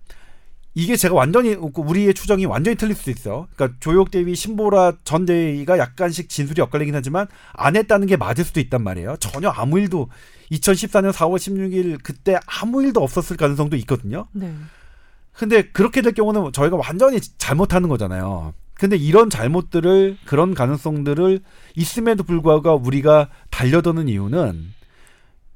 [0.74, 3.48] 이게 제가 완전히 우리의 추정이 완전히 틀릴 수도 있어요.
[3.54, 8.60] 그러니까 조혁 대위 신보라 전 대위가 약간씩 진술이 엇갈리긴 하지만 안 했다는 게 맞을 수도
[8.60, 9.16] 있단 말이에요.
[9.18, 10.08] 전혀 아무 일도
[10.52, 14.28] 2014년 4월 16일 그때 아무 일도 없었을 가능성도 있거든요.
[14.32, 14.52] 네.
[15.36, 18.54] 근데 그렇게 될 경우는 저희가 완전히 잘못하는 거잖아요.
[18.74, 21.40] 근데 이런 잘못들을 그런 가능성들을
[21.76, 24.76] 있음에도 불구하고 우리가 달려드는 이유는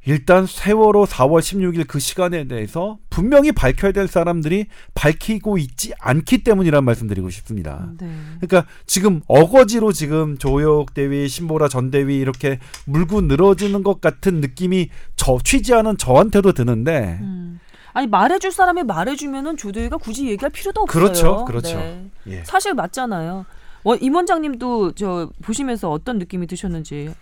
[0.07, 6.85] 일단 세월호 4월 16일 그 시간에 대해서 분명히 밝혀야 될 사람들이 밝히고 있지 않기 때문이란
[6.85, 7.91] 말씀드리고 싶습니다.
[7.99, 8.11] 네.
[8.41, 14.89] 그러니까 지금 어거지로 지금 조혁 대위, 신보라 전 대위 이렇게 물고 늘어지는 것 같은 느낌이
[15.17, 17.61] 저 취재하는 저한테도 드는데 음.
[17.93, 21.03] 아니 말해줄 사람이 말해주면은 조대위가 굳이 얘기할 필요도 없어요.
[21.03, 21.79] 그렇죠, 그렇죠.
[21.79, 22.11] 네.
[22.27, 22.45] 예.
[22.45, 23.47] 사실 맞잖아요.
[23.85, 27.15] 원, 임 원장님도 저 보시면서 어떤 느낌이 드셨는지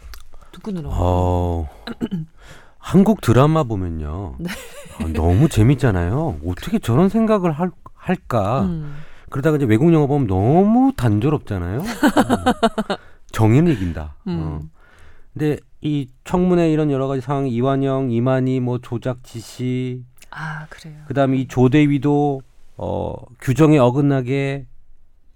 [0.53, 0.91] 듣고 늘어.
[0.93, 1.69] 어,
[2.79, 4.37] 한국 드라마 보면요.
[4.39, 4.51] 네.
[5.01, 6.41] 아, 너무 재밌잖아요.
[6.47, 8.63] 어떻게 저런 생각을 할, 할까.
[8.63, 8.97] 음.
[9.31, 11.81] 그러다가 이제 외국 영화 보면 너무 단조롭잖아요.
[11.81, 12.97] 음.
[13.31, 14.03] 정의는 이긴다.
[14.03, 14.31] 어.
[14.31, 14.71] 음.
[15.33, 20.03] 근데 이 청문회 이런 여러 가지 상황, 이완영, 이만희, 뭐 조작 지시,
[20.39, 20.95] 아 그래요.
[21.09, 22.43] 그다음에 이 조대위도
[22.77, 24.67] 어, 규정에 어긋나게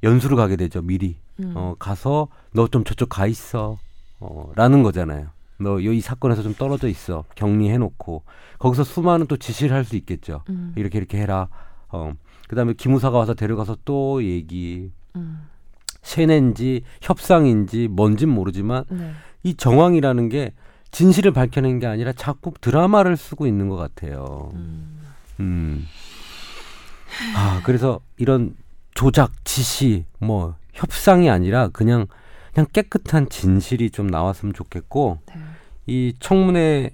[0.02, 0.80] 연수를 가게 되죠.
[0.82, 1.52] 미리 음.
[1.56, 3.78] 어, 가서 너 좀 저쪽 가 있어.
[4.20, 5.28] 어, 라는 거잖아요.
[5.58, 7.24] 너 이 사건에서 좀 떨어져 있어.
[7.36, 8.22] 격리해 놓고
[8.58, 10.42] 거기서 수많은 또 지시를 할 수 있겠죠.
[10.50, 10.72] 음.
[10.76, 11.48] 이렇게 이렇게 해라.
[11.88, 12.12] 어.
[12.48, 14.90] 그다음에 기무사가 와서 데려가서 또 얘기.
[15.16, 15.48] 음.
[16.02, 19.12] 세뇌인지 협상인지 뭔진 모르지만 네.
[19.44, 20.52] 이 정황이라는 게
[20.92, 24.50] 진실을 밝혀낸 게 아니라 자꾸 드라마를 쓰고 있는 것 같아요.
[24.54, 25.00] 음.
[25.40, 25.86] 음.
[27.34, 28.54] 아, 그래서 이런
[28.94, 32.06] 조작, 지시, 뭐 협상이 아니라 그냥
[32.54, 35.34] 그냥 깨끗한 진실이 좀 나왔으면 좋겠고 네.
[35.86, 36.92] 이 청문회도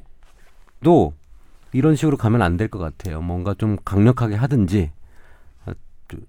[1.72, 3.20] 이런 식으로 가면 안 될 것 같아요.
[3.20, 4.90] 뭔가 좀 강력하게 하든지
[5.66, 5.74] 아,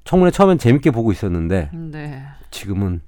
[0.04, 2.24] 청문회 처음엔 재밌게 보고 있었는데 네.
[2.52, 3.02] 지금은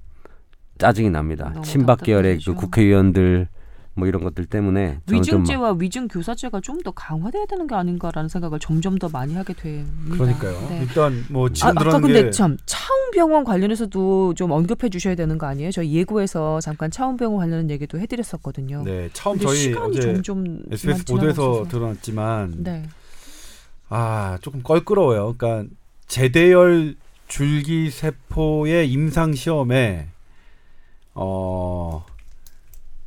[0.78, 1.52] 짜증이 납니다.
[1.62, 2.54] 친박 계열의 그.
[2.54, 3.48] 국회의원들
[3.94, 8.98] 뭐 이런 것들 때문에 위증죄와 위증 교사죄가 좀 더 강화돼야 되는 게 아닌가라는 생각을 점점
[8.98, 10.16] 더 많이 하게 됩니다.
[10.16, 10.68] 그러니까요.
[10.68, 10.80] 네.
[10.82, 15.70] 일단 뭐 아, 지금 아까 근데 게참 차움병원 관련해서도 좀 언급해 주셔야 되는 거 아니에요?
[15.70, 18.82] 저희 예고에서 잠깐 차움병원 관련 얘기도 해드렸었거든요.
[18.84, 21.66] 네, 처음 저희 시간이 점점 SBS 보도에서.
[21.68, 22.88] 드러났지만 네.
[23.88, 25.34] 아 조금 껄끄러워요.
[25.36, 25.70] 그러니까
[26.08, 26.96] 제대혈
[27.28, 30.08] 줄기 세포의 임상 시험에
[31.14, 32.04] 어.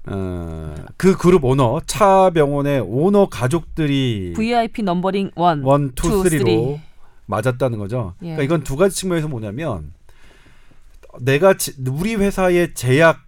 [0.08, 6.46] 어, 그 그룹 오너 차 병원의 오너 가족들이 VIP numbering one, one, two, two, three로
[6.46, 6.82] three.
[7.26, 8.14] 맞았다는 거죠.
[8.22, 8.36] 예.
[8.36, 9.94] 그러니까 이건 두 가지 측면에서 뭐냐면
[11.20, 13.22] 내가 지- 우리 회사의 제약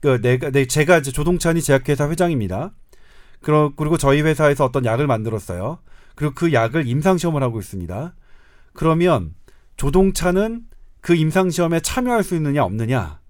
[0.00, 2.72] 그 내가 내 제가 이제 조동찬이 제약회사 회장입니다.
[3.40, 5.78] 그러, 그리고 저희 회사에서 어떤 약을 만들었어요.
[6.14, 8.14] 그리고 그 약을 임상 시험을 하고 있습니다.
[8.72, 9.34] 그러면
[9.76, 10.62] 조동찬은
[11.00, 13.20] 그 임상 시험에 참여할 수 있느냐 없느냐?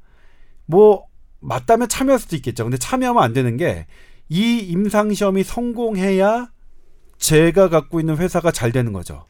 [0.66, 1.04] 뭐
[1.46, 2.64] 맞다면 참여할 수도 있겠죠.
[2.64, 3.86] 근데 참여하면 안 되는 게
[4.28, 6.48] 이 임상 시험이 성공해야
[7.18, 9.24] 제가 갖고 있는 회사가 잘 되는 거죠.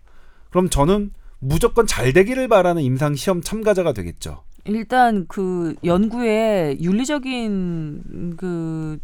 [0.51, 4.43] 그럼 저는 무조건 잘 되기를 바라는 임상 시험 참가자가 되겠죠.
[4.64, 8.99] 일단 그 연구의 윤리적인 그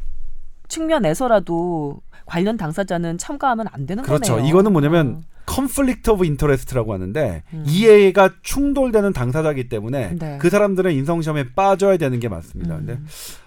[0.69, 4.35] 측면에서라도 관련 당사자는 참가하면 안 되는 그렇죠.
[4.35, 4.49] 거네요.
[4.49, 5.32] 이거는 뭐냐면 어.
[5.47, 7.65] conflict of interest라고 하는데 음.
[7.67, 10.39] 이해가 충돌되는 당사자이기 때문에 네.
[10.41, 12.77] 그 사람들은 임상 시험에 빠져야 되는 게 맞습니다.
[12.77, 12.87] 음.
[12.87, 13.01] 근데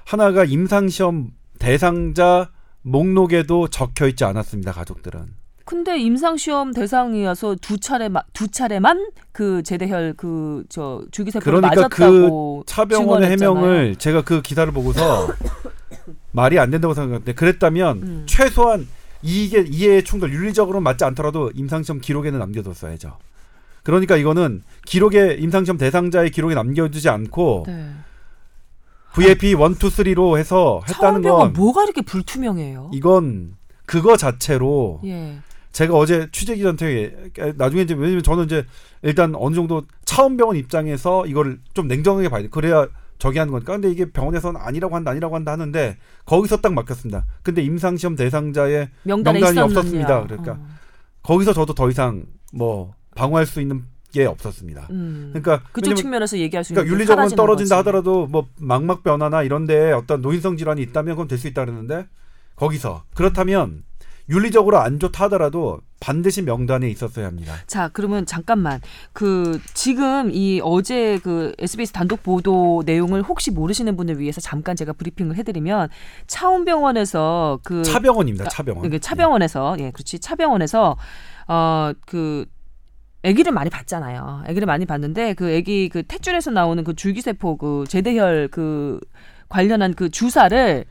[0.05, 2.49] 하나가 임상 시험 대상자
[2.81, 4.71] 목록에도 적혀 있지 않았습니다.
[4.71, 5.25] 가족들은.
[5.65, 12.63] 근데 임상 시험 대상이어서 두 차례 두 차례만 그 제대혈 그 저 줄기세포를 그러니까 맞았다고
[12.67, 13.65] 차병원의 증언했잖아요.
[13.65, 15.27] 해명을 제가 그 기사를 보고서
[16.31, 18.23] 말이 안 된다고 생각했는데 그랬다면 음.
[18.27, 18.87] 최소한
[19.25, 23.17] 이게 이해의 충돌 윤리적으로 맞지 않더라도 임상시험 기록에는 남겨뒀어야죠.
[23.83, 27.89] 그러니까 이거는 기록에 임상시험 대상자의 기록에 남겨두지 않고 네.
[29.13, 32.91] VIP 1, 2, 3로 해서 했다는 건 뭐가 이렇게 불투명해요?
[32.93, 33.55] 이건
[33.85, 35.39] 그거 자체로 예.
[35.71, 38.65] 제가 어제 취재 기자한테 나중에 이제 왜냐면 저는 이제
[39.01, 42.49] 일단 어느 정도 차원병원 입장에서 이거를 좀 냉정하게 봐야 돼.
[42.49, 42.87] 그래야
[43.17, 43.73] 저기 하는 거니까.
[43.73, 47.25] 근데 이게 병원에서는 아니라고 한다, 아니라고 한다 하는데 거기서 딱 막혔습니다.
[47.43, 49.41] 근데 임상시험 대상자의 명단이.
[49.59, 50.23] 없었습니다.
[50.23, 50.53] 그러니까.
[50.53, 50.67] 어.
[51.23, 54.87] 거기서 저도 더 이상 뭐 방어할 수 있는 게 없었습니다.
[54.91, 55.31] 음.
[55.33, 57.87] 그러니까 그쪽 왜냐면 측면에서 얘기할 수 있는 그러니까 게 윤리적으로 떨어진다 거지.
[57.87, 62.07] 하더라도 뭐 망막 변화나 이런데 어떤 노인성 질환이 있다면 그건 될 수 있다 그러는데
[62.55, 63.83] 거기서 그렇다면
[64.29, 67.53] 윤리적으로 안 좋다 하더라도 반드시 명단에 있었어야 합니다.
[67.67, 68.81] 자, 그러면 잠깐만.
[69.13, 74.93] 그 지금 이 어제 그 SBS 단독 보도 내용을 혹시 모르시는 분을 위해서 잠깐 제가
[74.93, 75.89] 브리핑을 해 드리면
[76.27, 78.49] 차원병원에서 그 차병원입니다.
[78.49, 78.85] 차병원.
[78.85, 80.97] 이게 차병원에서 예, 그렇지 차병원에서
[81.47, 82.45] 어그
[83.23, 84.43] 아기를 많이 봤잖아요.
[84.47, 88.99] 아기를 많이 봤는데 그 아기 그 탯줄에서 나오는 그 줄기세포 그 제대혈 그
[89.49, 90.85] 관련한 그 주사를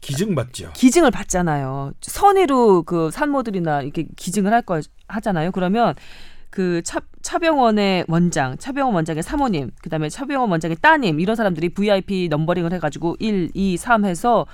[0.00, 0.72] 기증받죠.
[0.74, 1.92] 기증을 받잖아요.
[2.00, 5.52] 선의로 그 산모들이나 이렇게 기증을 할 거 하잖아요.
[5.52, 5.94] 그러면
[6.50, 12.72] 그 차, 차병원의 원장, 차병원 원장의 사모님, 그다음에 차병원 원장의 따님 이런 사람들이 VIP 넘버링을
[12.72, 14.46] 해 가지고 1, 2, 3 해서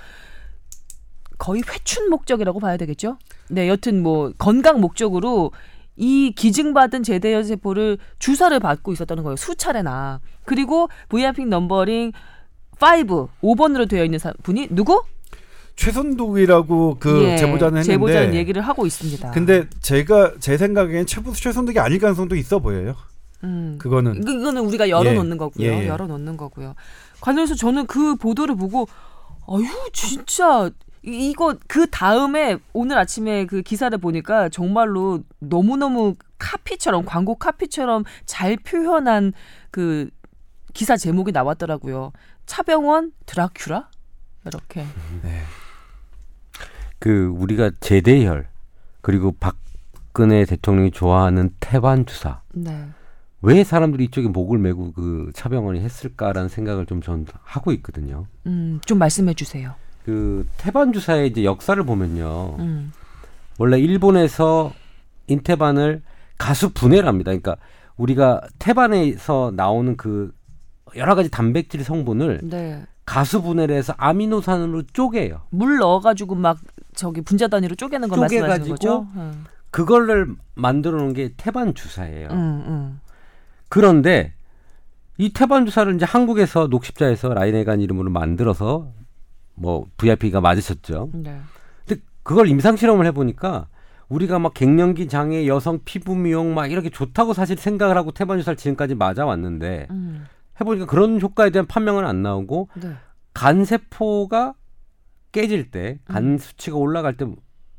[1.37, 3.17] 거의 회춘 목적이라고 봐야 되겠죠.
[3.49, 5.51] 네, 여튼 뭐 건강 목적으로
[5.95, 9.35] 이 기증받은 제대여 세포를 주사를 받고 있었다는 거예요.
[9.35, 10.19] 수차례나.
[10.45, 12.11] 그리고 VIP 넘버링
[12.81, 15.03] 5, 5번으로 되어 있는 사- 분이 누구?
[15.75, 19.31] 최선독이라고 그 예, 제보자는 했는데 제보자는 얘기를 하고 있습니다.
[19.31, 22.95] 근데 제가 제 생각엔 최, 최선독이 아닐 가능성도 있어 보여요.
[23.43, 23.77] 음.
[23.79, 25.67] 그거는 이거- 이거는 우리가 열어놓는 예, 거고요.
[25.67, 25.87] 예.
[25.87, 26.75] 열어놓는 거고요.
[27.21, 28.87] 관련해서 저는 그 보도를 보고
[29.47, 30.69] 아유 진짜
[31.05, 38.03] 이- 이거 그 다음에 오늘 아침에 그 기사를 보니까 정말로 너무 너무 카피처럼 광고 카피처럼
[38.25, 39.33] 잘 표현한
[39.71, 40.09] 그
[40.73, 42.13] 기사 제목이 나왔더라고요.
[42.45, 43.87] 차병원 드라큘라
[44.45, 44.85] 이렇게.
[47.03, 48.47] 그 우리가 제대혈
[49.01, 52.85] 그리고 박근혜 대통령이 좋아하는 태반 주사 네.
[53.41, 58.27] 왜 사람들이 이쪽에 목을 메고 그 차병원이 했을까라는 생각을 좀 전 하고 있거든요.
[58.45, 59.75] 음, 좀 말씀해 주세요.
[60.05, 62.55] 그 태반 주사의 이제 역사를 보면요.
[62.59, 62.93] 음.
[63.57, 64.71] 원래 일본에서
[65.27, 66.03] 인태반을
[66.37, 67.31] 가수 분해를 합니다.
[67.31, 67.57] 그러니까
[67.97, 70.33] 우리가 태반에서 나오는 그
[70.95, 72.85] 여러 가지 단백질 성분을 네.
[73.05, 75.41] 가수 분해를 해서 아미노산으로 쪼개요.
[75.49, 76.59] 물 넣어가지고 막
[76.93, 79.07] 저기 분자 단위로 쪼개는 거 말씀하시는 거죠?
[79.15, 79.45] 음.
[79.71, 82.27] 그거를 만들어 놓은 게 태반 주사예요.
[82.29, 82.99] 음, 음.
[83.69, 84.33] 그런데
[85.17, 88.91] 이 태반 주사를 이제 한국에서 녹십자에서 라이네간 이름으로 만들어서
[89.55, 91.09] 뭐 VIP가 맞으셨죠.
[91.13, 91.39] 네.
[91.85, 93.67] 근데 그걸 임상 실험을 해 보니까
[94.09, 98.57] 우리가 막 갱년기 장애, 여성 피부 미용 막 이렇게 좋다고 사실 생각을 하고 태반 주사를
[98.57, 100.25] 지금까지 맞아 왔는데 음.
[100.61, 102.93] 해보니까 그런 효과에 대한 판명은 안 나오고 네.
[103.33, 104.53] 간 세포가
[105.33, 106.13] 깨질 때, 음.
[106.13, 107.25] 간 수치가 올라갈 때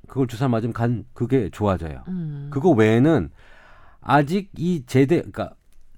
[0.07, 2.05] 그걸 주사 맞으면 간 그게 좋아져요.
[2.09, 2.49] 음.
[2.53, 3.31] 그거 외에는
[4.03, 5.55] 아직 이 제대 그러니까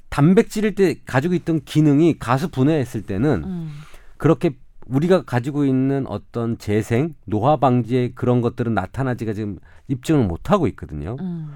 [0.09, 3.73] 단백질일 때 가지고 있던 기능이 가수 분해했을 때는 음.
[4.17, 4.57] 그렇게
[4.87, 9.59] 우리가 가지고 있는 어떤 재생, 노화 방지의 그런 것들은 나타나지가 지금
[9.89, 11.17] 입증을 못 하고 있거든요.
[11.21, 11.51] 음.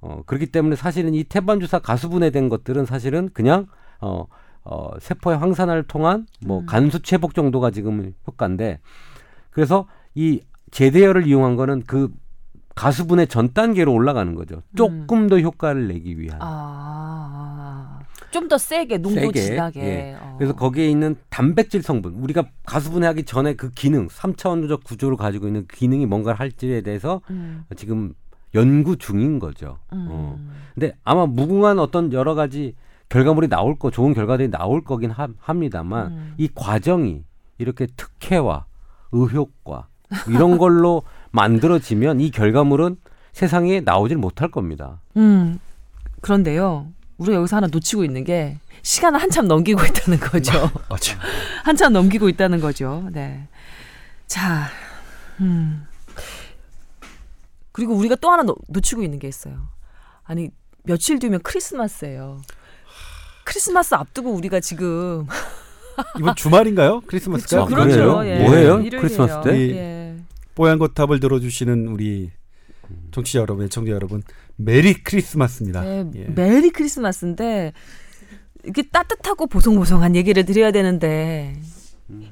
[0.00, 3.68] 어, 그렇기 때문에 사실은 이 태반 주사 가수 분해된 것들은 사실은 그냥
[4.00, 4.26] 어,
[4.64, 6.66] 어, 세포의 황산화를 통한 뭐 음.
[6.66, 8.80] 간수치 회복 정도가 지금 효과인데
[9.52, 10.40] 그래서 이
[10.72, 12.10] 제대열을 이용한 거는 그
[12.74, 14.62] 가수분의 전 단계로 올라가는 거죠.
[14.74, 16.38] 조금 더 효과를 내기 위한.
[16.40, 18.00] 아.
[18.32, 19.80] 좀 더 세게 농도 세게, 진하게.
[19.80, 20.16] 예.
[20.20, 20.34] 어.
[20.38, 26.06] 그래서 거기에 있는 단백질 성분, 우리가 가수분해하기 전에 그 기능, 3차원적 구조를 가지고 있는 기능이
[26.06, 27.64] 뭔가를 할지에 대해서 음.
[27.76, 28.14] 지금
[28.54, 29.78] 연구 중인 거죠.
[29.92, 30.08] 음.
[30.10, 30.38] 어.
[30.74, 32.74] 근데 아마 무궁한 어떤 여러 가지
[33.10, 36.34] 결과물이 나올 거, 좋은 결과들이 나올 거긴 하, 합니다만 음.
[36.38, 37.24] 이 과정이
[37.58, 38.64] 이렇게 특혜와
[39.12, 39.86] 의효과
[40.28, 42.96] 이런 걸로 만들어지면 이 결과물은
[43.32, 45.00] 세상에 나오질 못할 겁니다.
[45.16, 45.58] 음.
[46.20, 46.88] 그런데요.
[47.18, 50.52] 우리가 여기서 하나 놓치고 있는 게 시간을 한참 넘기고 있다는 거죠.
[50.88, 51.18] 맞죠.
[51.64, 53.08] 한참 넘기고 있다는 거죠.
[53.12, 53.48] 네.
[54.26, 54.68] 자,
[55.40, 55.86] 음.
[57.72, 59.68] 그리고 우리가 또 하나 놓, 놓치고 있는 게 있어요.
[60.24, 60.50] 아니,
[60.84, 62.40] 며칠 뒤면 크리스마스예요.
[63.44, 65.26] 크리스마스 앞두고 우리가 지금
[66.18, 67.02] 이번 주말인가요?
[67.06, 67.62] 크리스마스가?
[67.62, 68.12] 아, 그래요?
[68.12, 68.44] 뭐예요?
[68.80, 69.00] 일요일이에요.
[69.00, 69.76] 크리스마스 때?
[69.76, 70.16] 예.
[70.54, 72.30] 뽀얀 거탑을 들어주시는 우리
[73.10, 74.22] 청취자 여러분, 청자 여러분,
[74.56, 75.80] Merry Christmas입니다.
[75.82, 76.24] 네, 예.
[76.26, 77.72] Merry Christmas인데
[78.64, 81.56] 이렇게 따뜻하고 보송보송한 얘기를 드려야 되는데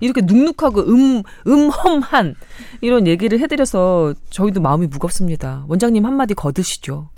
[0.00, 2.34] 이렇게 눅눅하고 음 음험한
[2.82, 5.64] 이런 얘기를 해드려서 저희도 마음이 무겁습니다.
[5.68, 7.08] 원장님 한마디 거드시죠.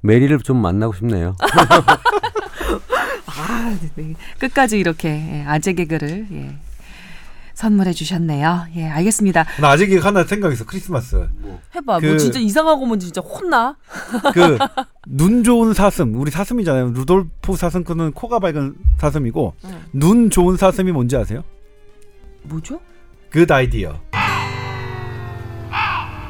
[0.00, 1.34] 메리를 좀 만나고 싶네요.
[3.38, 4.14] 아, 네.
[4.38, 6.56] 끝까지 이렇게 예, 아재 개그를 예,
[7.54, 8.66] 선물해 주셨네요.
[8.76, 9.44] 예, 알겠습니다.
[9.60, 10.64] 나 아직 하나 생각했어.
[10.64, 11.28] 크리스마스.
[11.74, 11.82] 해봐.
[11.84, 13.76] 뭐 그- 진짜 이상한 거면 진짜 혼나.
[14.34, 14.58] 그
[15.08, 16.90] 눈 좋은 사슴, 우리 사슴이잖아요.
[16.92, 19.80] 루돌프 사슴코는 코가 밝은 사슴이고 응.
[19.92, 21.44] 눈 좋은 사슴이 뭔지 아세요?
[22.42, 22.80] 뭐죠?
[23.30, 23.98] Good idea.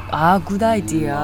[0.09, 1.17] 아, good idea.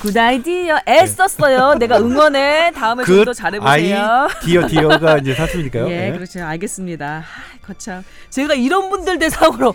[0.00, 0.78] Good idea.
[0.88, 1.74] 애썼어요.
[1.74, 2.72] 내가 응원해.
[2.72, 4.28] 다음에 좀 더 잘해보세요.
[4.42, 5.88] 디어 디어가 이제 사슴이니까요.
[5.90, 6.12] 예, 예.
[6.12, 6.42] 그렇죠.
[6.44, 7.22] 알겠습니다.
[7.24, 8.02] 아, 거참.
[8.30, 9.74] 제가 이런 분들 대상으로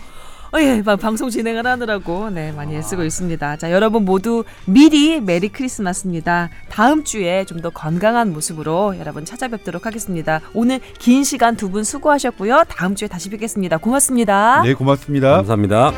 [0.52, 3.56] 어, 예, 막 방송 진행을 하느라고 네 많이 애쓰고 있습니다.
[3.56, 6.50] 자, 여러분 모두 미리 메리 크리스마스입니다.
[6.70, 10.40] 다음 주에 좀 더 건강한 모습으로 여러분 찾아뵙도록 하겠습니다.
[10.54, 12.64] 오늘 긴 시간 두 분 수고하셨고요.
[12.68, 13.76] 다음 주에 다시 뵙겠습니다.
[13.78, 14.62] 고맙습니다.
[14.62, 15.36] 네, 고맙습니다.
[15.36, 15.92] 감사합니다.